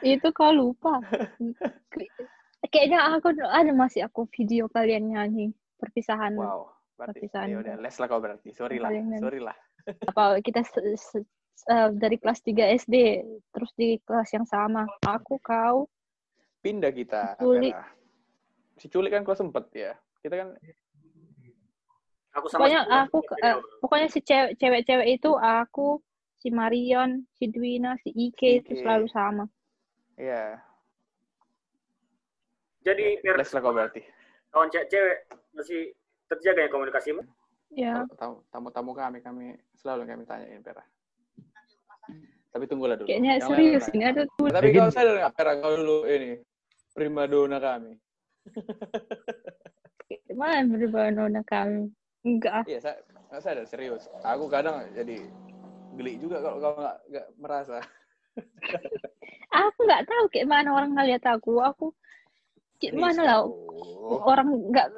Itu 0.00 0.32
kau 0.32 0.48
lupa. 0.48 1.04
Kayaknya 2.72 3.20
aku 3.20 3.36
ada 3.36 3.72
masih 3.76 4.08
aku 4.08 4.24
video 4.32 4.70
kalian 4.72 5.12
nyanyi 5.12 5.52
perpisahan. 5.76 6.32
Wow. 6.38 6.72
Berarti 6.96 7.26
Perpisahan 7.26 7.48
ya 7.50 7.56
udah 7.58 7.74
les 7.82 7.96
lah 7.98 8.06
kau 8.08 8.20
berarti. 8.22 8.48
Sorry 8.54 8.78
lah, 8.78 8.90
sorry 9.18 9.40
lah. 9.42 9.56
Apa 10.06 10.38
kita 10.40 10.62
se- 10.62 10.96
se- 10.96 11.26
eh, 11.68 11.88
dari 11.94 12.16
kelas 12.18 12.42
3 12.42 12.66
SD 12.74 13.22
terus 13.50 13.70
di 13.74 13.98
kelas 14.02 14.28
yang 14.34 14.46
sama. 14.46 14.86
Aku, 15.02 15.38
kau, 15.38 15.86
Pindah 16.62 16.94
kita. 16.94 17.34
Culik. 17.42 17.74
Si 18.78 18.86
Culik 18.86 19.10
kan 19.10 19.26
kelas 19.26 19.42
4 19.42 19.66
ya. 19.74 19.92
Kita 20.22 20.34
kan 20.38 20.48
Aku 22.32 22.46
sama 22.48 22.64
pokoknya 22.64 22.80
si- 22.86 22.90
aku 22.96 23.18
eh, 23.44 23.56
pokoknya 23.82 24.08
si 24.08 24.20
cewek- 24.24 24.54
cewek-cewek 24.56 25.08
itu 25.20 25.30
aku, 25.36 26.00
si 26.40 26.48
Marion, 26.48 27.26
si 27.36 27.50
Dwina, 27.50 27.98
si 28.00 28.08
Ike 28.08 28.62
itu 28.64 28.72
Ike. 28.72 28.80
selalu 28.82 29.06
sama. 29.10 29.44
ya 30.16 30.60
Jadi 32.82 33.22
lah 33.22 33.46
kau 33.62 33.74
berarti. 33.74 34.02
kawan 34.50 34.68
cewek-cewek 34.70 35.16
masih 35.54 35.92
terjaga 36.30 36.66
ya 36.66 36.70
komunikasimu? 36.70 37.22
Ya. 37.72 38.04
Kalau 38.04 38.16
tamu- 38.16 38.42
Tamu-tamu 38.52 38.92
kami, 38.92 39.18
kami 39.20 39.44
selalu 39.74 40.04
kami 40.04 40.24
tanyain 40.28 40.60
Pera. 40.60 40.84
Tapi 42.52 42.64
tunggulah 42.68 43.00
dulu. 43.00 43.08
Kayaknya 43.08 43.40
Yang 43.40 43.48
serius 43.48 43.84
ini 43.96 44.04
ada 44.04 44.22
tuh. 44.28 44.46
Tapi 44.52 44.68
kau 44.70 44.92
sadar 44.92 45.14
nggak 45.16 45.34
Pera 45.34 45.52
kau 45.56 45.72
dulu 45.72 46.04
ini 46.04 46.36
primadona 46.92 47.56
kami. 47.56 47.96
Mana 50.36 50.68
berubah 50.68 51.08
nona 51.08 51.40
kami? 51.42 51.88
Enggak. 52.22 52.68
Iya, 52.68 52.78
saya 52.78 52.96
nggak 53.32 53.40
sadar 53.40 53.64
serius. 53.64 54.04
Aku 54.20 54.52
kadang 54.52 54.84
jadi 54.92 55.24
geli 55.96 56.20
juga 56.20 56.44
kalau 56.44 56.60
kau 56.60 56.74
nggak 56.76 56.96
nggak 57.08 57.26
merasa. 57.40 57.80
Aku 59.52 59.78
nggak 59.84 60.04
tahu 60.04 60.24
kayak 60.28 60.48
mana 60.48 60.72
orang 60.72 60.92
ngeliat 60.92 61.24
aku. 61.24 61.60
Aku 61.60 61.92
kayak 62.80 62.96
mana 62.96 63.20
lah 63.20 63.40
orang 64.24 64.48
nggak 64.68 64.88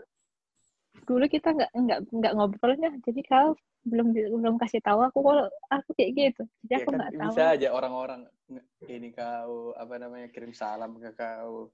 dulu 1.09 1.25
kita 1.29 1.49
nggak 1.53 1.71
nggak 1.73 1.99
nggak 2.11 2.33
ngobrolnya. 2.37 2.91
Jadi 3.05 3.21
kau 3.25 3.55
belum 3.85 4.17
belum 4.17 4.57
kasih 4.57 4.81
tahu 4.81 5.01
aku 5.05 5.19
kalau 5.21 5.45
aku 5.69 5.91
kayak 5.93 6.13
gitu. 6.17 6.43
Jadi 6.65 6.73
Ya 6.73 6.79
aku 6.81 6.91
kan 6.91 6.99
nggak 6.99 7.13
tahu. 7.15 7.33
bisa 7.33 7.43
aja 7.55 7.69
orang-orang 7.71 8.21
ini 8.87 9.09
kau 9.13 9.73
apa 9.75 9.95
namanya 9.97 10.29
kirim 10.29 10.53
salam 10.53 10.97
ke 10.97 11.11
kau. 11.15 11.71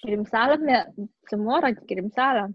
Kirim 0.00 0.24
salam 0.24 0.60
ya. 0.64 0.88
Semua 1.28 1.60
orang 1.60 1.72
kirim 1.84 2.08
salam. 2.10 2.50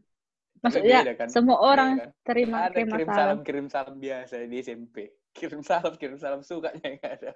Maksudnya 0.63 1.05
beda 1.05 1.13
kan? 1.15 1.29
semua 1.29 1.57
orang 1.61 1.91
Iya 1.93 2.01
kan? 2.01 2.09
terima 2.25 2.57
ada 2.65 2.73
terima 2.73 2.95
kirim 2.97 3.09
salam. 3.11 3.17
salam 3.17 3.37
kirim 3.45 3.67
salam 3.69 3.95
biasa 4.01 4.33
di 4.49 4.57
SMP. 4.59 4.95
Kirim 5.29 5.61
salam 5.61 5.93
kirim 5.99 6.17
salam 6.17 6.41
sukanya 6.41 6.87
nggak 6.97 7.13
ada. 7.21 7.31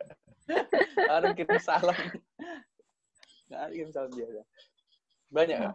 Orang 1.13 1.35
kirim 1.35 1.59
salam. 1.59 1.99
Nggak 3.45 3.61
ada 3.61 3.73
kirim 3.75 3.91
salam 3.91 4.11
biasa. 4.11 4.41
Banyak 5.29 5.57
kan? 5.61 5.73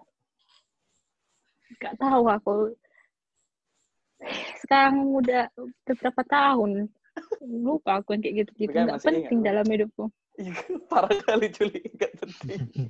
Nggak 1.80 1.94
tahu 2.00 2.24
aku. 2.28 2.52
Sekarang 4.64 4.96
udah 5.12 5.50
udah 5.56 5.94
berapa 6.00 6.22
tahun? 6.28 6.88
Lupa 7.44 8.00
aku 8.02 8.16
yang 8.16 8.22
kayak 8.24 8.36
gitu-gitu. 8.44 8.74
Ingat, 8.74 9.02
penting 9.04 9.38
Bu. 9.40 9.46
dalam 9.46 9.66
hidupku. 9.68 10.04
Iya, 10.34 10.54
Parah 10.90 11.14
kali 11.28 11.46
Juli 11.52 11.80
nggak 11.94 12.12
penting. 12.18 12.60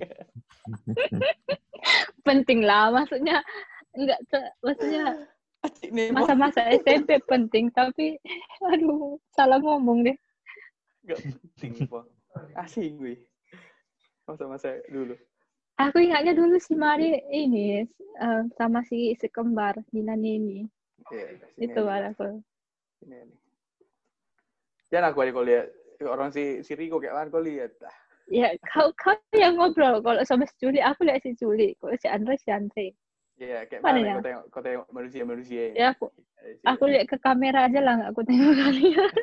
Penting 2.24 2.64
lah, 2.64 2.88
maksudnya 2.88 3.44
nggak 3.92 4.20
maksudnya 4.64 5.28
masa-masa 6.16 6.64
SMP 6.72 7.20
penting 7.28 7.68
tapi 7.68 8.16
aduh 8.72 9.20
salah 9.36 9.60
ngomong 9.60 10.08
deh 10.08 10.16
nggak 11.04 11.20
penting. 11.20 11.72
Asing 12.56 12.96
gue. 12.98 13.14
Masa-masa 14.24 14.80
dulu. 14.88 15.14
Aku 15.76 15.96
ingatnya 15.98 16.32
dulu 16.34 16.56
si 16.60 16.74
Mari 16.78 17.18
ini 17.30 17.82
eh, 18.20 18.42
sama 18.54 18.82
si 18.86 19.14
si 19.18 19.26
kembar 19.28 19.74
Dina 19.90 20.14
Nini 20.14 20.64
Iya, 21.12 21.36
sini 21.60 21.68
itu 21.68 21.82
ada 21.84 22.16
aku. 22.16 22.40
Jangan 24.88 25.12
aku 25.12 25.20
kau 25.36 25.44
lihat 25.44 25.68
orang 26.00 26.32
si 26.32 26.64
si 26.64 26.72
Riko 26.72 26.96
kayak 26.96 27.12
mana 27.12 27.28
kau 27.28 27.44
lihat. 27.44 27.76
Ya 28.32 28.56
kau 28.72 28.88
kau 28.96 29.12
yang 29.36 29.60
ngobrol 29.60 30.00
kalau 30.00 30.24
sama 30.24 30.48
si 30.48 30.56
Juli 30.56 30.80
aku 30.80 31.04
lihat 31.04 31.20
si 31.20 31.36
Juli 31.36 31.76
kalau 31.76 31.92
si 32.00 32.08
Andre 32.08 32.40
si 32.40 32.48
Andre 32.48 32.96
Iya, 33.36 33.66
kayak 33.68 33.82
Mana 33.82 33.98
mana, 34.00 34.06
ya? 34.06 34.14
kau 34.16 34.24
tengok 34.24 34.44
kau 34.48 34.62
tengok 34.64 34.86
manusia-manusia 34.94 35.62
ini. 35.74 35.76
ya 35.82 35.86
aku 35.92 36.06
aku 36.64 36.84
lihat 36.88 37.06
ke 37.10 37.16
kamera 37.20 37.66
aja 37.68 37.80
lah 37.84 37.96
aku 38.08 38.20
tengok 38.24 38.54
kalian 38.56 39.10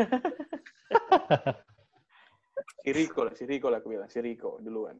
Si 2.82 2.89
Riko 2.93 3.22
lah, 3.26 3.34
si 3.38 3.45
Riko 3.45 3.70
lah 3.70 3.78
aku 3.82 3.89
bilang. 3.93 4.10
Si 4.10 4.18
Riko 4.22 4.58
duluan. 4.62 4.97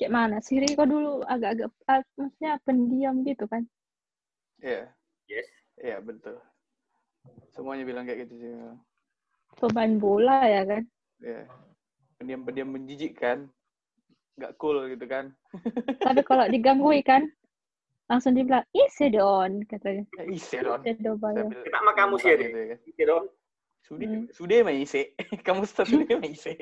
Kayak 0.00 0.16
mana? 0.16 0.36
Si 0.40 0.56
Riko 0.56 0.88
dulu 0.88 1.20
agak-agak, 1.28 1.68
ah, 1.84 2.00
maksudnya 2.16 2.56
pendiam 2.64 3.20
gitu 3.20 3.44
kan. 3.44 3.68
Iya, 4.64 4.88
Yes. 5.28 5.44
iya 5.76 6.00
betul. 6.00 6.40
Semuanya 7.52 7.84
bilang 7.84 8.08
kayak 8.08 8.24
gitu 8.24 8.34
sih. 8.40 8.52
Pemain 9.60 9.92
bola 10.00 10.40
ya 10.48 10.64
kan. 10.64 10.82
Iya. 11.20 11.44
Pendiam-pendiam 12.16 12.72
menjijikkan. 12.72 13.52
Nggak 14.40 14.56
cool 14.56 14.88
gitu 14.88 15.04
kan. 15.04 15.36
Tapi 16.00 16.24
kalau 16.24 16.48
digangguin 16.48 17.04
kan, 17.04 17.22
langsung 18.08 18.32
dibilang, 18.32 18.64
isi 18.72 19.12
don, 19.12 19.60
katanya. 19.68 20.08
Ya, 20.16 20.24
bilang, 20.24 20.80
Kita 20.80 21.76
sama 21.76 21.92
kamu 21.92 22.14
sih, 22.16 22.32
gitu 22.32 22.40
Ade. 22.40 22.56
ya 22.56 22.66
kan. 22.72 22.78
Gitu 22.88 23.02
dong. 23.04 23.24
Sudah, 23.84 24.08
Hmm. 24.08 24.24
sudah 24.32 24.56
mah 24.64 24.76
isi. 24.76 25.02
Kamu 25.44 25.68
sudah 25.68 26.16
mah 26.16 26.24
isi. 26.24 26.56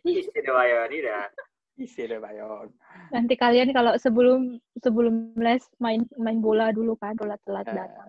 Isi 0.00 0.38
doa 0.48 0.64
ya, 0.64 0.88
ini 0.88 1.04
dah. 1.04 1.28
Isi 1.78 2.10
deh 2.10 2.18
bayon. 2.18 2.74
Nanti 3.14 3.38
kalian 3.38 3.70
kalau 3.70 3.94
sebelum 3.94 4.58
sebelum 4.82 5.30
les 5.38 5.62
main 5.78 6.02
main 6.18 6.42
bola 6.42 6.74
dulu 6.74 6.98
kan, 6.98 7.14
bola 7.14 7.38
telat 7.46 7.70
Eh, 7.70 7.78
datang. 7.78 8.08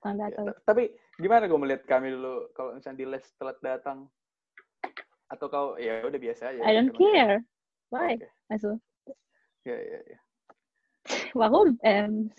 Telat 0.00 0.16
datang. 0.16 0.44
Ya, 0.48 0.52
tapi 0.64 0.82
gimana 1.20 1.44
kau 1.44 1.60
melihat 1.60 1.84
kami 1.84 2.16
dulu 2.16 2.48
kalau 2.56 2.72
misalnya 2.72 2.96
di 2.96 3.06
les 3.06 3.24
telat 3.36 3.58
datang? 3.60 4.08
Atau 5.28 5.52
kau 5.52 5.66
ya 5.76 6.00
udah 6.08 6.16
biasa 6.16 6.56
aja? 6.56 6.60
I 6.64 6.72
don't 6.72 6.96
care. 6.96 7.44
Why? 7.92 8.16
Also, 8.48 8.80
Ya, 9.66 9.74
ya, 9.76 9.98
ya. 10.06 10.18
warum? 11.34 11.74
Ähm, 11.82 12.30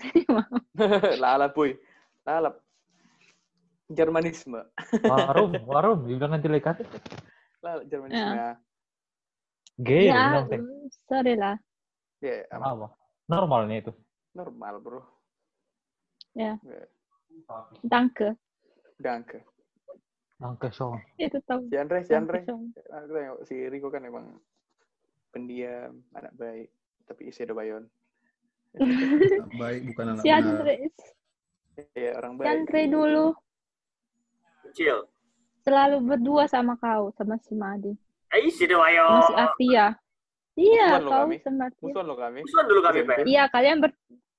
Lalap, 1.20 1.52
puy. 1.54 1.76
Lalap. 2.24 2.64
Jermanisme. 3.92 4.64
Warum, 5.04 5.52
warum, 5.68 6.08
dibilang 6.08 6.36
nanti 6.40 6.48
lekat. 6.48 6.88
Lalap 7.60 7.84
Jermanisme. 7.92 8.56
Gay, 9.78 10.10
ya, 10.10 10.34
bilang 10.34 10.46
teh. 10.50 10.58
mm, 10.58 10.88
sorry 11.06 11.34
lah. 11.38 11.56
Ya, 12.18 12.42
aman. 12.50 12.66
Apa? 12.74 12.88
Normalnya 13.30 13.78
itu. 13.86 13.94
normal, 14.34 14.78
bro. 14.82 15.02
Danke. 17.82 18.38
Danke. 19.02 19.38
Danke 20.38 20.68
schon. 20.70 21.02
Itu 21.18 21.42
tahu. 21.46 21.66
Si 21.70 21.78
Andre, 21.78 22.06
si 22.06 22.14
Andre. 22.14 22.46
Aku 22.46 23.10
tengok 23.10 23.40
si 23.50 23.56
Rico 23.66 23.90
kan 23.90 24.06
emang 24.06 24.38
pendiam, 25.34 25.98
anak 26.14 26.34
baik, 26.38 26.70
tapi 27.10 27.34
isi 27.34 27.42
ada 27.42 27.58
bayon. 27.58 27.90
Anak 28.78 29.54
baik 29.58 29.82
bukan 29.94 30.06
anak 30.14 30.22
Si. 30.22 30.30
Andre, 30.30 30.76
Iya, 31.98 32.18
orang 32.18 32.34
si 32.34 32.38
baik. 32.42 32.50
Andre 32.50 32.82
dulu 32.90 33.26
Kecil. 34.70 34.98
selalu 35.66 35.98
berdua 36.06 36.46
sama 36.46 36.78
kau, 36.78 37.10
sama 37.18 37.38
si 37.42 37.54
Madi. 37.58 37.94
Ya. 38.28 38.40
Sama 38.52 39.22
si 39.24 39.34
Atia. 39.36 39.86
Iya, 40.58 40.88
kau 41.06 41.30
sama 41.40 41.64
Atia. 41.70 41.82
Musuhan 41.82 42.06
lo 42.08 42.16
kami. 42.18 42.40
Musuhan 42.44 42.66
dulu 42.68 42.82
kami. 42.84 43.00
Pak. 43.06 43.18
Iya, 43.24 43.44
kalian 43.48 43.78
ber 43.82 43.92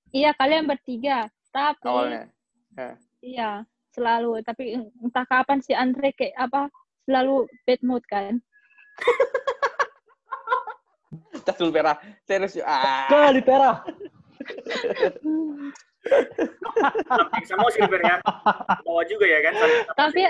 Iya, 0.09 0.31
kalian 0.37 0.65
bertiga. 0.65 1.29
Tapi 1.53 1.85
Awalnya. 1.85 2.23
iya, 3.21 3.65
selalu 3.93 4.41
tapi 4.45 4.77
entah 4.79 5.25
kapan 5.27 5.59
si 5.65 5.73
Andre 5.77 6.13
kayak 6.17 6.37
apa 6.37 6.69
selalu 7.09 7.49
bad 7.65 7.81
mood 7.85 8.05
kan. 8.09 8.41
Casul 11.49 11.73
pera. 11.73 11.97
Serius. 12.29 12.61
Ah. 12.61 13.09
Kali 13.09 13.41
pera. 13.41 13.81
Sama 17.49 17.69
silver 17.75 18.01
ya. 18.05 18.21
Bawa 18.85 19.03
juga 19.09 19.25
ya 19.25 19.41
kan. 19.49 19.53
tapi 19.97 20.21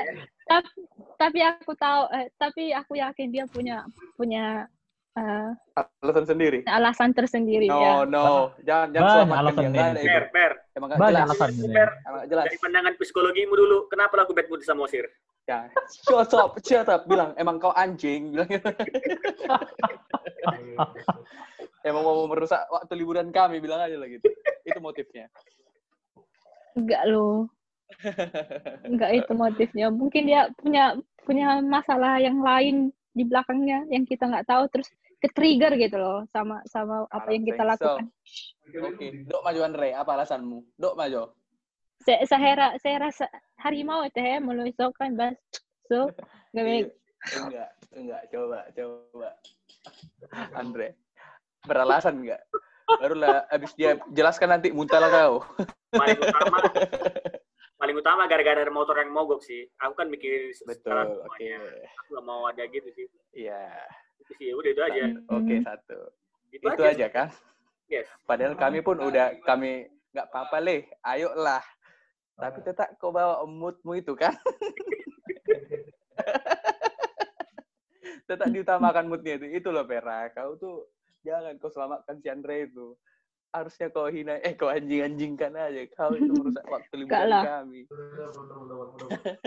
tapi 0.48 0.70
tapi 1.14 1.38
aku 1.44 1.72
tahu 1.76 2.02
eh, 2.10 2.26
tapi 2.34 2.72
aku 2.72 2.96
yakin 2.96 3.28
dia 3.28 3.44
punya 3.46 3.84
punya 4.16 4.64
eh, 5.14 5.50
Alasan 6.00 6.24
sendiri. 6.26 6.62
alasan 6.64 7.10
tersendiri 7.12 7.66
No, 7.66 7.78
ya. 7.78 7.92
no. 8.06 8.26
Jangan, 8.62 8.88
jangan 8.94 9.28
Banyak 9.28 9.38
alasan 9.38 9.62
ada 9.68 10.00
itu. 10.00 10.08
Per, 10.08 10.24
per. 10.32 10.52
Emang 10.74 10.88
Banyak 10.94 11.24
Emang 11.26 11.36
nggak 11.36 12.26
jelas. 12.26 12.44
dari 12.46 12.58
pandangan 12.58 12.92
psikologimu 12.96 13.52
dulu, 13.52 13.76
kenapa 13.90 14.14
lagu 14.16 14.32
bad 14.32 14.46
mood 14.48 14.62
sama 14.62 14.86
Osir? 14.86 15.04
Ya. 15.48 15.64
Shut 16.04 16.32
up, 16.36 16.60
shut 16.60 16.86
up. 16.86 17.08
Bilang, 17.08 17.32
emang 17.34 17.56
kau 17.56 17.72
anjing. 17.72 18.36
Bilang 18.36 18.48
gitu. 18.52 18.68
emang 21.88 22.02
mau 22.04 22.28
merusak 22.28 22.68
waktu 22.68 22.92
liburan 22.94 23.32
kami. 23.32 23.56
Bilang 23.58 23.80
aja 23.80 23.96
lah 23.96 24.06
gitu. 24.06 24.28
Itu 24.62 24.78
motifnya. 24.78 25.32
Enggak 26.76 27.02
loh. 27.08 27.48
Enggak 28.90 29.10
itu 29.24 29.32
motifnya. 29.34 29.86
Mungkin 29.88 30.28
dia 30.28 30.48
punya 30.56 30.94
punya 31.24 31.60
masalah 31.60 32.20
yang 32.20 32.40
lain 32.40 32.92
di 33.12 33.24
belakangnya 33.26 33.84
yang 33.90 34.06
kita 34.06 34.30
nggak 34.30 34.46
tahu 34.46 34.64
terus 34.70 34.88
ke-trigger 35.18 35.74
gitu 35.74 35.98
loh 35.98 36.22
sama 36.30 36.62
sama 36.70 37.02
apa 37.10 37.28
yang 37.34 37.42
kita 37.42 37.66
think 37.66 37.68
so. 37.68 37.72
lakukan. 37.74 38.06
Oke. 38.86 39.06
Dok 39.26 39.42
maju 39.42 39.60
Andre. 39.66 39.88
Apa 39.98 40.10
alasanmu? 40.14 40.58
Dok 40.78 40.94
maju. 40.94 41.22
Saya 42.06 42.22
saya, 42.30 42.78
saya 42.78 42.96
rasa 43.02 43.26
harimau 43.58 44.06
itu 44.06 44.22
ya 44.22 44.38
meluisaukan 44.38 45.18
bas. 45.18 45.34
So, 45.90 46.14
nggak 46.54 46.64
baik. 46.64 46.86
Enggak, 47.34 47.70
enggak. 47.96 48.22
Coba, 48.30 48.60
coba. 48.70 49.30
Andre. 50.54 50.94
Beralasan 51.66 52.22
enggak? 52.22 52.46
Barulah 52.88 53.44
abis 53.52 53.74
dia 53.76 54.00
jelaskan 54.14 54.48
nanti 54.54 54.70
muntah 54.70 55.02
lah 55.02 55.10
kau. 55.10 55.34
Paling 57.78 57.94
utama, 57.94 58.26
gara-gara 58.26 58.66
ada 58.66 58.74
motor 58.74 58.98
yang 58.98 59.14
mogok 59.14 59.38
sih. 59.38 59.62
Aku 59.78 59.94
kan 59.94 60.10
mikir 60.10 60.50
Betul, 60.66 60.98
oke. 61.22 61.38
semuanya. 61.38 61.58
Aku 62.02 62.08
nggak 62.10 62.26
mau 62.26 62.42
ada 62.50 62.62
gitu 62.66 62.90
sih. 62.90 63.06
Iya. 63.30 63.70
Itu 64.18 64.32
sih, 64.34 64.50
udah 64.50 64.70
itu 64.74 64.82
aja. 64.82 65.02
Oke, 65.30 65.54
Hmm. 65.56 65.64
satu. 65.64 65.98
Itu, 66.50 66.66
Itu 66.66 66.82
aja 66.82 67.06
kan? 67.06 67.28
Yes. 67.86 68.10
Padahal 68.26 68.58
kami 68.58 68.82
pun 68.82 68.98
udah 68.98 69.38
kami 69.46 69.86
nggak 70.10 70.26
apa-apa 70.26 70.58
leh, 70.58 70.90
ayolah. 71.00 71.62
Tapi 72.34 72.58
tetap 72.62 72.98
kau 72.98 73.10
bawa 73.10 73.42
moodmu 73.42 73.94
itu 73.94 74.14
kan? 74.14 74.34
tetap 78.28 78.48
diutamakan 78.48 79.06
moodnya 79.06 79.38
itu. 79.38 79.46
Itu 79.54 79.70
loh 79.70 79.86
Pera. 79.86 80.28
Kau 80.30 80.54
tuh 80.54 80.90
jangan 81.22 81.54
kau 81.56 81.70
selamatkan 81.70 82.18
si 82.18 82.26
Andre 82.26 82.66
itu. 82.66 82.94
Harusnya 83.48 83.88
kau 83.88 84.06
hina, 84.12 84.36
eh 84.44 84.52
kau 84.52 84.68
anjing-anjingkan 84.68 85.56
aja. 85.56 85.82
Kau 85.96 86.12
itu 86.12 86.28
merusak 86.36 86.64
waktu 86.68 86.94
liburan 87.00 87.28
lah. 87.28 87.42
kami. 87.64 87.88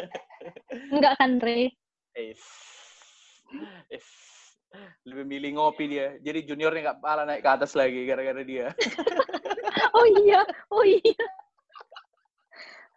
Enggak 0.93 1.13
kan, 1.21 1.31
Re? 1.37 1.69
Es. 2.17 2.41
Es. 3.87 4.07
Lebih 5.03 5.25
milih 5.27 5.51
ngopi 5.59 5.85
dia. 5.91 6.15
Jadi 6.23 6.47
juniornya 6.47 6.81
nggak 6.91 7.01
pala 7.03 7.27
naik 7.27 7.43
ke 7.43 7.49
atas 7.51 7.75
lagi 7.75 8.07
gara-gara 8.07 8.41
dia. 8.41 8.71
Oh 9.91 10.07
iya, 10.07 10.43
oh 10.71 10.83
iya. 10.87 11.25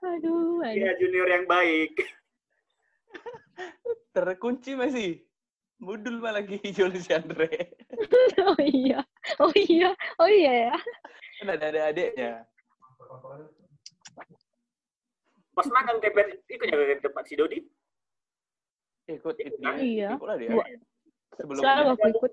Aduh, 0.02 0.62
aduh. 0.62 0.74
Iya, 0.74 0.90
junior 0.98 1.26
yang 1.26 1.46
baik. 1.46 1.94
Terkunci 4.14 4.78
masih. 4.78 5.22
Mudul 5.82 6.22
malah 6.22 6.38
lagi 6.42 6.58
Julius 6.76 7.10
Andre. 7.10 7.50
Oh 8.44 8.58
iya, 8.60 9.00
oh 9.40 9.52
iya, 9.54 9.90
oh 10.20 10.28
iya 10.28 10.52
ya. 10.68 10.76
Kan 11.40 11.54
ada 11.54 11.70
adik-adiknya. 11.70 12.44
Pas 15.54 15.68
makan 15.70 16.02
tempat 16.02 16.42
ikut 16.50 16.66
jaga 16.66 16.84
ke 16.98 17.02
tempat 17.02 17.24
si 17.24 17.34
Dodi. 17.38 17.58
Ikut 19.08 19.36
itu. 19.38 19.56
Iya. 19.62 20.18
Ikutlah 20.18 20.36
dia. 20.36 20.50
Sebelum 21.38 21.62
Selalu 21.62 21.82
aku 21.94 22.06
ikut. 22.18 22.32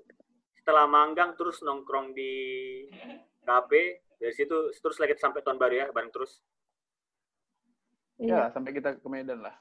Setelah 0.62 0.86
manggang 0.90 1.34
terus 1.38 1.62
nongkrong 1.62 2.12
di 2.12 2.34
kafe. 3.46 4.04
Dari 4.18 4.34
situ 4.34 4.70
terus 4.74 4.98
lagi 5.02 5.18
sampai 5.18 5.42
tahun 5.42 5.58
baru 5.58 5.74
ya, 5.74 5.86
bareng 5.90 6.12
terus. 6.14 6.42
Iya. 8.20 8.50
ya 8.50 8.54
sampai 8.54 8.70
kita 8.74 8.98
ke 8.98 9.08
Medan 9.08 9.42
lah. 9.42 9.54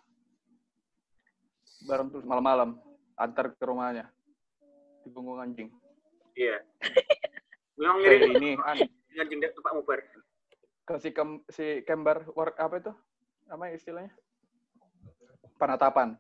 Bareng 1.88 2.14
terus 2.14 2.26
malam-malam 2.28 2.91
antar 3.16 3.52
ke 3.56 3.64
rumahnya. 3.64 4.08
Di 5.02 5.10
punggung 5.10 5.42
anjing. 5.42 5.68
Iya. 6.36 6.62
Memang 7.80 7.98
ngirim 8.00 8.22
ini 8.38 8.50
an, 8.62 8.78
anjing 9.18 9.40
tempat 9.42 9.74
muper. 9.74 10.00
ke 10.82 10.98
si, 10.98 11.14
kem, 11.14 11.40
si 11.48 11.86
Kembar 11.86 12.26
work 12.34 12.58
apa 12.58 12.82
itu? 12.82 12.92
Apa 13.48 13.70
istilahnya? 13.72 14.12
Panatapan. 15.56 16.18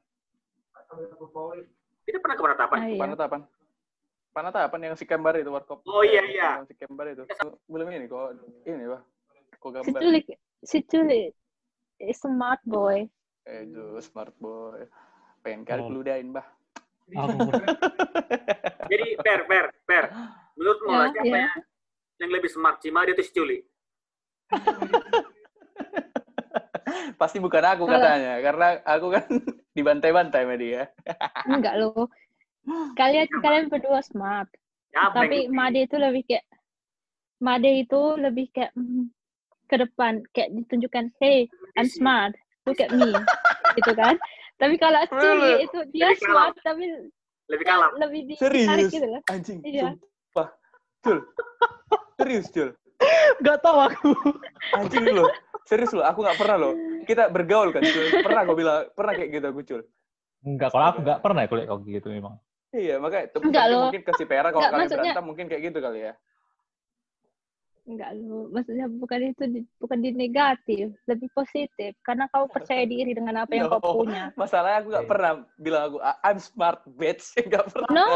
Kita 2.06 2.18
pernah 2.22 2.36
ke 2.38 2.44
Penatapan. 2.44 2.78
Ah, 2.78 2.88
iya. 2.88 3.02
Panatapan. 3.02 3.42
Panatapan 4.32 4.80
yang 4.86 4.96
si 4.96 5.04
Kembar 5.04 5.36
itu 5.36 5.52
warkop. 5.52 5.84
Oh, 5.84 6.06
iya, 6.06 6.24
iya. 6.24 6.50
Yang 6.62 6.72
Si 6.72 6.76
Kembar 6.80 7.12
itu. 7.12 7.24
Belum 7.68 7.88
ini 7.92 8.08
kok 8.08 8.38
ini 8.64 8.86
Pak. 8.88 9.02
Kok 9.60 9.70
Si 9.70 9.76
gambar. 9.76 10.00
Culik, 10.02 10.26
si 10.64 10.78
Culik 10.88 11.34
is 12.00 12.18
smart 12.22 12.62
boy. 12.64 13.06
Eh, 13.44 13.66
smart 14.00 14.34
boy. 14.40 14.88
Pengen 15.42 15.66
kali 15.66 15.82
Oh. 15.84 15.88
keludain, 15.90 16.32
Bah. 16.32 16.46
Aku 17.12 17.38
Jadi 18.92 19.08
per 19.20 19.40
per 19.46 19.66
per. 19.84 20.06
Menurutmu 20.56 20.90
Ya, 20.92 21.12
ya. 21.12 21.24
yang, 21.24 21.52
yang 22.20 22.32
lebih 22.32 22.50
smart, 22.52 22.80
Cima 22.80 23.04
dia 23.04 23.12
atau 23.12 23.24
si 23.24 23.32
Culi? 23.32 23.60
Pasti 27.16 27.38
bukan 27.40 27.64
aku 27.64 27.86
katanya, 27.88 28.42
karena 28.42 28.68
aku 28.84 29.08
kan 29.14 29.26
dibantai-bantai 29.78 30.44
sama 30.44 30.56
dia. 30.58 30.90
Enggak 31.48 31.76
loh. 31.80 32.10
Kalian 32.94 33.28
kalian 33.42 33.66
berdua 33.70 34.02
smart. 34.04 34.50
Siapa 34.92 35.24
Tapi 35.24 35.48
yang- 35.48 35.56
Made 35.56 35.80
itu 35.88 35.96
lebih 35.96 36.24
kayak 36.28 36.46
Made 37.42 37.72
itu 37.72 38.02
lebih 38.20 38.52
kayak 38.52 38.76
mm, 38.76 39.08
ke 39.66 39.76
depan 39.80 40.22
kayak 40.36 40.52
ditunjukkan, 40.54 41.16
hey, 41.18 41.48
I'm 41.74 41.88
smart, 41.88 42.36
look 42.68 42.78
at 42.78 42.92
me, 42.92 43.10
gitu 43.74 43.96
kan? 43.96 44.20
Tapi 44.62 44.76
kalau 44.78 45.02
Culi 45.10 45.52
itu 45.66 45.80
dia 45.90 46.14
Lebih 46.14 46.62
tapi 46.62 46.84
lebih 47.50 47.66
kalem. 47.66 47.92
lebih 47.98 48.22
ditarik 48.30 48.62
Serius? 48.62 48.92
gitu 48.94 49.08
loh. 49.10 49.22
Anjing, 49.28 49.60
Iya. 49.66 49.98
sumpah. 49.98 50.48
Cul. 51.02 51.18
Serius, 52.16 52.48
Cul. 52.48 52.70
Gak 53.42 53.58
tahu 53.60 53.78
aku. 53.82 54.10
Anjing 54.78 55.06
loh. 55.10 55.28
Serius 55.66 55.92
loh, 55.92 56.06
aku 56.06 56.22
nggak 56.22 56.38
pernah 56.38 56.58
loh. 56.60 56.74
Kita 57.04 57.28
bergaul 57.28 57.74
kan, 57.74 57.82
Cul. 57.82 58.22
Pernah 58.22 58.42
kau 58.46 58.54
bilang, 58.54 58.86
pernah 58.94 59.14
kayak 59.18 59.30
gitu 59.34 59.46
aku, 59.50 59.60
Cul. 59.66 59.82
Enggak, 60.42 60.70
kalau 60.70 60.86
aku 60.88 61.00
nggak 61.02 61.20
pernah 61.20 61.42
ya 61.42 61.48
kuliah 61.50 61.66
kau 61.66 61.80
gitu 61.82 62.08
memang. 62.08 62.34
Iya, 62.72 62.96
makanya 62.98 63.26
Enggak 63.28 63.42
mungkin- 63.42 63.68
loh. 63.68 63.82
mungkin 63.90 64.04
ke 64.06 64.12
si 64.16 64.24
Pera 64.24 64.48
kalau 64.48 64.62
Enggak, 64.62 64.72
kalian 64.72 64.86
maksudnya- 64.86 65.04
berantem 65.12 65.26
mungkin 65.28 65.46
kayak 65.50 65.62
gitu 65.68 65.80
kali 65.82 66.00
ya. 66.02 66.14
Enggak 67.82 68.14
loh, 68.14 68.46
maksudnya 68.54 68.86
bukan 68.86 69.34
itu 69.34 69.44
di- 69.50 69.70
bukan 69.82 70.00
di 70.06 70.14
negatif, 70.14 70.94
lebih 71.10 71.34
positif 71.34 71.98
karena 72.06 72.30
kau 72.30 72.46
percaya 72.46 72.86
diri 72.86 73.18
dengan 73.18 73.42
apa 73.42 73.58
yang 73.58 73.66
kau 73.74 73.82
No. 73.82 74.06
punya. 74.06 74.30
Masalahnya 74.38 74.86
aku 74.86 74.88
nggak 74.94 75.10
pernah 75.10 75.32
bilang 75.58 75.84
aku 75.90 75.98
"I- 75.98 76.20
I'm 76.30 76.38
smart 76.38 76.86
bitch, 76.94 77.26
nggak 77.50 77.66
pernah. 77.74 77.90
No, 77.90 78.12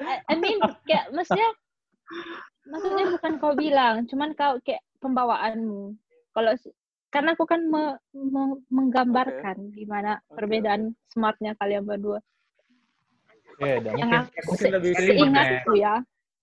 I, 0.00 0.24
I 0.32 0.34
mean 0.40 0.58
kayak 0.88 1.12
maksudnya 1.12 1.48
maksudnya 2.64 3.04
bukan 3.20 3.32
kau 3.36 3.52
bilang, 3.52 3.94
cuman 4.08 4.32
kau 4.32 4.56
kayak 4.64 4.80
pembawaanmu. 5.04 5.92
Kalau 6.32 6.52
karena 7.12 7.36
aku 7.36 7.44
kan 7.44 7.60
me- 7.66 8.00
me- 8.16 8.62
menggambarkan 8.72 9.76
gimana 9.76 10.24
Oke, 10.24 10.40
perbedaan 10.40 10.96
smartnya 11.12 11.52
kalian 11.60 11.84
berdua. 11.84 12.24
Iya, 13.60 13.76
dah. 13.84 13.92
Yang 13.92 14.08
mungkin, 14.08 14.24
aku- 14.24 14.48
mungkin 14.48 14.64
se- 14.64 14.72
lebih 14.72 14.92
Seingatku 14.96 15.72
ya, 15.76 15.94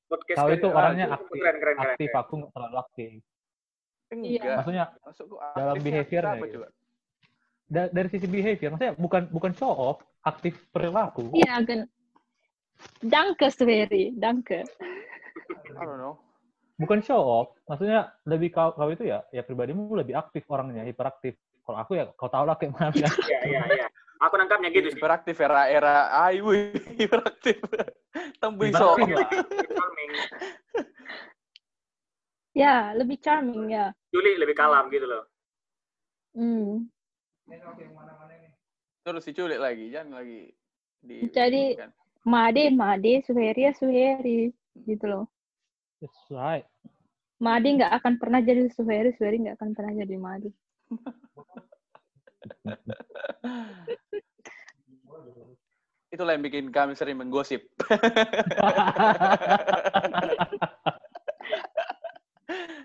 Podcast 0.08 0.38
Kau 0.39 0.47
itu 0.47 0.68
orangnya 0.72 1.05
itu 1.12 1.16
aktif, 1.20 1.39
Keren, 1.43 1.55
keren, 1.60 1.76
keren. 1.76 1.91
aktif 1.91 2.08
keren. 2.08 2.22
aku 2.24 2.34
nggak 2.39 2.51
terlalu 2.55 2.78
aktif. 2.80 3.10
Enggak. 4.08 4.55
Maksudnya 4.64 4.86
Maksudku 5.03 5.36
dalam 5.36 5.76
apa 5.76 6.45
gitu. 6.47 6.55
coba? 6.55 6.68
da- 7.68 7.91
dari 7.91 8.08
sisi 8.08 8.28
behavior, 8.32 8.70
maksudnya 8.72 8.95
bukan 8.95 9.24
bukan 9.28 9.51
show 9.51 9.68
off, 9.76 9.99
aktif 10.24 10.55
perilaku. 10.72 11.28
iya 11.36 11.60
kan. 11.60 11.84
Danke, 13.03 13.51
Sveri, 13.51 14.16
danke. 14.16 14.64
I 14.64 15.84
don't 15.84 15.99
know. 15.99 16.16
Bukan 16.78 17.01
show 17.03 17.20
off, 17.20 17.58
maksudnya 17.68 18.16
lebih 18.24 18.53
kau, 18.53 18.72
kau 18.72 18.88
itu 18.88 19.03
ya, 19.03 19.26
ya 19.34 19.41
pribadimu 19.43 19.89
lebih 19.97 20.16
aktif 20.16 20.45
orangnya, 20.47 20.86
hiperaktif. 20.88 21.36
Kalau 21.66 21.78
aku 21.84 21.99
ya, 21.99 22.08
kau 22.16 22.32
tahu 22.32 22.47
lah 22.47 22.55
kayak 22.55 22.72
mana. 22.80 22.93
Iya, 22.95 23.39
iya, 23.43 23.62
iya. 23.76 23.88
Aku 24.18 24.34
nangkapnya 24.38 24.74
gitu 24.74 24.89
sih. 24.89 24.97
Hiperaktif 24.97 25.38
era 25.38 25.70
era 25.70 26.09
ayu 26.26 26.49
hiperaktif. 26.97 27.61
Tembui 28.41 28.74
so. 28.74 28.97
Ya, 32.57 32.89
lebih 32.97 33.22
charming 33.22 33.70
ya. 33.70 33.93
Juli 34.09 34.41
lebih 34.41 34.57
kalem 34.57 34.89
gitu 34.89 35.05
loh. 35.05 35.24
Hmm. 36.34 36.89
Terus 39.05 39.22
si 39.24 39.32
culik 39.32 39.61
lagi, 39.61 39.93
jangan 39.93 40.20
lagi 40.22 40.51
di 40.99 41.30
Jadi- 41.30 41.78
kan. 41.78 41.93
Made, 42.28 42.76
Made, 42.76 43.24
Suheri 43.24 43.61
ya 43.63 43.72
Suheri, 43.72 44.51
gitu 44.84 45.05
loh. 45.07 45.32
That's 46.03 46.28
right. 46.28 46.68
Made 47.39 47.63
nggak 47.80 48.03
akan 48.03 48.20
pernah 48.20 48.43
jadi 48.43 48.68
Suheri, 48.68 49.15
Suheri 49.15 49.47
nggak 49.47 49.55
akan 49.55 49.72
pernah 49.72 49.95
jadi 49.95 50.15
Made. 50.20 50.51
Itulah 56.08 56.34
yang 56.34 56.43
bikin 56.43 56.72
kami 56.72 56.95
sering 56.95 57.20
menggosip. 57.20 57.68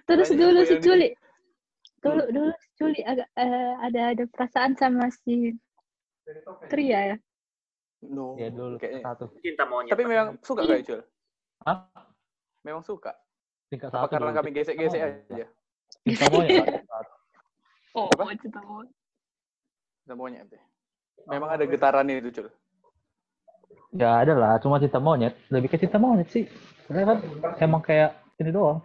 Terus 0.03 0.29
Banyak 0.29 0.41
dulu 0.43 0.61
si 0.67 0.75
Culi, 0.83 1.09
dulu 2.03 2.23
dulu 2.29 2.51
si 2.59 2.69
Culi 2.75 3.01
agak 3.07 3.29
eh, 3.39 3.75
ada 3.81 4.01
ada 4.13 4.25
perasaan 4.27 4.75
sama 4.75 5.07
si 5.15 5.55
Tria 6.69 7.15
ya. 7.15 7.17
No. 8.03 8.35
ya 8.35 8.51
dulu 8.51 8.75
Kayaknya. 8.77 9.03
satu. 9.07 9.31
Cinta 9.39 9.63
monyet. 9.63 9.95
Tapi 9.95 10.03
memang 10.03 10.35
suka 10.43 10.67
gak 10.67 10.83
Cul? 10.83 11.01
Hah? 11.63 11.87
Memang 12.67 12.83
suka. 12.83 13.15
Tingkat 13.71 13.95
Apa 13.95 14.11
satu. 14.11 14.19
karena 14.19 14.31
dulu. 14.35 14.39
kami 14.43 14.51
gesek-gesek 14.53 14.99
Oh, 14.99 15.07
aja? 15.31 15.47
Cinta 16.03 16.27
monyet. 16.29 16.67
Oh, 17.93 18.09
Apa? 18.09 18.25
Cinta 20.03 20.15
monyet. 20.19 20.43
Semuanya 20.43 20.51
deh. 20.51 20.63
Memang 21.31 21.49
ada 21.55 21.65
getaran 21.65 22.11
itu 22.11 22.31
Cul. 22.35 22.49
Ya 23.95 24.19
ada 24.25 24.35
lah, 24.35 24.59
cuma 24.59 24.83
cinta 24.83 24.99
monyet. 24.99 25.39
Lebih 25.49 25.71
ke 25.71 25.79
cinta 25.79 26.03
monyet 26.03 26.29
sih. 26.33 26.51
Karena 26.91 27.15
kan 27.15 27.19
emang 27.63 27.83
kayak 27.85 28.19
ini 28.43 28.51
doang. 28.51 28.83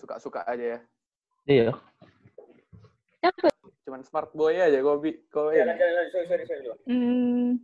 Suka-suka 0.00 0.46
aja 0.48 0.78
ya. 0.78 0.80
Iya. 1.44 1.70
Cuman 3.84 4.00
smart 4.06 4.32
boy 4.32 4.56
aja 4.56 4.80
kau 4.80 4.96
bi 4.96 5.18
kau 5.28 5.52
Ya, 5.52 5.66
sorry, 6.08 6.24
sorry, 6.30 6.44
sorry. 6.48 6.64
Hmm, 6.88 7.60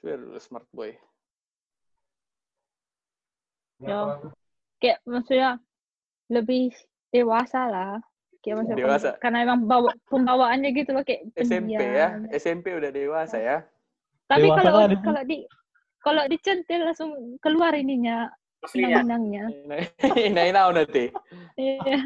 dulu 0.00 0.38
smart 0.40 0.64
boy. 0.72 0.96
ya. 3.84 4.16
Kayak 4.80 4.98
maksudnya 5.04 5.60
lebih 6.32 6.72
dewasa 7.12 7.68
lah. 7.68 8.00
Kayak 8.44 8.60
maksudnya 8.60 8.76
Dewasa. 8.84 9.10
karena 9.24 9.38
emang 9.40 9.64
bawa 9.64 9.96
pembawaannya 10.04 10.70
gitu 10.76 10.92
loh 10.92 11.00
kayak 11.00 11.32
SMP 11.32 11.80
pendiam. 11.80 11.80
ya. 11.80 12.06
SMP 12.36 12.66
udah 12.76 12.90
dewasa 12.92 13.40
ya. 13.40 13.56
Tapi 14.28 14.52
Dewasa 14.52 14.60
kalau 14.60 14.84
kali. 14.84 14.96
kalau 15.00 15.22
di 15.24 15.36
kalau 16.04 16.22
dicentil 16.28 16.80
langsung 16.84 17.10
keluar 17.40 17.72
ininya. 17.72 18.28
Nah, 18.64 20.48
nah, 20.48 20.72
nanti. 20.72 21.12
Iya. 21.60 22.00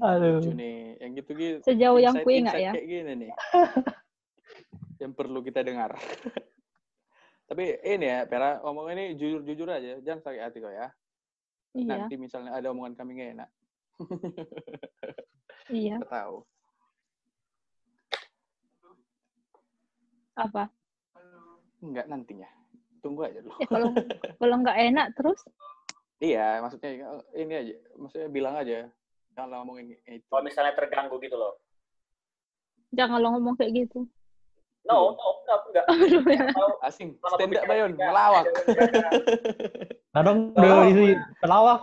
Aduh. 0.00 0.40
nih. 0.56 0.96
Yang 0.96 1.12
gitu-gitu. 1.20 1.58
Sejauh 1.60 2.00
yang 2.00 2.16
ku 2.24 2.32
ingat 2.32 2.56
ya. 2.56 2.72
Kayak 2.72 2.88
gini 2.88 3.12
nih. 3.12 3.30
yang 5.04 5.12
perlu 5.12 5.44
kita 5.44 5.60
dengar. 5.60 5.92
Tapi 7.52 7.76
ini 7.84 8.08
ya, 8.08 8.24
Pera, 8.24 8.64
ngomong 8.64 8.88
ini 8.96 9.12
jujur-jujur 9.20 9.68
aja. 9.68 10.00
Jangan 10.00 10.20
sakit 10.24 10.40
hati 10.40 10.58
kok 10.64 10.72
ya. 10.72 10.88
Iya, 11.72 12.04
Nanti 12.04 12.14
misalnya 12.20 12.52
ada 12.52 12.68
omongan 12.68 12.94
kami 13.00 13.16
nggak 13.16 13.30
enak. 13.40 13.50
iya. 15.80 15.96
Kita 15.96 16.08
tahu. 16.08 16.36
Apa? 20.36 20.68
Enggak 21.80 22.06
nantinya. 22.12 22.48
Tunggu 23.00 23.24
aja 23.24 23.40
dulu. 23.40 23.56
Ya 23.56 23.66
kalau 23.68 23.88
kalau 24.40 24.56
nggak 24.60 24.78
enak 24.92 25.06
terus 25.16 25.40
Iya, 26.22 26.62
maksudnya 26.62 27.18
ini 27.34 27.54
aja. 27.56 27.74
Maksudnya 27.98 28.28
bilang 28.30 28.54
aja. 28.54 28.86
Jangan 29.34 29.64
ngomongin 29.64 29.96
itu. 30.06 30.22
Kalau 30.30 30.44
misalnya 30.46 30.76
terganggu 30.78 31.18
gitu 31.18 31.34
loh. 31.34 31.58
jangan 32.92 33.24
lo 33.24 33.32
ngomong 33.32 33.56
kayak 33.56 33.88
gitu. 33.88 34.04
No, 34.82 35.14
no, 35.14 35.28
no, 35.40 35.54
enggak. 35.68 35.84
Mau 36.52 36.74
Asing. 36.82 37.14
Stand 37.16 37.54
up, 37.54 37.64
Bayon. 37.64 37.94
Melawak. 37.94 38.44
ada 38.44 38.60
menjaga. 38.66 39.10
Nah 40.12 40.20
dong, 40.20 40.52
Oh. 40.52 40.60
udah 40.60 40.84
isi 40.86 41.06
pelawak. 41.38 41.82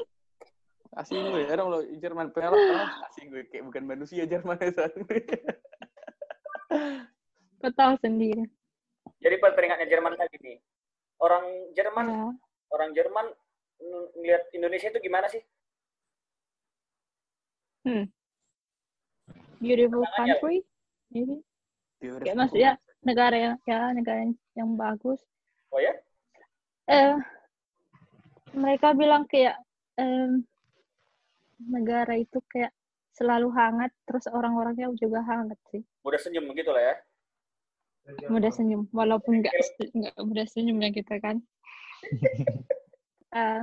Asing 1.00 1.20
gue. 1.26 1.42
Ada 1.44 1.62
lo 1.62 1.82
Jerman 1.94 2.30
pelawak. 2.30 2.56
Asing 3.06 3.28
gue. 3.28 3.44
Kayak 3.46 3.68
bukan 3.68 3.84
manusia 3.84 4.24
Jerman 4.24 4.56
itu. 4.56 4.80
Kau 7.60 7.72
tahu 7.72 7.92
sendiri. 7.98 8.48
Jadi 9.18 9.34
teringatnya 9.36 9.84
Jerman 9.86 10.16
lagi 10.16 10.36
nih. 10.38 10.56
Orang 11.18 11.44
Jerman, 11.74 12.06
Ya. 12.06 12.24
orang 12.70 12.90
Jerman 12.94 13.26
ng- 13.78 14.10
ngeliat 14.14 14.42
Indonesia 14.50 14.88
itu 14.88 15.00
gimana 15.02 15.28
sih? 15.28 15.44
Beautiful 19.58 20.00
Tenang 20.00 20.16
aja. 20.16 20.34
country, 20.36 20.56
maybe. 21.10 21.44
Kayak 22.00 22.36
maksudnya 22.36 22.72
negara 23.04 23.36
yang 23.36 23.54
ya 23.68 23.92
negara 23.92 24.18
yang, 24.24 24.34
yang 24.56 24.70
bagus. 24.76 25.20
Oh 25.68 25.80
ya? 25.80 25.92
Eh, 26.88 27.14
mereka 28.56 28.96
bilang 28.96 29.28
kayak 29.28 29.60
em, 30.00 30.42
negara 31.60 32.16
itu 32.16 32.40
kayak 32.48 32.72
selalu 33.12 33.52
hangat, 33.52 33.92
terus 34.08 34.24
orang-orangnya 34.32 34.88
juga 34.96 35.20
hangat 35.22 35.60
sih. 35.68 35.84
Mudah 36.00 36.16
senyum 36.16 36.48
gitu 36.56 36.72
lah 36.72 36.82
ya. 36.82 36.94
Mudah 38.32 38.50
senyum, 38.50 38.88
walaupun 38.96 39.44
nggak 39.44 39.54
nggak 39.92 40.14
mudah 40.24 40.46
senyum 40.48 40.80
ya 40.80 40.90
kita 40.90 41.20
kan. 41.20 41.36
Eh, 43.30 43.62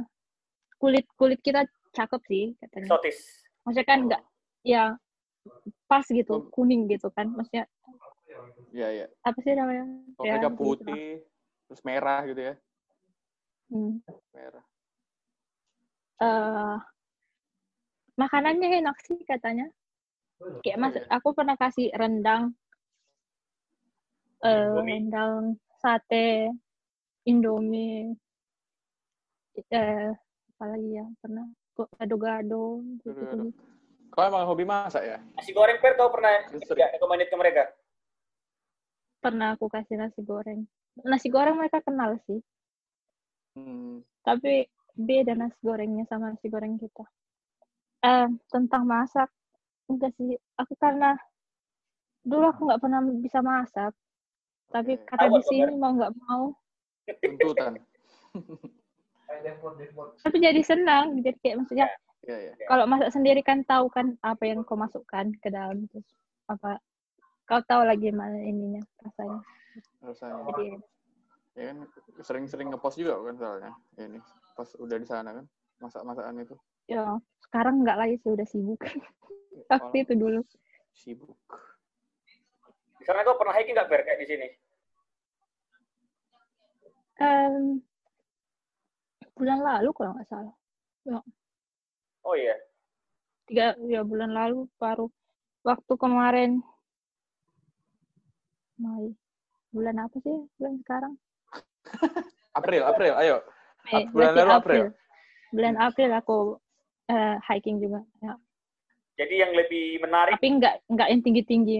kulit 0.77 1.09
kulit 1.17 1.41
kita 1.41 1.65
cakep 1.91 2.21
sih 2.29 2.45
katanya. 2.61 2.85
Eksotis. 2.85 3.17
Maksudnya 3.65 3.87
kan 3.89 3.99
nggak 4.07 4.23
ya 4.63 4.83
pas 5.89 6.05
gitu, 6.07 6.47
kuning 6.53 6.87
gitu 6.87 7.09
kan. 7.11 7.33
Maksudnya 7.33 7.65
Iya, 8.71 8.87
iya. 8.93 9.05
apa 9.23 9.39
sih 9.41 9.53
namanya? 9.55 9.83
Kalau 10.15 10.25
Ya, 10.27 10.33
mereka 10.35 10.49
gitu. 10.51 10.59
putih, 10.59 11.07
terus 11.67 11.81
merah 11.87 12.21
gitu 12.27 12.41
ya. 12.41 12.53
Hmm. 13.67 13.99
Merah. 14.31 14.65
eh 16.17 16.75
makanannya 18.17 18.81
enak 18.81 18.97
sih 19.05 19.21
katanya. 19.21 19.69
Kayak 20.65 20.77
mas, 20.81 20.95
aku 21.09 21.33
pernah 21.37 21.53
kasih 21.57 21.93
rendang, 21.93 22.53
eh 24.41 24.53
Indomie. 24.53 24.85
rendang, 24.89 25.41
sate, 25.77 26.49
indomie, 27.25 28.13
eh 29.69 30.13
apa 30.57 30.63
lagi 30.73 30.89
ya 30.97 31.05
pernah 31.21 31.45
kok 31.77 31.89
gado-gado 32.01 32.81
gitu. 33.05 33.53
Kau 34.09 34.25
emang 34.25 34.49
hobi 34.49 34.65
masak 34.65 35.05
ya? 35.05 35.17
Nasi 35.37 35.53
goreng 35.53 35.77
Per, 35.77 35.93
kau 35.93 36.09
pernah 36.09 36.41
ya, 36.73 36.89
recommended 36.97 37.29
ke 37.29 37.37
mereka? 37.37 37.69
Pernah 39.17 39.57
aku 39.57 39.65
kasih 39.67 39.97
nasi 39.97 40.21
goreng. 40.21 40.65
Nasi 41.05 41.27
goreng 41.29 41.57
mereka 41.57 41.81
kenal 41.81 42.17
sih, 42.25 42.41
Hmm. 43.57 44.05
tapi 44.21 44.69
beda 44.93 45.33
nasi 45.33 45.57
gorengnya 45.61 46.05
sama 46.05 46.33
nasi 46.33 46.45
goreng 46.49 46.77
kita. 46.77 47.05
Eh, 48.05 48.29
tentang 48.49 48.85
masak, 48.85 49.29
enggak 49.89 50.13
sih. 50.17 50.37
Aku 50.57 50.77
karena 50.77 51.17
dulu 52.21 52.49
aku 52.49 52.61
nggak 52.69 52.81
pernah 52.81 53.01
bisa 53.17 53.41
masak, 53.41 53.93
tapi 54.69 54.97
karena 55.05 55.37
di 55.37 55.41
sini 55.45 55.73
mau 55.73 55.93
nggak 55.97 56.13
mau, 56.25 56.53
Tuntutan. 57.21 57.77
tapi 60.25 60.37
jadi 60.37 60.61
senang. 60.61 61.17
Jadi 61.21 61.37
kayak 61.41 61.57
maksudnya 61.65 61.87
Iya, 62.27 62.51
iya. 62.51 62.65
kalau 62.67 62.83
masak 62.89 63.15
sendiri 63.15 63.39
kan 63.39 63.63
tahu 63.63 63.87
kan 63.87 64.19
apa 64.19 64.43
yang 64.43 64.59
kau 64.67 64.75
masukkan 64.75 65.31
ke 65.39 65.47
dalam 65.47 65.87
terus 65.87 66.03
apa 66.51 66.75
kau 67.47 67.63
tahu 67.63 67.81
lagi 67.87 68.11
mana 68.11 68.37
ininya 68.43 68.83
rasanya. 69.01 69.39
Rasanya. 70.03 70.43
Jadi 70.51 70.65
Ya 71.57 71.73
kan 71.73 71.89
sering-sering 72.21 72.69
ngepost 72.69 73.01
juga 73.01 73.17
kan 73.17 73.35
soalnya. 73.41 73.73
Ini 73.97 74.21
pas 74.53 74.69
udah 74.77 74.97
di 75.01 75.07
sana 75.09 75.33
kan 75.33 75.45
masak-masakan 75.81 76.45
itu. 76.45 76.55
ya 76.87 77.19
sekarang 77.43 77.81
nggak 77.83 77.97
lagi 77.97 78.15
sih 78.21 78.29
udah 78.29 78.45
sibuk. 78.45 78.77
Waktu 79.73 80.05
itu 80.05 80.13
dulu. 80.13 80.45
Sibuk. 80.93 81.33
Di 83.01 83.03
sana 83.09 83.25
kau 83.25 83.41
pernah 83.41 83.57
hiking 83.57 83.73
nggak 83.73 83.89
Per 83.89 84.01
kayak 84.05 84.21
di 84.21 84.27
sini? 84.29 84.47
Em, 87.17 87.81
bulan 89.33 89.59
lalu 89.65 89.89
kalau 89.97 90.13
nggak 90.13 90.29
salah. 90.29 90.55
Oh 92.21 92.35
iya. 92.37 92.53
tiga 93.47 93.79
ya 93.87 94.03
bulan 94.03 94.35
lalu 94.35 94.67
baru 94.75 95.07
waktu 95.63 95.93
kemarin 95.95 96.59
Mei 98.77 99.13
bulan 99.73 99.97
apa 99.99 100.17
sih 100.21 100.37
bulan 100.57 100.75
sekarang 100.81 101.13
April, 102.57 102.81
April, 102.85 103.13
ayo. 103.17 103.37
Mei 103.85 104.05
bulan 104.09 104.31
berarti 104.33 104.39
lalu 104.39 104.51
April. 104.53 104.83
bulan 105.53 105.75
April 105.77 106.09
aku 106.13 106.37
eh, 107.07 107.35
hiking 107.43 107.77
juga 107.79 108.01
ya. 108.19 108.33
Jadi 109.17 109.33
yang 109.33 109.51
lebih 109.53 109.97
menarik, 110.01 110.37
tapi 110.37 110.61
nggak 110.61 110.75
nggak 110.93 111.07
yang 111.09 111.21
tinggi 111.21 111.43
tinggi 111.43 111.79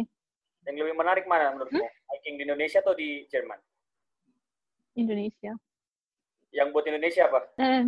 yang 0.66 0.76
lebih 0.84 0.98
menarik 0.98 1.24
mana 1.26 1.54
menurutmu? 1.54 1.80
Hmm? 1.80 1.96
Hiking 2.12 2.36
di 2.36 2.44
Indonesia 2.44 2.80
atau 2.84 2.92
di 2.92 3.24
Jerman? 3.30 3.56
Indonesia 4.98 5.54
Yang 6.50 6.68
buat 6.74 6.86
Indonesia 6.90 7.24
apa? 7.30 7.40
eh, 7.56 7.86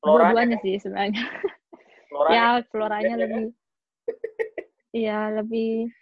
Floranya, 0.00 0.32
dua-duanya 0.32 0.56
sih 0.64 0.74
sebenarnya 0.80 1.24
floranya. 2.08 2.34
ya 2.34 2.46
floranya 2.72 3.14
lebih 3.20 3.44
iya 4.90 5.28
lebih 5.30 5.92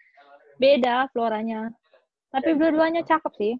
beda 0.56 1.10
floranya 1.10 1.74
tapi 2.28 2.50
dua-duanya 2.54 3.02
cakep 3.02 3.32
sih 3.34 3.54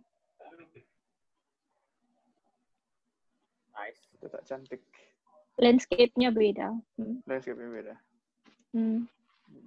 Nice. 3.71 4.03
Itu 4.11 4.27
tak 4.27 4.43
cantik. 4.43 4.83
landscape-nya 5.55 6.31
beda 6.31 6.71
Hmm. 6.95 7.19
Landscape-nya 7.27 7.71
beda. 7.73 7.95
Hmm. 8.71 9.07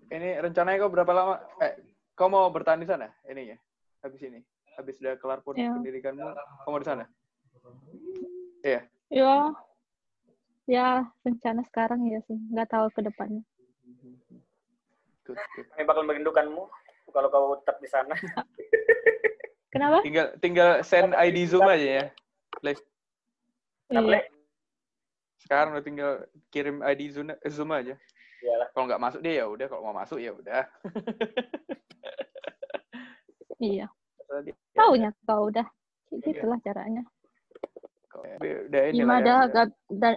Ini 0.08 0.39
rencananya 0.39 0.78
kau 0.78 0.91
berapa 0.91 1.12
lama? 1.12 1.36
Eh, 1.60 1.80
kau 2.12 2.28
mau 2.28 2.47
bertahan 2.47 2.80
di 2.80 2.88
sana? 2.88 3.08
Ininya, 3.24 3.56
habis 3.99 4.20
ini, 4.20 4.39
habis 4.76 4.99
udah 4.99 5.16
kelar 5.16 5.39
pun 5.39 5.56
Iya. 5.56 5.72
pendidikanmu, 5.74 6.28
kau 6.64 6.72
mau 6.72 6.80
di 6.80 6.88
sana? 6.88 7.04
Iya. 8.64 8.82
Ya, 9.08 9.36
ya 10.64 10.88
rencana 11.24 11.64
sekarang 11.68 12.08
ya 12.08 12.20
sih, 12.24 12.39
nggak 12.52 12.68
tahu 12.68 12.88
ke 12.91 13.04
depannya. 13.04 13.43
Good, 15.24 15.39
good. 15.56 15.68
Kami 15.72 15.84
bakal 15.84 16.04
merindukanmu 16.04 16.68
kalau 17.12 17.28
kau 17.28 17.55
tetap 17.59 17.78
di 17.78 17.88
sana. 17.88 18.16
Kenapa? 19.74 20.03
Tinggal 20.03 20.36
tinggal 20.39 20.70
send 20.82 21.14
ID 21.14 21.47
Zoom 21.47 21.64
aja 21.64 21.88
ya. 22.01 22.05
Les. 22.59 22.80
Nggak 23.88 23.93
Iya. 23.93 24.01
boleh? 24.03 24.24
Sekarang 25.38 25.70
udah 25.72 25.84
tinggal 25.84 26.12
kirim 26.49 26.80
ID 26.82 27.01
Zoom, 27.09 27.28
Zoom 27.47 27.72
aja. 27.72 27.95
Iyalah. 28.41 28.68
Kalau 28.72 28.86
nggak 28.86 29.01
masuk 29.01 29.20
dia 29.22 29.34
ya 29.39 29.45
udah, 29.45 29.66
kalau 29.68 29.82
mau 29.84 29.95
masuk 29.95 30.18
ya 30.18 30.32
udah. 30.32 30.64
Iya. 33.62 33.86
Taunya 34.74 35.14
kau 35.22 35.47
udah. 35.47 35.66
Kayak 36.09 36.24
Gitulah 36.26 36.59
caranya. 36.66 37.03
Kau- 38.09 38.26
Udah 38.26 38.82
ini 38.89 39.05
lah 39.05 39.22
Gimana 39.22 39.32
ya. 39.45 39.47
gak 39.47 39.68
dan 39.93 40.16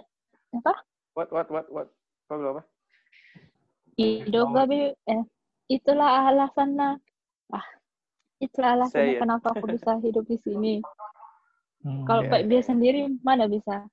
apa? 0.51 0.73
What 1.13 1.29
what 1.29 1.47
what 1.47 1.67
what? 1.69 1.87
Kau 2.25 2.41
bilang 2.41 2.57
apa? 2.57 2.63
Hidup 3.95 4.49
gak 4.49 4.65
bi 4.65 4.91
eh 4.91 5.21
itulah 5.65 6.29
alasannya. 6.29 7.01
Ah, 7.49 7.65
itulah 8.37 8.79
alasannya 8.81 9.15
Say 9.15 9.17
it. 9.17 9.21
kenapa 9.21 9.47
aku 9.53 9.65
bisa 9.73 9.97
hidup 10.01 10.25
di 10.25 10.37
sini. 10.41 10.73
Hmm, 11.85 12.01
Kalau 12.05 12.21
kayak 12.25 12.49
dia 12.49 12.61
sendiri 12.65 13.05
mana 13.21 13.45
bisa? 13.45 13.85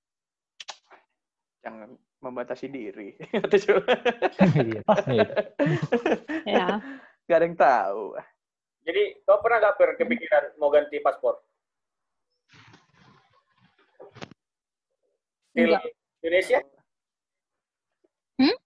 Jangan 1.63 1.93
membatasi 2.23 2.67
diri. 2.71 3.15
Iya. 5.13 5.27
Ya, 6.47 6.67
Gak 7.29 7.37
ada 7.39 7.45
yang 7.47 7.59
tahu. 7.59 8.05
Jadi 8.83 9.03
kau 9.23 9.39
pernah 9.39 9.63
nggak 9.63 9.77
Per 9.79 9.91
kepikiran 9.95 10.45
mau 10.59 10.67
ganti 10.73 10.99
paspor? 10.99 11.39
Enggak. 15.55 15.83
Indonesia? 16.25 16.59
Hmm? 18.41 18.57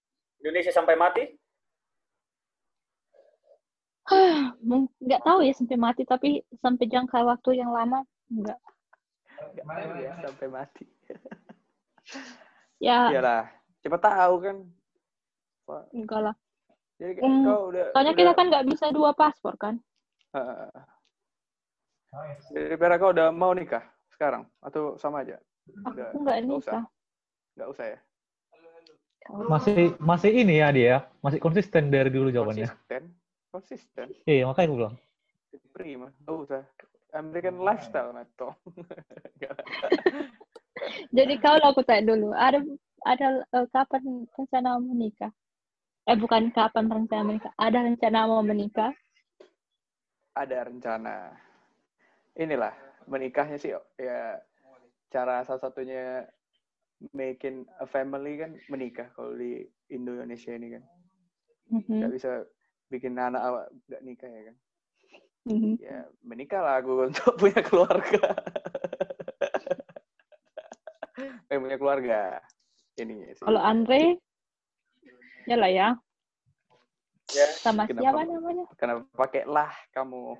Indonesia 0.41 0.71
sampai 0.73 0.95
mati? 0.95 1.23
nggak 5.03 5.21
tahu 5.23 5.39
ya 5.43 5.53
sampai 5.55 5.77
mati 5.77 6.01
tapi 6.07 6.39
sampai 6.63 6.85
jangka 6.87 7.19
waktu 7.27 7.59
yang 7.59 7.71
lama 7.75 8.03
enggak. 8.31 8.59
Gak 9.55 9.65
tahu 9.67 9.91
ya 10.01 10.11
sampai 10.23 10.47
mati. 10.49 10.85
Ya, 12.77 13.09
Iyalah, 13.09 13.49
cepat 13.81 14.05
tahu 14.05 14.35
kan. 14.37 14.55
Wah, 15.65 15.81
enggak 15.91 16.21
lah. 16.29 16.35
Jadi 17.01 17.19
Hmm, 17.25 17.41
kau 17.41 17.73
udah. 17.73 17.89
Soalnya 17.89 18.13
udah, 18.13 18.21
kita 18.21 18.31
kan 18.37 18.45
nggak 18.53 18.65
bisa 18.69 18.85
dua 18.93 19.11
paspor 19.17 19.53
kan? 19.57 19.81
Heeh. 20.37 20.69
Jadi 22.53 22.73
Vera 22.77 22.95
kau 23.01 23.09
udah 23.09 23.33
mau 23.33 23.49
nikah 23.57 23.81
sekarang 24.13 24.45
atau 24.61 24.93
sama 25.01 25.25
aja? 25.25 25.41
Udah, 25.89 26.13
Aku 26.13 26.21
nggak 26.21 26.37
nggak 26.45 26.57
usah. 26.61 26.71
nikah. 26.79 26.83
Nggak 27.57 27.69
usah 27.73 27.85
ya? 27.89 27.99
Masih 29.27 29.91
masih 29.99 30.31
ini 30.31 30.55
ya 30.63 30.69
dia, 30.71 30.95
masih 31.19 31.39
konsisten 31.43 31.91
dari 31.91 32.07
dulu 32.13 32.31
jawabannya. 32.31 32.69
Konsisten, 32.71 33.03
konsisten. 33.57 34.13
Iya, 34.29 34.45
makanya 34.45 34.67
aku 34.69 34.77
bilang. 34.77 34.95
Prima, 35.73 36.07
nggak 36.21 36.37
usah. 36.45 36.63
American 37.15 37.57
lifestyle 37.63 38.13
atau 38.13 38.51
Jadi 41.17 41.33
kalau 41.41 41.73
aku 41.73 41.81
tanya 41.87 42.13
dulu, 42.13 42.29
ada 42.35 42.59
ada 43.07 43.27
eh, 43.41 43.67
kapan 43.73 44.27
rencana 44.35 44.77
mau 44.77 44.93
menikah? 44.93 45.31
Eh 46.05 46.17
bukan 46.19 46.53
kapan 46.53 46.91
rencana 46.91 47.23
menikah, 47.25 47.51
ada 47.57 47.79
rencana 47.83 48.29
mau 48.29 48.43
menikah? 48.45 48.93
ada 50.37 50.69
rencana. 50.69 51.33
Inilah 52.37 52.75
menikahnya 53.09 53.57
sih 53.57 53.73
ya 53.97 54.37
cara 55.09 55.41
salah 55.47 55.63
satunya 55.63 56.27
making 57.15 57.63
a 57.79 57.87
family 57.87 58.37
kan 58.37 58.59
menikah 58.69 59.07
kalau 59.15 59.33
di 59.33 59.65
Indonesia 59.89 60.53
ini 60.53 60.77
kan 60.77 60.83
Mhm, 61.67 61.99
nggak 61.99 62.11
bisa 62.15 62.31
bikin 62.87 63.19
anak 63.19 63.41
awak 63.43 63.65
nggak 63.87 64.01
nikah 64.03 64.29
ya 64.29 64.41
kan 64.47 64.55
mhm. 65.47 65.73
ya 65.79 65.97
menikah 66.23 66.61
lah 66.63 66.75
aku 66.79 67.11
untuk 67.11 67.31
punya 67.41 67.61
keluarga 67.63 68.21
eh 71.51 71.57
punya 71.57 71.77
keluarga 71.77 72.19
ini 72.97 73.29
sih 73.37 73.45
Kalau 73.45 73.61
Andre, 73.61 74.17
ya 75.45 75.55
lah 75.55 75.69
ya, 75.69 75.89
Ya. 77.27 77.43
sama 77.59 77.83
Kenapa? 77.83 78.07
siapa 78.07 78.21
namanya? 78.23 78.63
kenapa 78.79 79.01
pakai 79.11 79.43
lah 79.43 79.67
kamu 79.91 80.39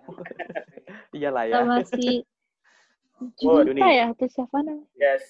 iyalah 1.19 1.43
ya 1.45 1.55
Sama 1.63 1.83
si 1.83 2.23
Oh, 3.17 3.65
Juni. 3.65 3.81
Junita 3.81 3.89
ya, 3.89 4.05
atau 4.13 4.29
siapa 4.29 4.61
namanya? 4.61 4.85
Yes. 4.93 5.25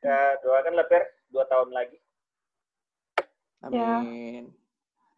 Ya, 0.00 0.40
doakanlah 0.40 0.88
Per 0.88 1.04
dua 1.28 1.44
tahun 1.44 1.76
lagi. 1.76 2.00
Ya. 3.68 4.00
amin 4.00 4.48
Ya, 4.48 4.67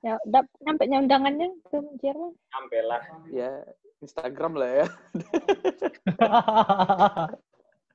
udah 0.00 0.42
nampaknya 0.60 0.96
undangannya 0.98 1.48
ke 1.68 1.76
Jerman. 2.00 2.32
Sampai 2.48 2.80
lah. 2.82 3.00
ya 3.28 3.50
Instagram 4.00 4.56
lah 4.56 4.70
ya 4.80 4.86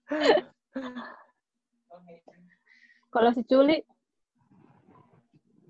Kalau 3.09 3.31
si 3.31 3.41
Culi, 3.47 3.79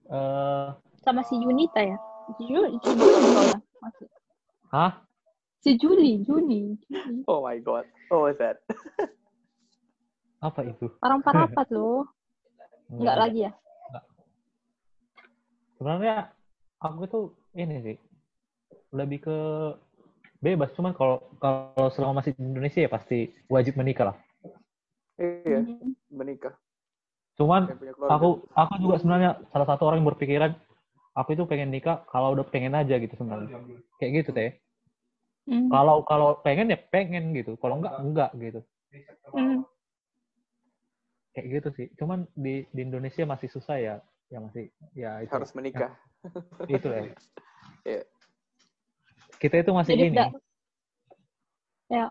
Eh, 0.06 0.70
Sama 1.02 1.26
si 1.26 1.34
Yunita 1.34 1.82
ya? 1.82 1.98
Juli, 2.38 2.78
Juli. 2.78 3.06
Masuk. 3.82 4.06
hah? 4.70 5.02
Si 5.62 5.74
Juli, 5.82 6.22
Juni. 6.22 6.78
Juli. 6.86 7.26
Oh 7.26 7.42
my 7.42 7.58
god. 7.58 7.90
Oh, 8.14 8.30
what's 8.30 8.38
that? 8.38 8.62
Apa 10.42 10.62
itu? 10.62 10.94
Orang 11.02 11.26
parapat 11.26 11.66
loh. 11.74 12.06
Enggak 12.94 13.18
lagi 13.18 13.50
ya? 13.50 13.52
Sebenarnya 15.76 16.32
aku 16.80 17.08
itu 17.08 17.20
ini 17.56 17.76
sih 17.84 17.98
lebih 18.96 19.20
ke 19.28 19.38
bebas 20.40 20.72
cuman 20.76 20.94
kalau 20.96 21.18
kalau 21.40 21.90
selama 21.92 22.22
masih 22.22 22.36
di 22.38 22.44
Indonesia 22.44 22.80
ya 22.86 22.92
pasti 22.92 23.32
wajib 23.52 23.76
menikah 23.80 24.14
lah. 24.14 24.18
Iya, 25.20 25.64
Hmm. 25.64 25.96
menikah. 26.12 26.54
Cuman 27.40 27.68
aku 28.08 28.48
aku 28.56 28.74
juga 28.80 28.96
sebenarnya 29.00 29.40
salah 29.52 29.68
satu 29.68 29.88
orang 29.88 30.04
yang 30.04 30.10
berpikiran 30.12 30.52
aku 31.16 31.36
itu 31.36 31.44
pengen 31.48 31.72
nikah 31.72 32.04
kalau 32.12 32.36
udah 32.36 32.48
pengen 32.48 32.76
aja 32.76 32.96
gitu 33.00 33.16
sebenarnya. 33.16 33.52
Kayak 34.00 34.12
gitu 34.24 34.30
teh. 34.36 34.52
Hmm. 35.48 35.68
Kalau 35.72 36.04
kalau 36.04 36.40
pengen 36.44 36.72
ya 36.72 36.80
pengen 36.80 37.32
gitu. 37.36 37.56
Kalau 37.60 37.80
enggak 37.80 37.96
enggak 38.00 38.30
gitu. 38.40 38.60
Hmm. 39.32 39.64
Kayak 41.36 41.48
gitu 41.60 41.70
sih. 41.76 41.88
Cuman 42.00 42.28
di 42.36 42.64
di 42.72 42.82
Indonesia 42.84 43.24
masih 43.28 43.52
susah 43.52 43.78
ya. 43.80 43.96
Ya 44.34 44.38
masih 44.42 44.74
ya 44.98 45.22
itu. 45.22 45.32
harus 45.34 45.52
menikah. 45.54 45.94
Itu 46.66 46.88
ya. 46.90 47.02
Iya. 47.86 48.04
Kita 49.42 49.56
itu 49.62 49.72
masih 49.76 49.92
Jadi 49.94 50.04
ini. 50.10 50.16
udah, 50.16 50.30
ya. 51.92 52.06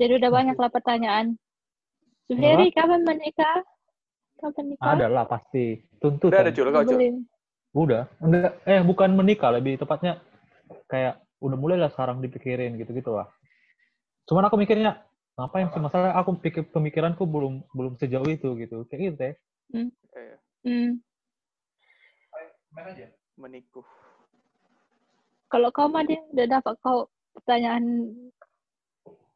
Jadi 0.00 0.12
udah 0.18 0.30
banyak 0.32 0.56
lah 0.56 0.70
pertanyaan. 0.72 1.26
Suheri, 2.26 2.72
kapan 2.72 3.04
menikah? 3.04 3.60
Kapan 4.40 4.74
nikah? 4.74 4.96
Ada 4.96 5.06
lah 5.06 5.24
pasti. 5.28 5.84
Tuntutan. 6.00 6.32
Udah 6.32 6.40
ada 6.42 6.52
Cul, 6.56 6.68
kau 6.72 6.82
Cul. 6.82 6.98
Boleh. 6.98 7.12
Udah. 7.72 8.02
Enggak, 8.18 8.52
eh 8.66 8.80
bukan 8.82 9.10
menikah, 9.14 9.50
lebih 9.54 9.78
tepatnya 9.78 10.18
kayak 10.88 11.20
udah 11.38 11.58
mulai 11.60 11.76
lah 11.78 11.92
sekarang 11.92 12.24
dipikirin 12.24 12.80
gitu-gitu 12.80 13.12
lah. 13.14 13.28
Cuman 14.26 14.48
aku 14.48 14.56
mikirnya, 14.58 15.04
ngapain 15.36 15.68
sih 15.70 15.82
masalah 15.82 16.16
aku 16.16 16.34
pikir 16.40 16.66
pemikiranku 16.72 17.22
belum 17.28 17.62
belum 17.76 17.94
sejauh 18.00 18.26
itu 18.26 18.56
gitu. 18.58 18.88
Kayak 18.88 19.00
gitu 19.00 19.16
teh. 19.20 19.34
Iya, 19.72 20.36
Hmm. 20.62 21.00
Menikuh. 23.36 23.84
Kalau 25.48 25.68
kau 25.72 25.88
Madi 25.88 26.16
udah 26.32 26.46
dapat 26.48 26.74
kau 26.80 27.08
pertanyaan 27.36 28.12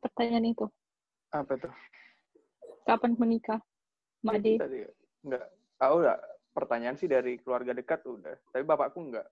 pertanyaan 0.01 0.49
itu. 0.49 0.65
Apa 1.33 1.57
tuh? 1.61 1.73
Kapan 2.87 3.17
menikah? 3.19 3.61
Madi. 4.25 4.57
Tadi 4.57 4.85
enggak. 5.27 5.45
Ah, 5.77 5.93
udah. 5.93 6.17
Pertanyaan 6.57 6.97
sih 6.97 7.05
dari 7.05 7.37
keluarga 7.37 7.77
dekat 7.77 8.01
udah. 8.09 8.33
Tapi 8.49 8.65
bapakku 8.65 9.01
enggak. 9.05 9.29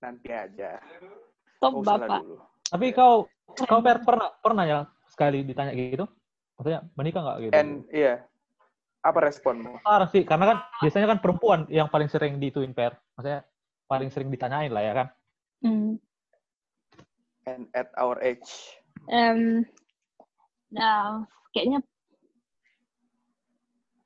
Nanti 0.00 0.32
aja. 0.32 0.80
Top 1.60 1.76
Oh, 1.76 1.84
bapak. 1.84 2.24
dulu. 2.24 2.40
Tapi 2.70 2.86
kau 2.96 3.28
kau 3.68 3.80
per, 3.84 4.00
pernah 4.00 4.30
pernah 4.40 4.64
ya 4.64 4.80
sekali 5.12 5.44
ditanya 5.44 5.76
gitu? 5.76 6.08
Maksudnya 6.56 6.80
menikah 6.96 7.20
nggak 7.20 7.38
gitu? 7.44 7.52
And 7.52 7.84
iya. 7.92 8.24
Apa 9.00 9.18
responmu? 9.24 9.80
Sekarang 9.80 10.10
sih, 10.12 10.22
karena 10.28 10.44
kan 10.44 10.58
biasanya 10.84 11.06
kan 11.16 11.18
perempuan 11.24 11.60
yang 11.72 11.88
paling 11.88 12.08
sering 12.12 12.36
dituin 12.36 12.76
per. 12.76 13.00
Maksudnya 13.16 13.40
paling 13.88 14.12
sering 14.12 14.28
ditanyain 14.28 14.68
lah 14.68 14.82
ya 14.84 14.92
kan. 14.92 15.08
Hmm. 15.64 15.90
And 17.48 17.64
at 17.72 17.88
our 17.96 18.20
age. 18.20 18.76
Em, 19.08 19.64
nah, 20.68 21.24
kayaknya 21.56 21.80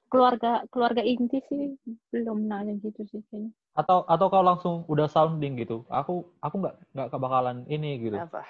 keluarga 0.07 0.63
keluarga 0.71 1.03
inti 1.03 1.43
sih 1.51 1.75
belum 2.15 2.47
nanya 2.47 2.79
gitu 2.79 3.03
sih 3.11 3.19
kayaknya. 3.27 3.51
Atau 3.75 4.07
atau 4.07 4.27
kau 4.31 4.47
langsung 4.47 4.75
udah 4.87 5.11
sounding 5.11 5.59
gitu. 5.59 5.83
Aku 5.91 6.23
aku 6.39 6.63
nggak 6.63 6.75
nggak 6.95 7.09
kebakalan 7.11 7.67
ini 7.67 7.99
gitu. 7.99 8.15
Apa? 8.15 8.47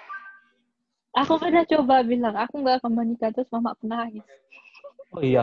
Aku 1.25 1.41
pernah 1.41 1.65
coba 1.65 2.05
bilang 2.05 2.37
aku 2.37 2.61
nggak 2.61 2.85
akan 2.85 2.91
menikah 2.93 3.33
terus 3.33 3.49
mama 3.49 3.73
pernah 3.81 4.05
nangis. 4.05 4.21
Oh 5.09 5.25
iya. 5.25 5.41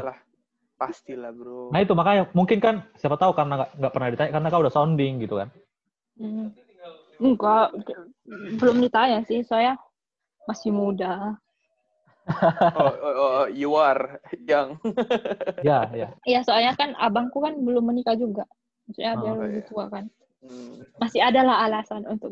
Iyalah. 0.82 0.90
Pastilah, 0.90 1.30
Bro. 1.30 1.70
Nah 1.70 1.80
itu 1.80 1.92
makanya 1.94 2.22
mungkin 2.34 2.58
kan 2.58 2.74
siapa 2.98 3.14
tahu 3.14 3.32
karena 3.38 3.70
nggak 3.78 3.92
pernah 3.94 4.08
ditanya 4.10 4.30
karena 4.34 4.48
kau 4.50 4.62
udah 4.66 4.74
sounding 4.74 5.22
gitu 5.22 5.38
kan. 5.38 5.48
Hmm. 6.18 6.50
Enggak, 7.22 7.70
belum 8.58 8.82
ditanya 8.82 9.22
sih, 9.22 9.46
soalnya 9.46 9.78
masih 10.50 10.74
muda. 10.74 11.38
Oh, 12.26 12.94
oh, 12.98 13.14
oh, 13.14 13.30
oh, 13.42 13.46
you 13.50 13.74
are 13.78 14.18
young. 14.46 14.78
Ya 15.66 15.86
ya. 15.94 16.10
Iya, 16.26 16.42
soalnya 16.42 16.74
kan 16.74 16.94
abangku 16.98 17.38
kan 17.42 17.54
belum 17.62 17.94
menikah 17.94 18.18
juga. 18.18 18.46
Maksudnya 18.86 19.14
dia 19.18 19.30
Oh, 19.30 19.38
lebih 19.38 19.62
iya. 19.62 19.68
tua 19.70 19.84
kan. 19.86 20.04
Hmm. 20.42 20.82
Masih 20.98 21.22
ada 21.22 21.40
lah 21.46 21.66
alasan 21.66 22.02
untuk 22.10 22.30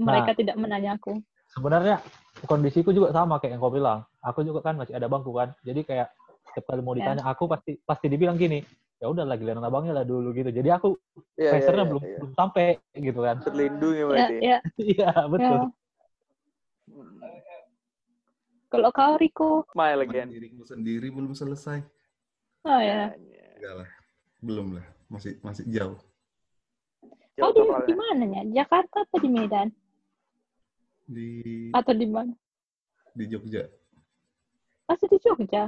mereka 0.00 0.32
tidak 0.32 0.56
menanya 0.56 0.96
aku. 0.96 1.20
Sebenarnya 1.52 2.00
kondisiku 2.48 2.92
juga 2.96 3.12
sama 3.12 3.36
kayak 3.36 3.56
yang 3.56 3.60
kau 3.60 3.72
bilang. 3.72 4.00
Aku 4.24 4.40
juga 4.44 4.64
kan 4.64 4.80
masih 4.80 4.96
ada 4.96 5.08
bangku 5.08 5.32
kan. 5.32 5.52
Jadi 5.64 5.84
kayak 5.84 6.08
setiap 6.50 6.66
kali 6.66 6.80
mau 6.80 6.92
Ya. 6.92 6.98
ditanya 7.14 7.22
aku 7.24 7.46
pasti 7.46 7.78
pasti 7.80 8.06
dibilang 8.06 8.34
gini. 8.34 8.60
Ya 9.00 9.08
udah 9.08 9.24
lah 9.24 9.34
giliran 9.34 9.64
abangnya 9.64 9.96
lah 9.96 10.04
dulu 10.04 10.28
gitu. 10.30 10.50
Jadi 10.50 10.68
aku 10.68 10.92
Iya, 11.34 11.40
iya, 11.40 11.50
pressure-nya 11.50 11.80
iya, 11.80 11.88
belum 11.88 12.02
iya. 12.04 12.16
belum 12.18 12.32
sampai 12.34 12.64
gitu 12.92 13.20
kan. 13.20 13.36
Terlindungi 13.40 13.96
Ya, 13.96 14.04
berarti. 14.04 14.34
ya, 14.38 14.58
Iya 14.92 15.10
betul. 15.26 15.56
ya. 15.56 15.68
Hmm. 16.90 17.18
Kalau 18.68 18.90
kau 18.92 19.14
Riko, 19.16 19.66
Smile 19.72 20.00
again. 20.04 20.28
Diriku 20.30 20.62
sendiri 20.62 21.10
belum 21.10 21.32
selesai. 21.32 21.82
oh 22.62 22.80
ya. 22.80 23.10
Enggak 23.56 23.74
lah. 23.82 23.88
Belum 24.38 24.78
lah. 24.78 24.86
Masih 25.08 25.40
masih 25.40 25.64
jauh. 25.66 25.98
Kau 27.34 27.50
di, 27.50 27.62
di 27.88 27.94
mananya? 27.96 28.44
Jakarta 28.52 29.02
atau 29.02 29.18
di 29.18 29.26
Medan? 29.26 29.72
Di 31.08 31.28
Atau 31.72 31.96
di 31.96 32.06
mana? 32.06 32.30
di 33.10 33.26
Jogja. 33.26 33.66
Masih 34.86 35.08
di 35.08 35.18
Jogja. 35.18 35.66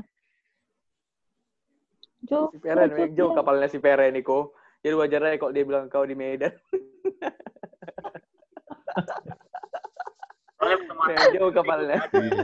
Jogja. 2.27 2.55
Si 2.55 2.59
Peren, 2.62 2.89
Jogja. 2.91 3.14
jauh 3.18 3.33
kapalnya 3.35 3.68
si 3.68 3.79
Peren 3.83 4.14
nih, 4.14 4.23
kok. 4.23 4.55
Jadi 4.83 4.95
wajar 4.99 5.20
aja 5.31 5.37
kalau 5.39 5.53
dia 5.55 5.64
bilang 5.66 5.87
kau 5.87 6.03
di 6.03 6.16
Medan. 6.18 6.51
Soalnya 10.59 11.27
jauh 11.35 11.53
kapalnya. 11.55 11.99
Iya. 12.14 12.43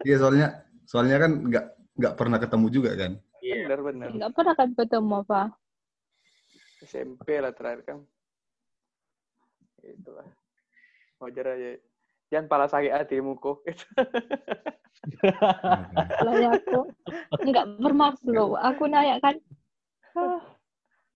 Iya 0.00 0.16
soalnya 0.16 0.48
soalnya 0.86 1.16
kan 1.20 1.32
nggak 1.50 1.64
nggak 1.98 2.14
pernah 2.14 2.38
ketemu 2.38 2.66
juga 2.70 2.90
kan. 2.94 3.12
Iya. 3.42 3.66
Bener, 3.66 3.80
bener. 3.82 4.08
Enggak 4.14 4.32
pernah 4.34 4.54
kan 4.54 4.68
ketemu 4.74 5.14
apa? 5.26 5.40
SMP 6.80 7.28
lah 7.42 7.52
terakhir 7.52 7.80
kan. 7.84 7.98
Itulah. 9.82 10.26
Wajar 11.20 11.46
aja. 11.52 11.70
Jangan 12.30 12.46
pala 12.46 12.66
sakit 12.70 12.94
hatimu 12.94 13.34
kok. 13.42 13.66
Kalau 16.14 16.32
ya 16.42 16.54
aku 16.54 16.80
enggak 17.42 17.66
bermaksud 17.82 18.30
loh. 18.30 18.54
Aku 18.54 18.86
nanya 18.86 19.18
kan. 19.18 19.34
ah, 20.14 20.38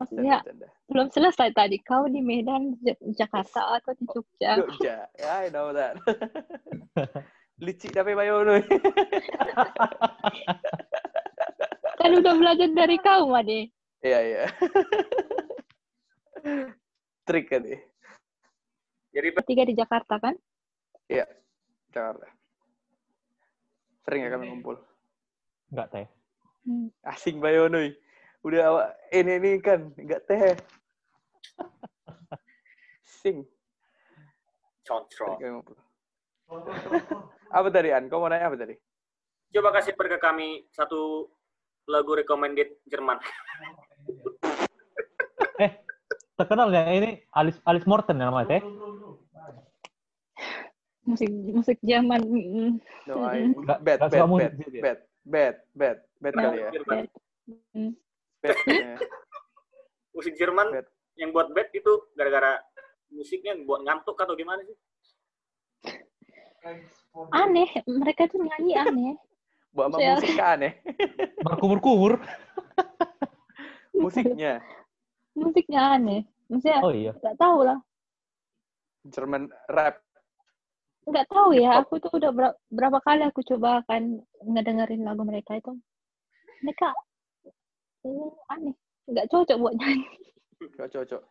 Maksudnya 0.02 0.42
belum 0.90 1.06
selesai 1.14 1.54
tadi. 1.54 1.78
Kau 1.86 2.10
di 2.10 2.18
Medan, 2.18 2.74
Ja- 2.82 2.98
Jakarta 3.14 3.78
atau 3.78 3.94
di 3.94 4.04
Jogja? 4.10 4.58
Jogja. 4.58 5.06
I 5.22 5.54
know 5.54 5.70
that. 5.70 5.94
Licik 7.64 7.94
tapi 7.94 8.18
bayono. 8.18 8.58
Kan 11.94 12.10
udah 12.18 12.34
belajar 12.34 12.68
dari 12.74 12.98
kau, 12.98 13.30
Made. 13.30 13.70
Iya, 14.02 14.18
iya. 14.20 14.44
Trik 17.24 17.48
kan 17.48 17.62
ya. 17.64 17.78
Jadi 19.14 19.28
Tiga 19.46 19.64
di 19.64 19.72
Jakarta 19.72 20.18
kan? 20.20 20.34
Iya. 21.08 21.26
Jakarta. 21.92 22.26
Sering 24.04 24.20
ya 24.26 24.30
kami 24.32 24.44
ngumpul. 24.50 24.76
Enggak 25.72 25.88
teh. 25.92 26.06
Hmm. 26.64 26.88
Asing 27.04 27.40
bayono. 27.40 27.80
Udah 28.44 28.60
awak 28.68 28.88
ini 29.12 29.32
ini 29.40 29.50
kan 29.60 29.92
enggak 29.96 30.24
teh. 30.28 30.56
Sing. 33.22 33.44
ngumpul. 34.84 35.76
Apa 37.48 37.68
tadi 37.72 37.88
An? 37.94 38.10
Kau 38.12 38.20
mau 38.20 38.28
nanya 38.28 38.52
apa 38.52 38.56
tadi? 38.60 38.76
Coba 39.54 39.70
kasih 39.78 39.94
per 39.94 40.10
ke 40.10 40.18
kami 40.18 40.66
satu 40.74 41.30
lagu 41.86 42.18
recommended 42.18 42.74
Jerman. 42.90 43.22
Terkenal 46.34 46.74
ya 46.74 46.90
ini 46.90 47.22
Alice 47.30 47.62
Alice 47.62 47.86
Morten 47.86 48.18
ya 48.18 48.26
namanya 48.28 48.58
teh. 48.58 48.62
Musik 51.04 51.28
musik 51.28 51.78
zaman. 51.80 52.20
mm, 52.24 52.70
No. 53.06 53.28
I 53.28 53.52
bad, 53.52 53.80
bad, 53.84 53.98
bad, 54.00 54.52
bad, 54.80 54.98
bad, 55.24 55.56
bad, 55.74 55.96
bad 56.18 56.32
Nah, 56.34 56.42
kali 56.42 56.56
ya. 56.58 56.70
Jerman. 56.72 57.04
mm. 57.76 57.90
Bad. 58.40 58.56
ya. 58.66 58.96
Musik 60.14 60.34
Jerman 60.36 60.66
Bad. 60.70 60.86
yang 61.16 61.30
buat 61.30 61.50
bad 61.50 61.68
itu 61.70 61.92
gara-gara 62.14 62.56
musiknya 63.10 63.58
buat 63.62 63.82
ngantuk 63.82 64.14
atau 64.14 64.34
gimana 64.34 64.62
sih? 64.62 64.76
Aneh, 67.30 67.68
mereka 67.84 68.24
tuh 68.26 68.40
nyanyi 68.40 68.72
aneh. 68.74 69.12
Buat 69.74 69.90
sama 69.92 70.16
musik 70.16 70.32
kan 70.34 70.48
aneh. 70.56 70.72
Berkumur-kumur. 71.42 72.22
Musiknya. 73.92 74.62
musiknya 75.34 75.80
aneh. 75.98 76.20
Maksudnya 76.46 76.78
Oh 76.80 76.92
iya. 76.92 77.12
nggak 77.16 77.36
tahu 77.36 77.66
lah. 77.66 77.78
German 79.08 79.48
rap. 79.66 80.03
Nggak 81.04 81.26
tahu 81.28 81.50
ya. 81.56 81.70
Aku 81.84 82.00
tuh 82.00 82.12
udah 82.16 82.30
ber- 82.32 82.56
berapa 82.72 82.98
kali 83.04 83.22
aku 83.28 83.44
coba 83.44 83.84
kan 83.84 84.20
ngedengerin 84.40 85.04
lagu 85.04 85.22
mereka 85.24 85.56
itu. 85.60 85.72
Mereka 86.64 86.88
eh, 88.08 88.30
aneh. 88.52 88.74
Nggak 89.04 89.28
cocok 89.28 89.56
buat 89.60 89.74
nyanyi. 89.76 90.08
Gak 90.80 90.88
cocok. 90.96 91.22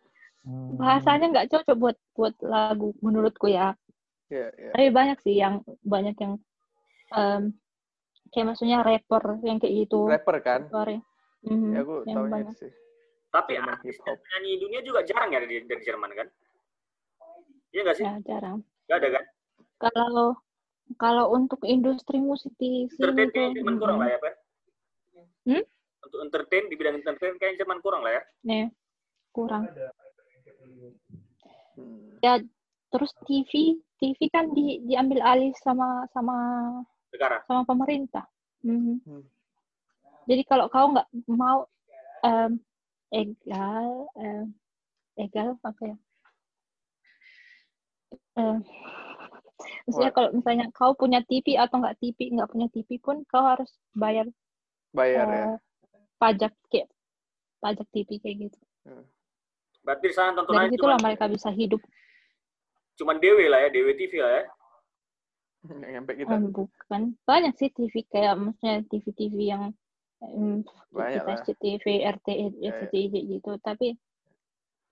Hmm. 0.45 0.75
Bahasanya 0.77 1.27
nggak 1.33 1.49
cocok 1.49 1.75
buat 1.79 1.97
buat 2.13 2.35
lagu 2.45 2.93
menurutku 3.01 3.49
ya. 3.49 3.73
Iya, 4.29 4.51
iya. 4.59 4.71
Tapi 4.77 4.87
banyak 4.93 5.17
sih 5.25 5.35
yang 5.39 5.65
banyak 5.81 6.13
yang 6.21 6.33
em, 7.15 7.55
kayak 8.29 8.45
maksudnya 8.53 8.85
rapper 8.85 9.41
yang 9.41 9.57
kayak 9.57 9.87
gitu. 9.87 10.05
Rapper 10.05 10.37
kan? 10.45 10.69
Sorry. 10.69 11.01
Mhm, 11.43 11.73
Ya 11.75 11.81
aku 11.81 11.95
yang 12.05 12.29
banyak. 12.29 12.55
sih. 12.59 12.71
Tapi 13.33 13.57
artis 13.57 13.97
dan 14.05 14.15
penyanyi 14.21 14.61
dunia 14.61 14.79
juga 14.85 15.01
jarang 15.01 15.33
ya 15.33 15.41
dari, 15.41 15.65
dari 15.65 15.81
Jerman 15.81 16.11
kan? 16.13 16.27
Iya 17.73 17.81
nggak 17.89 17.97
sih? 17.97 18.05
Ya, 18.05 18.13
jarang. 18.21 18.61
Nggak 18.85 18.97
ada 19.01 19.09
kan? 19.17 19.23
Kalau 19.81 20.37
kalau 20.99 21.33
untuk 21.33 21.63
industri 21.65 22.19
musik 22.19 22.53
di 22.59 22.85
sini 22.91 23.01
Entertain 23.07 23.55
Jerman 23.55 23.79
kurang 23.79 23.97
lah 24.03 24.09
ya, 24.13 24.17
Pak? 24.19 24.33
Hmm? 25.43 25.63
Untuk 26.03 26.19
entertain, 26.27 26.63
di 26.67 26.75
bidang 26.75 26.99
entertain 26.99 27.35
kayaknya 27.39 27.63
Jerman 27.63 27.79
kurang 27.81 28.01
lah 28.03 28.11
ya? 28.19 28.21
nih 28.43 28.67
kurang. 29.33 29.65
Hmm. 31.73 32.21
Terus 32.93 33.09
TV, 33.25 33.81
TV 33.97 34.19
kan 34.29 34.53
di, 34.53 34.85
diambil 34.85 35.25
alih 35.25 35.49
sama 35.57 36.05
sama 36.13 36.37
Sekarang. 37.09 37.41
sama 37.49 37.65
pemerintah. 37.65 38.29
Mhm. 38.61 39.01
Hmm. 39.01 39.25
Jadi 40.29 40.45
kalau 40.45 40.69
kau 40.69 40.93
nggak 40.93 41.09
mau 41.25 41.65
em, 42.21 42.61
egal, 43.09 44.07
em, 44.13 44.53
egal 45.17 45.57
apa 45.65 45.81
ya? 45.83 45.97
Em, 48.37 48.61
maksudnya 49.83 50.09
What? 50.09 50.15
kalau 50.15 50.29
misalnya 50.31 50.65
kau 50.71 50.91
punya 50.93 51.19
TV 51.23 51.55
atau 51.55 51.79
nggak 51.79 51.97
TV, 51.97 52.17
nggak 52.33 52.49
punya 52.49 52.67
TV 52.69 52.89
pun 52.97 53.21
kau 53.25 53.43
harus 53.43 53.69
bayar 53.93 54.27
Bayar 54.91 55.25
ya. 55.25 55.45
eh, 55.49 55.57
pajak 56.17 56.53
kayak 56.67 56.87
pajak 57.57 57.87
TV 57.89 58.09
kayak 58.17 58.37
gitu. 58.47 58.59
Berarti 59.81 60.05
di 60.07 60.15
sana 60.15 60.31
Dari 60.31 60.37
tontonannya 60.39 60.71
situlah 60.71 60.97
cuma, 60.97 61.05
mereka 61.05 61.25
bisa 61.27 61.49
hidup. 61.49 61.81
cuman 62.93 63.17
DW 63.17 63.39
lah 63.49 63.59
ya, 63.65 63.69
DW 63.73 63.87
TV 63.97 64.13
lah 64.21 64.31
ya. 64.31 64.43
Nyampe 65.63 66.11
kita. 66.13 66.29
Eh, 66.29 66.41
bukan 66.45 67.01
banyak 67.23 67.53
sih 67.55 67.71
TV 67.71 68.03
kayak 68.05 68.35
maksudnya 68.35 68.83
TV-TV 68.85 69.35
yang 69.39 69.63
Banyak 70.87 71.19
kita 71.19 71.27
lah. 71.27 71.35
SCTV, 71.39 71.85
RTI, 72.05 72.45
Ya, 72.61 72.71
ya. 72.79 73.21
Gitu. 73.27 73.51
Tapi 73.59 73.87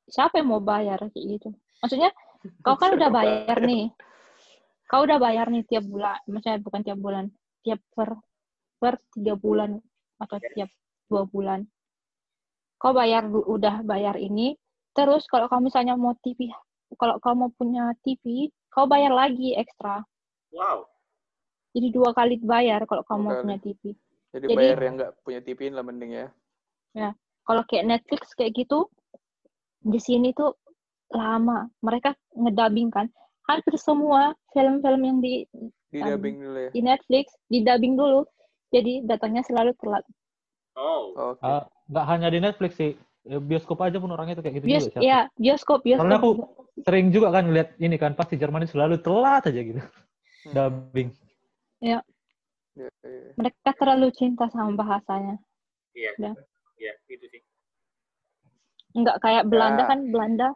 siapa 0.07 0.39
yang 0.39 0.51
mau 0.51 0.59
bayar 0.59 0.99
kayak 1.07 1.25
gitu? 1.39 1.49
Maksudnya 1.79 2.11
kau 2.59 2.75
kan 2.75 2.91
udah 2.99 3.09
bayar 3.11 3.57
nih. 3.63 3.91
Kau 4.91 5.07
udah 5.07 5.23
bayar 5.23 5.47
nih 5.47 5.63
tiap 5.63 5.87
bulan, 5.87 6.19
maksudnya 6.27 6.59
bukan 6.59 6.83
tiap 6.83 6.99
bulan, 6.99 7.31
tiap 7.63 7.79
per 7.95 8.19
per 8.75 8.99
tiga 9.15 9.39
bulan 9.39 9.79
atau 10.19 10.35
tiap 10.51 10.67
dua 11.07 11.23
bulan. 11.31 11.63
Kau 12.75 12.91
bayar 12.91 13.23
udah 13.31 13.87
bayar 13.87 14.19
ini, 14.19 14.59
terus 14.91 15.23
kalau 15.31 15.47
kau 15.47 15.63
misalnya 15.63 15.95
mau 15.95 16.11
TV, 16.19 16.51
kalau 16.99 17.23
kau 17.23 17.31
mau 17.31 17.47
punya 17.55 17.95
TV, 18.03 18.51
kau 18.67 18.83
bayar 18.83 19.15
lagi 19.15 19.55
ekstra. 19.55 20.03
Wow. 20.51 20.83
Jadi 21.71 21.87
dua 21.87 22.11
kali 22.11 22.35
bayar 22.43 22.83
kalau 22.83 23.07
kamu 23.07 23.21
mau 23.23 23.33
punya 23.39 23.57
TV. 23.63 23.95
Jadi, 24.35 24.45
Jadi- 24.51 24.59
bayar 24.59 24.79
yang 24.83 24.93
nggak 24.99 25.13
punya 25.23 25.39
TV 25.39 25.71
lah 25.71 25.87
mending 25.87 26.11
ya. 26.19 26.27
Kalau 27.47 27.63
kayak 27.63 27.87
Netflix 27.87 28.35
kayak 28.35 28.59
gitu, 28.59 28.91
di 29.79 29.99
sini 30.03 30.35
tuh 30.35 30.51
lama. 31.15 31.71
Mereka 31.79 32.11
ngedabing 32.35 32.91
kan. 32.91 33.07
Hampir 33.57 33.75
semua 33.75 34.21
film-film 34.51 35.01
yang 35.03 35.17
di, 35.19 35.43
Di 35.91 35.99
Um, 35.99 36.07
dubbing 36.15 36.35
dulu 36.39 36.59
ya. 36.59 36.69
di 36.71 36.81
Netflix 36.81 37.25
didabing 37.51 37.93
dulu. 37.99 38.23
Jadi 38.71 39.03
datangnya 39.03 39.43
selalu 39.43 39.75
telat. 39.75 40.07
Oh. 40.79 41.35
Oke. 41.35 41.43
Ah, 41.43 41.67
nggak 41.91 42.05
hanya 42.07 42.27
di 42.31 42.39
Netflix 42.39 42.79
sih. 42.79 42.95
Eh, 43.27 43.37
Bioskop 43.37 43.77
aja 43.83 43.99
pun 43.99 44.09
orangnya 44.09 44.39
tuh 44.39 44.43
kayak 44.47 44.63
gitu 44.63 44.65
Bios, 44.65 44.87
juga. 44.87 44.97
Siapa? 44.97 45.03
ya, 45.05 45.19
bioskop, 45.35 45.79
bioskop. 45.83 46.01
Soalnya 46.07 46.17
aku 46.17 46.31
sering 46.81 47.07
juga 47.11 47.27
kan 47.29 47.43
lihat 47.51 47.69
ini 47.77 47.95
kan 47.99 48.15
pasti 48.15 48.39
Jerman 48.39 48.63
itu 48.63 48.73
selalu 48.73 48.97
telat 49.03 49.43
aja 49.45 49.61
gitu. 49.61 49.81
Hmm. 50.47 50.53
Dubbing. 50.55 51.09
Iya, 51.83 51.99
iya. 52.79 52.89
Mereka 53.37 53.69
terlalu 53.77 54.07
cinta 54.15 54.47
sama 54.49 54.73
bahasanya. 54.73 55.37
Iya. 55.93 56.11
Ya. 56.17 56.31
Iya, 56.79 56.93
itu 57.11 57.25
sih. 57.29 57.41
Nggak 58.97 59.21
kayak 59.21 59.43
Belanda 59.45 59.83
Ya. 59.85 59.89
kan, 59.91 59.99
Belanda. 60.09 60.47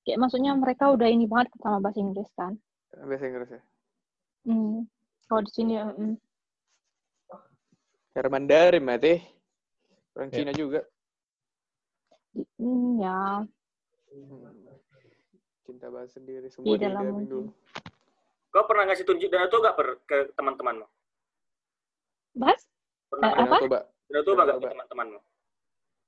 Kayak 0.00 0.18
maksudnya 0.18 0.52
mereka 0.54 0.88
udah 0.88 1.06
ini 1.06 1.24
banget 1.24 1.52
sama 1.58 1.78
bahasa 1.78 2.00
Inggris 2.00 2.30
kan. 2.32 2.56
Bahasa 2.90 3.24
Inggris 3.24 3.50
ya. 3.50 3.62
Hmm. 4.42 4.88
Kalau 5.24 5.42
di 5.42 5.52
sini, 5.52 5.74
mm, 5.76 6.14
Jerman 8.10 8.44
dari 8.44 8.78
mati. 8.78 9.14
Orang 10.12 10.28
Ya. 10.28 10.36
Cina 10.36 10.52
juga. 10.52 10.82
di- 12.30 12.46
mm, 12.58 12.92
ya, 12.98 13.42
Hmm. 14.08 14.50
Cinta 15.62 15.86
bahasa 15.86 16.14
sendiri. 16.14 16.46
di 16.46 16.50
Semua 16.50 16.74
di 16.74 16.78
dalam 16.80 17.22
dulu. 17.22 17.50
Kau 18.50 18.66
pernah 18.66 18.82
ngasih 18.84 19.02
tunjuk 19.04 19.30
dan 19.30 19.46
itu 19.46 19.56
nggak 19.56 19.76
per- 19.76 19.98
ke 20.04 20.18
teman-temanmu? 20.34 20.86
Bahas? 22.34 22.62
Pernah 23.06 23.30
Eh, 23.30 23.42
apa? 23.44 23.56
Coba. 23.60 23.80
dan 24.04 24.18
itu 24.20 24.30
nggak 24.32 24.46
ke 24.52 24.68
teman-temanmu? 24.68 25.20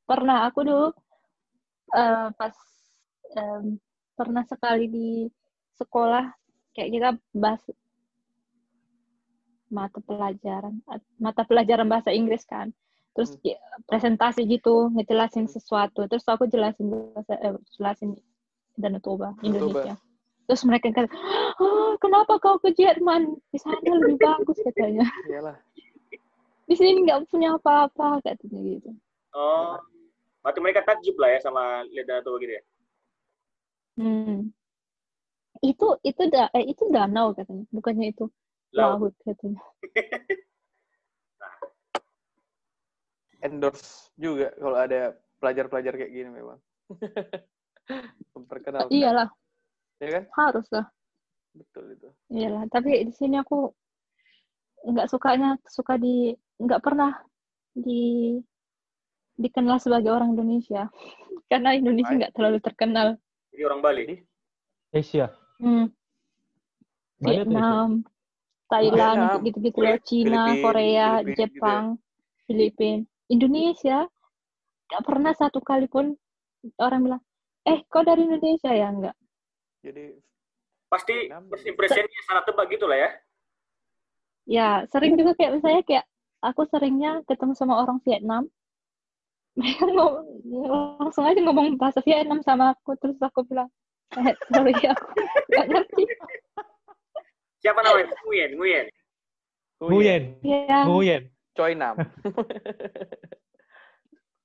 pernah 0.03 0.39
aku 0.45 0.61
dulu 0.61 0.87
eh, 1.93 2.29
pas 2.35 2.55
em, 3.35 3.77
pernah 4.13 4.45
sekali 4.45 4.87
di 4.87 5.09
sekolah 5.73 6.29
kayak 6.73 6.91
kita 6.91 7.09
bahas 7.33 7.63
mata 9.73 9.99
pelajaran 10.01 10.85
at- 10.87 11.13
mata 11.17 11.43
pelajaran 11.43 11.89
bahasa 11.89 12.13
Inggris 12.13 12.45
kan 12.45 12.69
terus 13.13 13.37
Hmm. 13.37 13.57
presentasi 13.89 14.45
gitu 14.45 14.89
ngejelasin 14.93 15.49
sesuatu 15.49 16.05
terus 16.07 16.25
aku 16.25 16.45
jelasin 16.47 16.93
bahasa 16.93 17.35
eh, 17.41 17.57
jelasin 17.77 18.17
dan 18.77 18.97
Toba 19.01 19.33
Indonesia 19.43 19.97
terus 20.45 20.63
mereka 20.65 20.93
kan 20.93 21.09
oh, 21.57 21.97
kenapa 21.97 22.37
kau 22.37 22.57
ke 22.59 22.73
Jerman 22.73 23.33
di 23.49 23.59
sana 23.59 23.81
lebih 23.81 24.17
bagus 24.19 24.61
katanya 24.61 25.05
Iyalah. 25.29 25.57
di 26.65 26.75
sini 26.77 27.05
nggak 27.05 27.29
punya 27.29 27.57
apa-apa 27.57 28.21
katanya 28.21 28.61
gitu 28.61 28.93
Oh. 29.33 29.81
Berarti 30.45 30.61
mereka 30.61 30.85
takjub 30.85 31.17
lah 31.17 31.33
ya 31.33 31.41
sama 31.41 31.89
lihat 31.89 32.05
Danau 32.05 32.37
gitu 32.37 32.53
ya? 32.53 32.61
Hmm. 33.99 34.51
Itu 35.61 36.01
itu 36.03 36.23
da 36.33 36.49
eh, 36.57 36.65
itu 36.73 36.89
danau 36.89 37.37
katanya, 37.37 37.65
bukannya 37.71 38.11
itu 38.11 38.25
Laut. 38.73 39.13
laut 39.13 39.15
katanya. 39.23 39.61
Endorse 43.43 44.11
juga 44.15 44.55
kalau 44.55 44.79
ada 44.79 45.19
pelajar-pelajar 45.43 45.93
kayak 45.99 46.13
gini 46.15 46.31
memang. 46.31 46.59
Memperkenalkan. 48.39 48.95
Iyalah, 48.95 49.29
Ya 49.99 50.09
kan? 50.09 50.25
harus 50.39 50.67
lah. 50.71 50.87
Betul 51.53 51.99
itu. 51.99 52.09
Iyalah, 52.31 52.65
tapi 52.71 53.03
di 53.05 53.13
sini 53.13 53.37
aku 53.43 53.69
nggak 54.83 55.11
sukanya 55.11 55.59
suka 55.67 55.95
di 55.99 56.35
nggak 56.59 56.83
pernah 56.83 57.15
di 57.75 58.35
dikenal 59.39 59.79
sebagai 59.79 60.11
orang 60.15 60.35
Indonesia 60.35 60.91
karena 61.51 61.75
Indonesia 61.75 62.15
nggak 62.15 62.35
terlalu 62.35 62.59
terkenal. 62.63 63.09
Jadi 63.53 63.63
orang 63.69 63.81
Bali. 63.85 64.17
Asia. 64.93 65.29
Hmm, 65.61 65.93
Bali 67.21 67.37
atau 67.37 67.53
Asia? 67.53 67.61
Vietnam, 67.61 67.89
Thailand, 68.73 69.21
gitu-gitu 69.45 69.79
loh, 69.85 69.99
Cina, 70.01 70.43
Filipin, 70.49 70.65
Korea, 70.65 71.07
Filipin 71.07 71.21
gitu 71.21 71.29
ya. 71.29 71.37
Jepang, 71.37 71.85
Filipina, 72.49 73.05
Indonesia, 73.29 73.99
nggak 74.89 75.03
pernah 75.05 75.33
satu 75.37 75.61
kali 75.61 75.87
pun 75.93 76.17
orang 76.81 77.01
bilang, 77.05 77.23
eh 77.69 77.85
kau 77.93 78.01
dari 78.01 78.25
Indonesia 78.25 78.73
ya 78.73 78.89
enggak? 78.89 79.17
jadi 79.83 80.15
Pasti 80.93 81.33
first 81.49 81.65
impression-nya 81.65 82.21
salah 82.29 82.45
tebak 82.45 82.69
gitu 82.69 82.85
lah 82.85 82.99
ya? 83.01 83.11
Ya 84.45 84.69
sering 84.93 85.17
juga 85.17 85.33
kayak 85.33 85.57
misalnya 85.57 85.83
kayak 85.89 86.05
aku 86.45 86.69
seringnya 86.69 87.25
ketemu 87.25 87.57
sama 87.57 87.81
orang 87.81 87.97
Vietnam, 88.05 88.53
mereka 89.53 89.85
ngomong, 89.85 90.25
langsung 90.97 91.29
aja 91.29 91.41
ngomong 91.45 91.77
bahasa 91.77 92.01
Vietnam 92.01 92.41
sama 92.41 92.73
aku, 92.73 92.97
terus 92.97 93.21
aku 93.21 93.45
bilang, 93.45 93.69
eh, 94.17 94.33
sorry 94.49 94.73
aku 94.93 95.07
nggak 95.53 95.67
ngerti. 95.69 96.05
Siapa 97.61 97.79
namanya? 97.85 98.17
Nguyen, 98.25 98.51
Nguyen. 98.57 98.87
Nguyen. 99.83 100.23
Ya, 100.41 100.89
Nguyen. 100.89 101.23
Choi 101.53 101.77
Nam. 101.77 102.01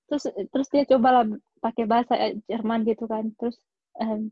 terus 0.08 0.24
terus 0.56 0.68
dia 0.72 0.88
coba 0.88 1.20
lah 1.20 1.24
pakai 1.60 1.84
bahasa 1.84 2.16
eh, 2.16 2.40
Jerman 2.48 2.88
gitu 2.88 3.12
kan 3.12 3.28
terus 3.36 3.60
em, 4.00 4.32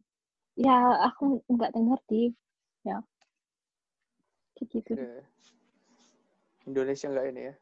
ya 0.55 0.71
aku 1.03 1.43
nggak 1.51 1.75
ngerti 1.75 2.31
ya 2.87 3.03
kayak 4.55 4.67
gitu. 4.71 4.91
Indonesia 6.63 7.07
nggak 7.11 7.27
ini 7.31 7.41
ya? 7.51 7.53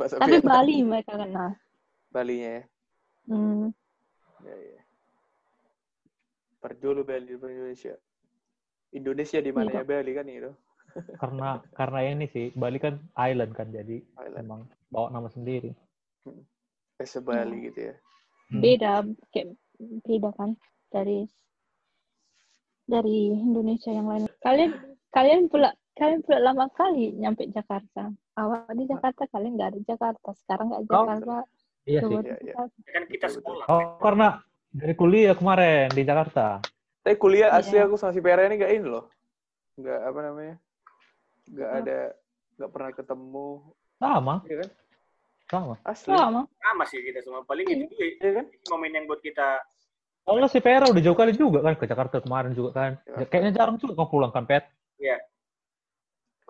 Bahasa 0.00 0.16
tapi 0.16 0.40
Vietnam. 0.40 0.48
Bali 0.48 0.76
mereka 0.80 1.12
kenal 1.16 1.60
Balinya 2.10 2.50
ya. 2.58 2.64
hmm, 3.30 3.70
Ya, 4.40 4.56
ya. 4.56 4.80
Perjulu 6.60 7.04
Bali 7.04 7.24
di 7.24 7.34
Indonesia. 7.36 7.94
Indonesia 8.90 9.38
di 9.38 9.52
mana 9.54 9.70
Iya. 9.70 9.80
ya 9.80 9.84
Bali 9.86 10.10
kan 10.12 10.26
itu. 10.28 10.52
Karena 11.22 11.48
karena 11.72 12.00
ini 12.02 12.26
sih 12.26 12.50
Bali 12.52 12.82
kan 12.82 12.98
island 13.14 13.54
kan 13.54 13.70
jadi 13.70 14.02
Island. 14.18 14.42
emang 14.42 14.60
bawa 14.90 15.08
nama 15.14 15.28
sendiri. 15.30 15.70
Eh, 16.98 17.08
Bali 17.22 17.70
gitu 17.70 17.80
ya. 17.92 17.94
Hmm. 18.50 18.58
beda 18.66 19.06
kayak 19.30 19.54
beda 20.02 20.34
kan 20.34 20.58
dari 20.90 21.22
dari 22.82 23.30
Indonesia 23.30 23.94
yang 23.94 24.10
lain. 24.10 24.26
Kalian 24.42 24.70
kalian 25.14 25.46
pula 25.46 25.70
kalian 25.94 26.20
pula 26.26 26.38
lama 26.42 26.66
kali 26.74 27.14
nyampe 27.14 27.46
Jakarta. 27.54 28.10
Awal 28.34 28.66
di 28.74 28.90
Jakarta 28.90 29.30
kalian 29.30 29.54
nggak 29.54 29.70
ada 29.70 29.80
Jakarta. 29.86 30.28
Sekarang 30.34 30.74
nggak 30.74 30.82
Oh, 30.82 30.88
Jakarta. 30.90 31.36
Iya 31.84 32.00
sih. 32.02 32.14
Iya, 32.14 32.36
iya. 32.38 32.52
Jakarta. 32.52 32.78
Kan 32.86 33.02
kita 33.06 33.26
sekolah. 33.28 33.64
Oh, 33.66 33.96
karena 33.98 34.28
dari 34.70 34.94
kuliah 34.94 35.34
kemarin 35.34 35.88
di 35.90 36.02
Jakarta. 36.02 36.60
Tapi 37.00 37.16
kuliah 37.16 37.50
asli 37.50 37.76
Iya. 37.76 37.88
aku 37.88 37.96
sama 37.96 38.12
si 38.12 38.20
Pera 38.20 38.44
ini 38.44 38.56
gak 38.56 38.72
ini 38.72 38.86
loh. 38.86 39.08
Gak 39.76 40.00
apa 40.04 40.18
namanya. 40.20 40.54
Gak 41.48 41.70
ada. 41.82 42.00
Gak 42.56 42.70
pernah 42.70 42.90
ketemu. 42.92 43.48
Sama, 43.96 44.34
Iya 44.44 44.56
kan? 44.64 44.70
sama. 45.50 45.74
Asli. 45.82 46.08
Sama. 46.08 46.40
Sama 46.46 46.84
sih 46.86 47.00
kita 47.02 47.20
semua. 47.20 47.42
Paling 47.42 47.66
itu 47.66 47.84
juga 47.88 48.04
Iya 48.20 48.32
kan? 48.38 48.44
momen 48.70 48.90
yang 48.92 49.04
buat 49.04 49.20
kita 49.20 49.60
Soalnya 50.20 50.46
si 50.46 50.60
Vera 50.60 50.84
udah 50.86 51.02
jauh 51.02 51.16
kali 51.16 51.32
juga 51.32 51.58
kan 51.58 51.74
ke 51.74 51.88
Jakarta 51.88 52.20
kemarin 52.20 52.52
juga 52.52 52.70
kan. 52.70 52.90
Jakarta. 53.02 53.26
Kayaknya 53.26 53.52
jarang 53.56 53.76
juga 53.80 53.92
kau 53.96 54.08
pulang 54.08 54.30
kan, 54.30 54.44
Pet? 54.44 54.62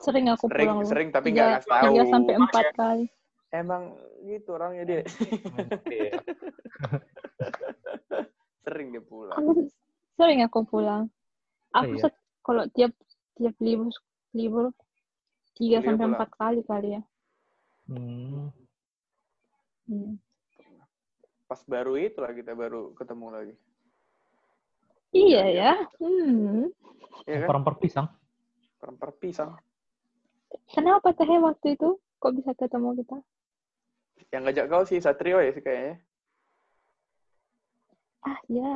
Sering 0.01 0.33
aku 0.33 0.49
Sering, 0.49 0.69
pulang 0.69 0.81
sering 0.89 1.09
tapi 1.13 1.29
nggak 1.31 1.49
ngasih 1.61 1.71
tahu. 1.71 1.85
tiga 1.93 2.03
sampai 2.09 2.35
empat 2.35 2.65
ya. 2.65 2.73
kali. 2.73 3.05
Emang 3.51 3.99
gitu 4.23 4.55
orangnya 4.55 4.87
dia. 4.87 5.03
Iya. 5.91 6.13
Sering 8.63 8.95
dia 8.95 9.03
pulang. 9.03 9.39
Aku 9.39 9.51
sering 10.15 10.41
aku 10.47 10.63
pulang. 10.63 11.11
Aku 11.75 11.99
Iya. 11.99 12.07
set- 12.07 12.23
kalau 12.47 12.65
tiap 12.71 12.95
tiap 13.35 13.55
libur 13.59 13.91
libur 14.31 14.71
tiga 15.59 15.83
Kuliah 15.83 15.83
sampai 15.83 16.07
empat 16.15 16.31
kali 16.39 16.61
kali 16.63 16.89
ya. 16.95 17.03
Hmm. 17.91 18.55
Hmm. 19.91 20.15
Pas 21.51 21.61
baru 21.67 21.99
itu 21.99 22.23
lah 22.23 22.31
kita 22.31 22.55
baru 22.55 22.95
ketemu 22.95 23.27
lagi. 23.35 23.55
Iya 25.11 25.45
ya. 25.51 25.73
Hmm. 25.99 26.71
Iya 27.27 27.37
kan? 27.45 27.49
Perempar 27.51 27.75
pisang. 27.83 28.07
Perempat 28.79 29.19
pisang. 29.19 29.59
Kenapa 30.71 31.11
teh 31.11 31.27
waktu 31.27 31.75
itu 31.75 31.99
kok 31.99 32.33
bisa 32.39 32.55
ketemu 32.55 33.03
kita? 33.03 33.19
Yang 34.29 34.43
ngajak 34.45 34.65
kau 34.69 34.85
sih 34.85 35.01
Satrio 35.01 35.41
ya 35.41 35.51
sih 35.51 35.65
kayaknya. 35.65 35.95
Ah 38.21 38.39
ya, 38.53 38.73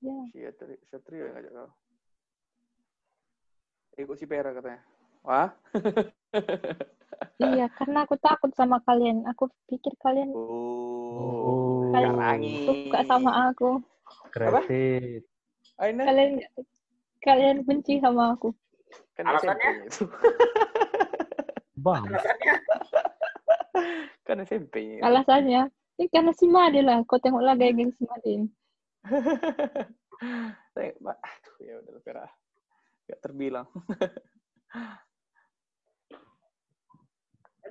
ya. 0.00 0.16
Si 0.32 0.40
Satrio, 0.40 0.76
Satrio 0.88 1.22
yang 1.28 1.34
ngajak 1.36 1.52
kau. 1.52 1.70
Ikut 4.00 4.16
si 4.16 4.24
Pera 4.24 4.56
katanya. 4.56 4.80
Wah? 5.22 5.52
Iya, 7.36 7.68
karena 7.78 8.08
aku 8.08 8.16
takut 8.16 8.48
sama 8.56 8.80
kalian. 8.82 9.28
Aku 9.28 9.52
pikir 9.68 9.92
kalian 10.00 10.32
Oh. 10.32 11.92
Kalian 11.92 12.16
Karangi. 12.16 12.52
suka 12.64 13.00
sama 13.04 13.52
aku. 13.52 13.76
Kreatif. 14.32 15.28
Aina 15.76 16.08
Kalian 16.08 16.40
kalian 17.20 17.56
benci 17.68 18.00
sama 18.00 18.32
aku. 18.32 18.48
kan 19.12 19.28
Alasannya? 19.28 19.92
Bang. 21.84 22.08
alasannya 22.08 22.54
kan 24.26 24.36
SMP. 24.44 25.00
-nya. 25.00 25.02
Alasannya, 25.06 25.62
ini 25.98 26.06
karena 26.12 26.32
si 26.36 26.46
Made 26.48 26.80
lah. 26.84 27.04
Kau 27.08 27.18
tengoklah 27.18 27.56
gaya 27.56 27.72
geng 27.72 27.92
si 27.96 28.04
Made 28.06 28.48
aduh 30.78 31.58
ya 31.58 31.74
udah 31.82 32.02
Pera. 32.06 32.26
Gak 33.10 33.18
terbilang. 33.18 33.66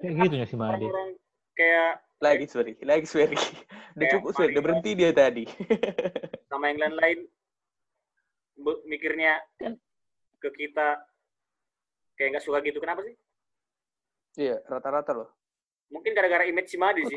Kayak 0.02 0.14
gitu 0.28 0.36
ya 0.36 0.46
si 0.46 0.56
Made. 0.60 0.88
kayak 1.56 2.04
Lagi 2.22 2.46
sorry, 2.46 2.78
lagi 2.86 3.10
sorry. 3.10 3.34
Udah 3.98 4.08
cukup 4.14 4.32
sorry, 4.38 4.54
udah 4.54 4.64
berhenti 4.64 4.92
dia 4.94 5.10
tadi. 5.10 5.50
sama 6.54 6.70
yang 6.70 6.78
lain-lain 6.86 7.26
mikirnya 8.86 9.42
ke 10.38 10.50
kita 10.54 11.02
kayak 12.14 12.38
nggak 12.38 12.46
suka 12.46 12.62
gitu. 12.62 12.78
Kenapa 12.78 13.02
sih? 13.02 13.18
Iya, 14.38 14.62
rata-rata 14.70 15.18
loh. 15.18 15.30
Mungkin 15.92 16.12
gara-gara 16.16 16.48
image 16.48 16.72
si 16.72 16.78
Madi 16.80 17.04
sih. 17.06 17.16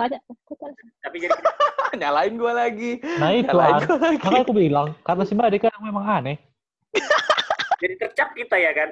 Tapi 1.01 1.17
jadi 1.23 1.33
Nyalain 2.01 2.35
gua 2.35 2.53
lagi. 2.67 2.99
Nah 3.23 3.31
itu 3.31 3.47
Nyalain 3.55 3.87
gua 3.87 3.99
lagi. 4.03 4.19
Makanya 4.19 4.43
aku 4.43 4.55
bilang, 4.55 4.89
karena 5.07 5.23
si 5.23 5.35
Made 5.39 5.59
kan 5.63 5.71
memang 5.79 6.05
aneh. 6.05 6.37
jadi 7.83 7.95
tercap 8.03 8.35
kita 8.35 8.59
ya 8.59 8.75
kan. 8.75 8.91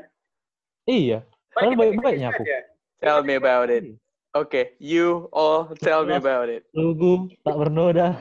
Iya. 0.87 1.19
Padahal 1.53 1.71
kita 1.75 1.81
baik-baiknya 1.83 2.29
biasa 2.31 2.39
aku. 2.39 2.45
aja. 2.47 2.59
Tell 3.03 3.21
me 3.27 3.35
about 3.35 3.69
it. 3.69 3.85
Oke, 4.33 4.79
you 4.81 5.29
all 5.35 5.69
tell 5.77 6.09
me 6.09 6.17
about 6.17 6.49
it. 6.49 6.65
Lugu, 6.73 7.29
tak 7.45 7.53
bernoda. 7.59 8.17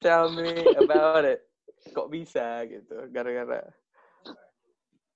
Tell 0.00 0.32
me 0.32 0.54
about 0.80 1.28
it. 1.28 1.44
Kok 1.92 2.08
bisa 2.08 2.64
gitu? 2.64 3.10
Gara-gara 3.12 3.68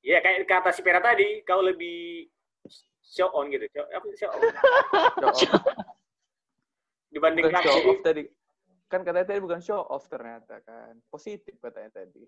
Iya 0.05 0.21
kayak 0.21 0.45
kata 0.45 0.71
si 0.77 0.85
Pera 0.85 1.01
tadi, 1.01 1.41
kau 1.49 1.65
lebih 1.65 2.29
show 3.05 3.29
on 3.31 3.53
gitu. 3.53 3.69
Show, 3.71 3.85
apa 3.85 4.05
sih 4.11 4.19
show 4.19 4.31
on? 4.33 4.41
show 5.37 5.53
off. 5.53 5.65
Dibanding 7.13 7.45
Bukan 7.47 7.63
show 7.63 7.77
off 7.87 8.01
tadi. 8.03 8.23
Kan 8.89 9.01
katanya 9.03 9.27
tadi 9.27 9.41
bukan 9.41 9.61
show 9.61 9.81
off 9.85 10.09
ternyata 10.09 10.59
kan. 10.65 10.97
Positif 11.09 11.55
katanya 11.61 11.93
tadi. 11.93 12.25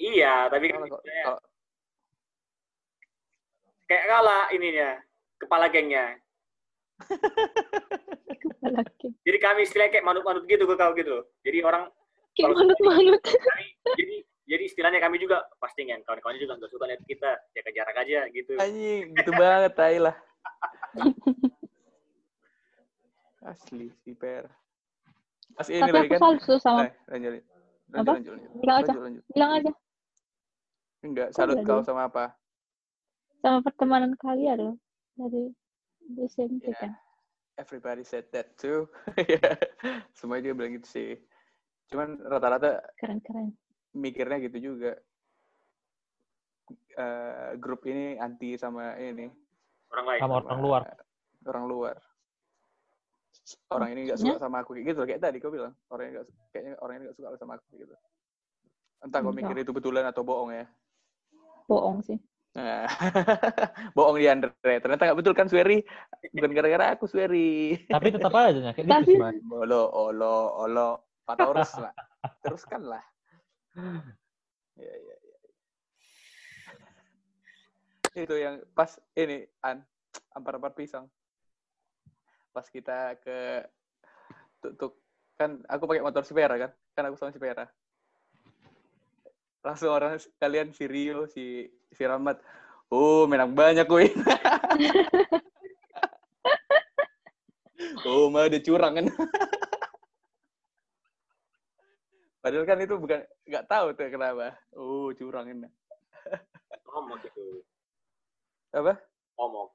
Iya, 0.00 0.48
tapi 0.48 0.72
kan 0.72 0.80
Kalau 0.80 1.00
kayak, 1.02 1.24
kalau- 1.28 1.44
kayak 3.84 4.04
kalah 4.06 4.42
ininya, 4.50 4.90
kepala 5.36 5.66
gengnya. 5.68 6.16
Kepala 8.40 8.80
geng. 8.96 9.12
Jadi 9.26 9.38
kami 9.38 9.60
istilahnya 9.66 9.92
kayak 9.92 10.06
manut-manut 10.06 10.44
gitu 10.48 10.64
ke 10.64 10.74
kau 10.76 10.92
gitu. 10.96 11.26
Jadi 11.44 11.58
orang 11.60 11.90
Kayak 12.32 12.54
manut-manut. 12.56 13.20
jadi 13.98 14.16
jadi 14.50 14.62
istilahnya 14.66 14.98
kami 14.98 15.22
juga 15.22 15.46
pasti 15.62 15.86
kan 15.86 16.02
kawan-kawannya 16.02 16.42
juga 16.42 16.58
nggak 16.58 16.70
suka 16.70 16.84
lihat 16.90 17.02
kita 17.06 17.30
jaga 17.54 17.70
jarak 17.70 17.96
aja 18.02 18.20
gitu. 18.28 18.52
Anjing, 18.58 19.14
gitu 19.14 19.30
banget 19.32 19.72
tai 19.78 20.02
lah. 20.02 20.16
Asli 23.42 23.88
si 24.02 24.12
Per. 24.12 24.44
Pas 25.54 25.66
ini 25.66 25.80
Tapi 25.80 25.92
lagi 25.92 26.10
aku 26.10 26.18
kan. 26.18 26.38
suka 26.38 26.58
sama 26.58 26.80
Eh, 26.84 26.92
lanjut. 27.08 27.32
Lanjut, 27.32 27.96
Apa? 27.96 28.10
lanjut, 28.12 28.32
lanjut. 28.34 28.50
Bilang 28.60 28.76
aja. 28.76 28.86
Lanjut, 28.86 29.02
lanjut. 29.02 29.22
bilang 29.30 29.50
aja 29.52 29.70
Enggak, 31.00 31.28
Kok 31.28 31.34
salut 31.34 31.56
kau 31.64 31.80
sama 31.80 32.02
apa? 32.06 32.24
sama 33.40 33.64
pertemanan 33.64 34.12
kalian 34.20 34.58
loh 34.60 34.76
dari 35.16 35.48
SMP 36.28 36.68
Iya. 36.68 36.76
kan. 36.76 36.92
Everybody 37.56 38.04
said 38.04 38.28
that 38.30 38.52
too. 38.56 38.84
Iya. 39.16 39.56
Semua 40.18 40.44
dia 40.44 40.52
bilang 40.52 40.76
gitu 40.76 40.88
sih. 40.90 41.10
Cuman 41.88 42.20
rata-rata 42.20 42.84
Keren-keren. 43.00 43.56
Mikirnya 43.92 44.38
gitu 44.40 44.72
juga. 44.72 44.94
Eh, 46.94 47.50
grup 47.58 47.82
ini 47.86 48.14
anti 48.16 48.54
sama 48.54 48.94
ini. 48.96 49.26
Orang 49.90 50.04
lain. 50.06 50.20
Sama 50.20 50.34
orang 50.40 50.60
luar. 50.60 50.82
orang 51.40 51.64
luar. 51.64 51.96
Orang 53.72 53.88
ini 53.90 54.06
nggak 54.06 54.20
suka 54.20 54.36
sama 54.38 54.60
aku. 54.60 54.76
Kayak 54.76 54.86
gitu 54.92 55.00
kayak 55.08 55.20
tadi 55.24 55.40
kau 55.40 55.50
bilang. 55.50 55.72
Orang 55.88 56.04
ini 56.06 56.12
nggak 56.14 56.26
su- 56.28 56.36
kayaknya 56.52 56.72
orang 56.78 56.94
ini 57.00 57.02
nggak 57.08 57.16
suka 57.16 57.38
sama 57.40 57.56
aku 57.56 57.80
gitu. 57.80 57.94
Entah 59.00 59.18
kau 59.24 59.32
Enggak. 59.32 59.48
mikir 59.48 59.56
itu 59.64 59.72
betulan 59.72 60.04
atau 60.04 60.22
bohong 60.22 60.52
ya. 60.52 60.66
Bohong 61.66 62.04
sih. 62.04 62.18
Nah, 62.50 62.84
bohong 63.96 64.18
di 64.20 64.26
Andre. 64.28 64.52
Ternyata 64.60 65.02
nggak 65.08 65.18
betul 65.18 65.34
kan 65.34 65.48
Sueri? 65.48 65.80
Bukan 66.34 66.50
gara-gara 66.52 66.92
aku 66.94 67.08
Sueri. 67.08 67.78
Tapi 67.88 68.08
tetap 68.12 68.34
aja 68.36 68.58
Nya, 68.60 68.70
kayak 68.76 68.86
gitu 68.86 69.16
Tapi- 69.16 69.48
olo 69.48 69.82
olo 69.88 70.34
olo 70.60 70.88
Pataurus 71.24 71.78
lah. 71.80 71.94
Teruskan 72.44 72.84
lah 72.84 73.00
ya, 74.80 74.94
ya, 74.98 75.16
ya. 75.16 75.16
itu 78.18 78.34
yang 78.34 78.58
pas 78.74 78.98
ini 79.14 79.46
an 79.62 79.86
ampar-ampar 80.34 80.74
pisang. 80.74 81.06
Pas 82.50 82.66
kita 82.66 83.14
ke 83.22 83.62
tutuk 84.60 84.98
kan 85.40 85.56
aku 85.72 85.88
pakai 85.88 86.04
motor 86.04 86.20
si 86.28 86.36
Vera 86.36 86.52
kan 86.60 86.68
kan 86.92 87.08
aku 87.08 87.16
sama 87.16 87.32
si 87.32 87.40
Vera 87.40 87.64
langsung 89.64 89.88
orang 89.88 90.20
kalian 90.36 90.68
si 90.76 90.84
Rio 90.84 91.24
si 91.24 91.64
si 91.88 92.02
Rahmat 92.04 92.36
oh 92.92 93.24
menang 93.24 93.56
banyak 93.56 93.88
kuy 93.88 94.12
oh 98.08 98.28
mah 98.28 98.52
ada 98.52 98.60
curang 98.60 99.00
kan 99.00 99.08
padahal 102.50 102.66
kan 102.66 102.82
itu 102.82 102.98
bukan 102.98 103.22
nggak 103.46 103.66
tahu 103.70 103.94
tuh 103.94 104.10
kenapa 104.10 104.58
oh 104.74 105.14
curang 105.14 105.46
ini 105.46 105.70
Ngomong 106.90 107.22
gitu. 107.22 107.62
apa 108.74 108.98
Ngomong. 109.38 109.70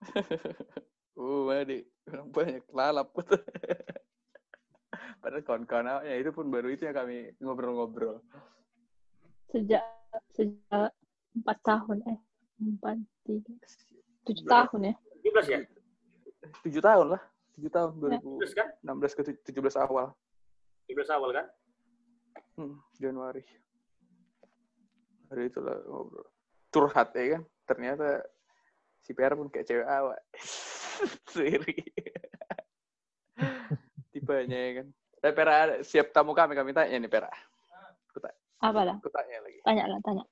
Oh, 1.20 1.52
Madi. 1.52 1.84
Orang 2.08 2.32
banyak 2.32 2.64
lalap. 2.72 3.12
Padahal 5.20 5.44
kawan-kawan 5.44 6.00
ya 6.08 6.16
itu 6.16 6.32
pun 6.32 6.48
baru 6.48 6.72
itu 6.72 6.88
ya 6.88 6.96
kami 6.96 7.36
ngobrol-ngobrol. 7.44 8.24
Sejak 9.52 9.84
sejak 10.32 10.96
empat 11.36 11.58
tahun 11.60 12.00
eh 12.08 12.16
empat 12.56 13.04
tiga 13.28 13.52
tujuh 14.24 14.48
tahun 14.48 14.88
ya. 14.88 14.94
17 15.20 15.52
ya? 15.52 15.58
Tujuh 16.64 16.80
tahun 16.80 17.06
lah. 17.12 17.20
Tujuh 17.52 17.68
tahun, 17.68 17.92
Ya. 18.08 18.20
17 18.24 18.56
kan? 18.56 18.68
2016 18.96 19.12
ke 19.12 19.22
17 19.52 19.76
awal. 19.76 20.16
17 20.90 21.14
awal 21.14 21.30
kan? 21.30 21.46
Hmm, 22.58 22.76
Januari. 22.98 23.46
Hari 25.30 25.46
itulah 25.46 25.78
ngobrol. 25.86 26.26
Curhat 26.74 27.14
ya 27.14 27.38
kan. 27.38 27.42
Ternyata 27.70 28.26
si 29.06 29.14
PR 29.14 29.38
pun 29.38 29.46
kayak 29.46 29.70
cewek 29.70 29.86
awak. 29.86 30.18
Siri. 31.32 31.78
Tipenya 34.12 34.58
ya 34.58 34.70
kan. 34.82 34.86
Tapi 35.20 35.32
Pera 35.36 35.54
siap 35.86 36.10
tamu 36.10 36.34
kami, 36.34 36.58
kami 36.58 36.74
tanya 36.74 36.98
nih 36.98 37.12
Pera. 37.12 37.30
Apa 38.60 38.80
lah? 38.84 38.96
Aku 39.00 39.08
tanya 39.08 39.40
lagi. 39.40 39.58
Tanya 39.64 39.84
lah, 39.88 39.98
tanya. 40.04 40.24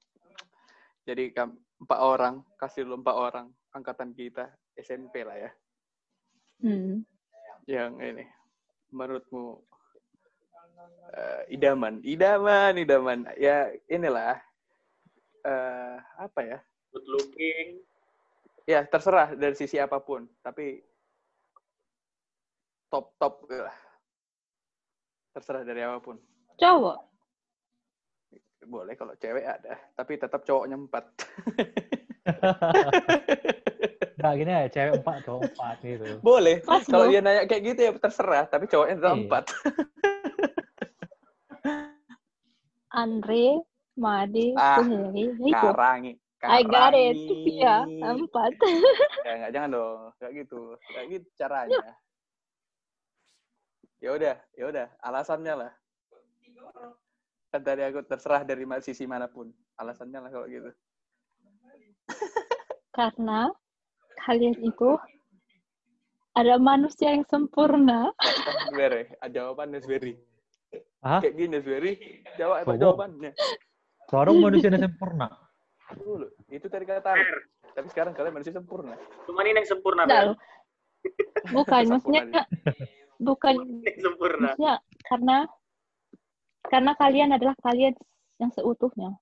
Jadi 1.08 1.32
empat 1.80 2.00
orang, 2.04 2.44
kasih 2.60 2.84
dulu 2.84 3.00
empat 3.00 3.16
orang 3.16 3.46
angkatan 3.72 4.12
kita 4.12 4.52
SMP 4.76 5.24
lah 5.24 5.36
ya. 5.48 5.50
Hmm. 6.60 7.00
Yang 7.64 7.92
ini, 8.04 8.24
menurutmu 8.92 9.64
eh, 11.12 11.54
idaman, 11.54 12.00
idaman, 12.02 12.72
idaman. 12.76 13.18
Ya 13.36 13.68
inilah 13.86 14.38
eh 15.42 15.96
apa 16.18 16.40
ya? 16.42 16.58
Good 16.92 17.06
looking. 17.06 17.68
Ya 18.68 18.84
terserah 18.84 19.32
dari 19.32 19.56
sisi 19.56 19.80
apa 19.80 19.96
pun, 19.98 20.28
tapi 20.44 20.84
top 22.88 23.16
top 23.16 23.48
lah. 23.48 23.76
Terserah 25.32 25.64
dari 25.64 25.80
apa 25.84 26.00
pun. 26.00 26.16
Cowok. 26.56 26.98
Boleh 28.68 28.92
kalau 28.92 29.16
cewek 29.16 29.46
ada, 29.46 29.78
tapi 29.96 30.18
tetap 30.18 30.44
cowoknya 30.44 30.76
empat. 30.76 31.04
Nah 34.18 34.34
gini 34.34 34.50
ya, 34.50 34.66
cewek 34.66 34.98
empat, 34.98 35.30
cowok 35.30 35.42
empat 35.54 35.76
gitu. 35.86 36.18
Boleh. 36.26 36.58
Kalau 36.90 37.06
dia 37.06 37.22
nanya 37.22 37.46
kayak 37.46 37.62
gitu 37.62 37.80
ya 37.86 37.90
terserah, 37.94 38.50
tapi 38.50 38.66
cowoknya 38.66 38.98
tetap 38.98 39.14
Iya. 39.14 39.20
empat. 39.22 39.44
Andre, 42.88 43.60
Made, 43.98 44.54
Ah, 44.56 44.78
Kuniri. 44.80 45.24
Itu. 45.36 45.52
Karangi. 45.52 46.12
I 46.38 46.62
got 46.62 46.94
it. 46.94 47.18
Karangi. 47.18 47.58
Iya, 47.58 47.76
empat. 48.14 48.52
Ya, 49.26 49.32
enggak, 49.34 49.50
jangan 49.52 49.70
dong. 49.74 50.00
Enggak 50.16 50.30
gitu. 50.38 50.60
Enggak 50.88 51.04
gitu 51.12 51.28
caranya. 51.36 51.88
Ya 53.98 54.10
udah, 54.14 54.36
ya 54.54 54.64
udah. 54.70 54.86
Alasannya 55.02 55.54
lah. 55.66 55.72
Kan 57.50 57.60
tadi 57.64 57.82
aku 57.82 58.00
terserah 58.06 58.46
dari 58.46 58.64
sisi 58.80 59.04
mana 59.04 59.26
pun. 59.26 59.50
Alasannya 59.76 60.18
lah 60.22 60.30
kalau 60.30 60.46
gitu. 60.46 60.70
Karena 62.96 63.50
kalian 64.22 64.56
itu 64.62 64.96
ada 66.38 66.54
manusia 66.62 67.10
yang 67.10 67.26
sempurna. 67.26 68.14
Jawaban 69.28 69.74
Nesberi. 69.74 70.14
Hah? 70.98 71.20
Kayak 71.22 71.34
gini 71.38 71.48
Nesberi, 71.54 71.92
jawab 72.34 72.66
apa 72.66 72.72
jawabannya. 72.74 73.30
Seorang 74.10 74.36
manusia 74.40 74.68
yang 74.72 74.88
sempurna. 74.88 75.26
Dulu, 75.94 76.26
itu 76.52 76.66
tadi 76.68 76.84
kata 76.84 77.16
Tapi 77.72 77.86
sekarang 77.94 78.12
kalian 78.12 78.34
manusia 78.34 78.52
sempurna. 78.52 78.98
Cuman 79.24 79.44
ini 79.46 79.62
yang 79.62 79.68
sempurna, 79.68 80.02
Fer. 80.04 80.34
loh. 80.34 80.36
Bukan, 81.54 81.82
maksudnya 81.94 82.42
bukan 83.22 83.54
sempurna. 84.02 84.50
maksudnya 84.50 84.74
karena 85.06 85.36
karena 86.66 86.92
kalian 86.98 87.30
adalah 87.32 87.54
kalian 87.62 87.94
yang 88.42 88.50
seutuhnya. 88.50 89.14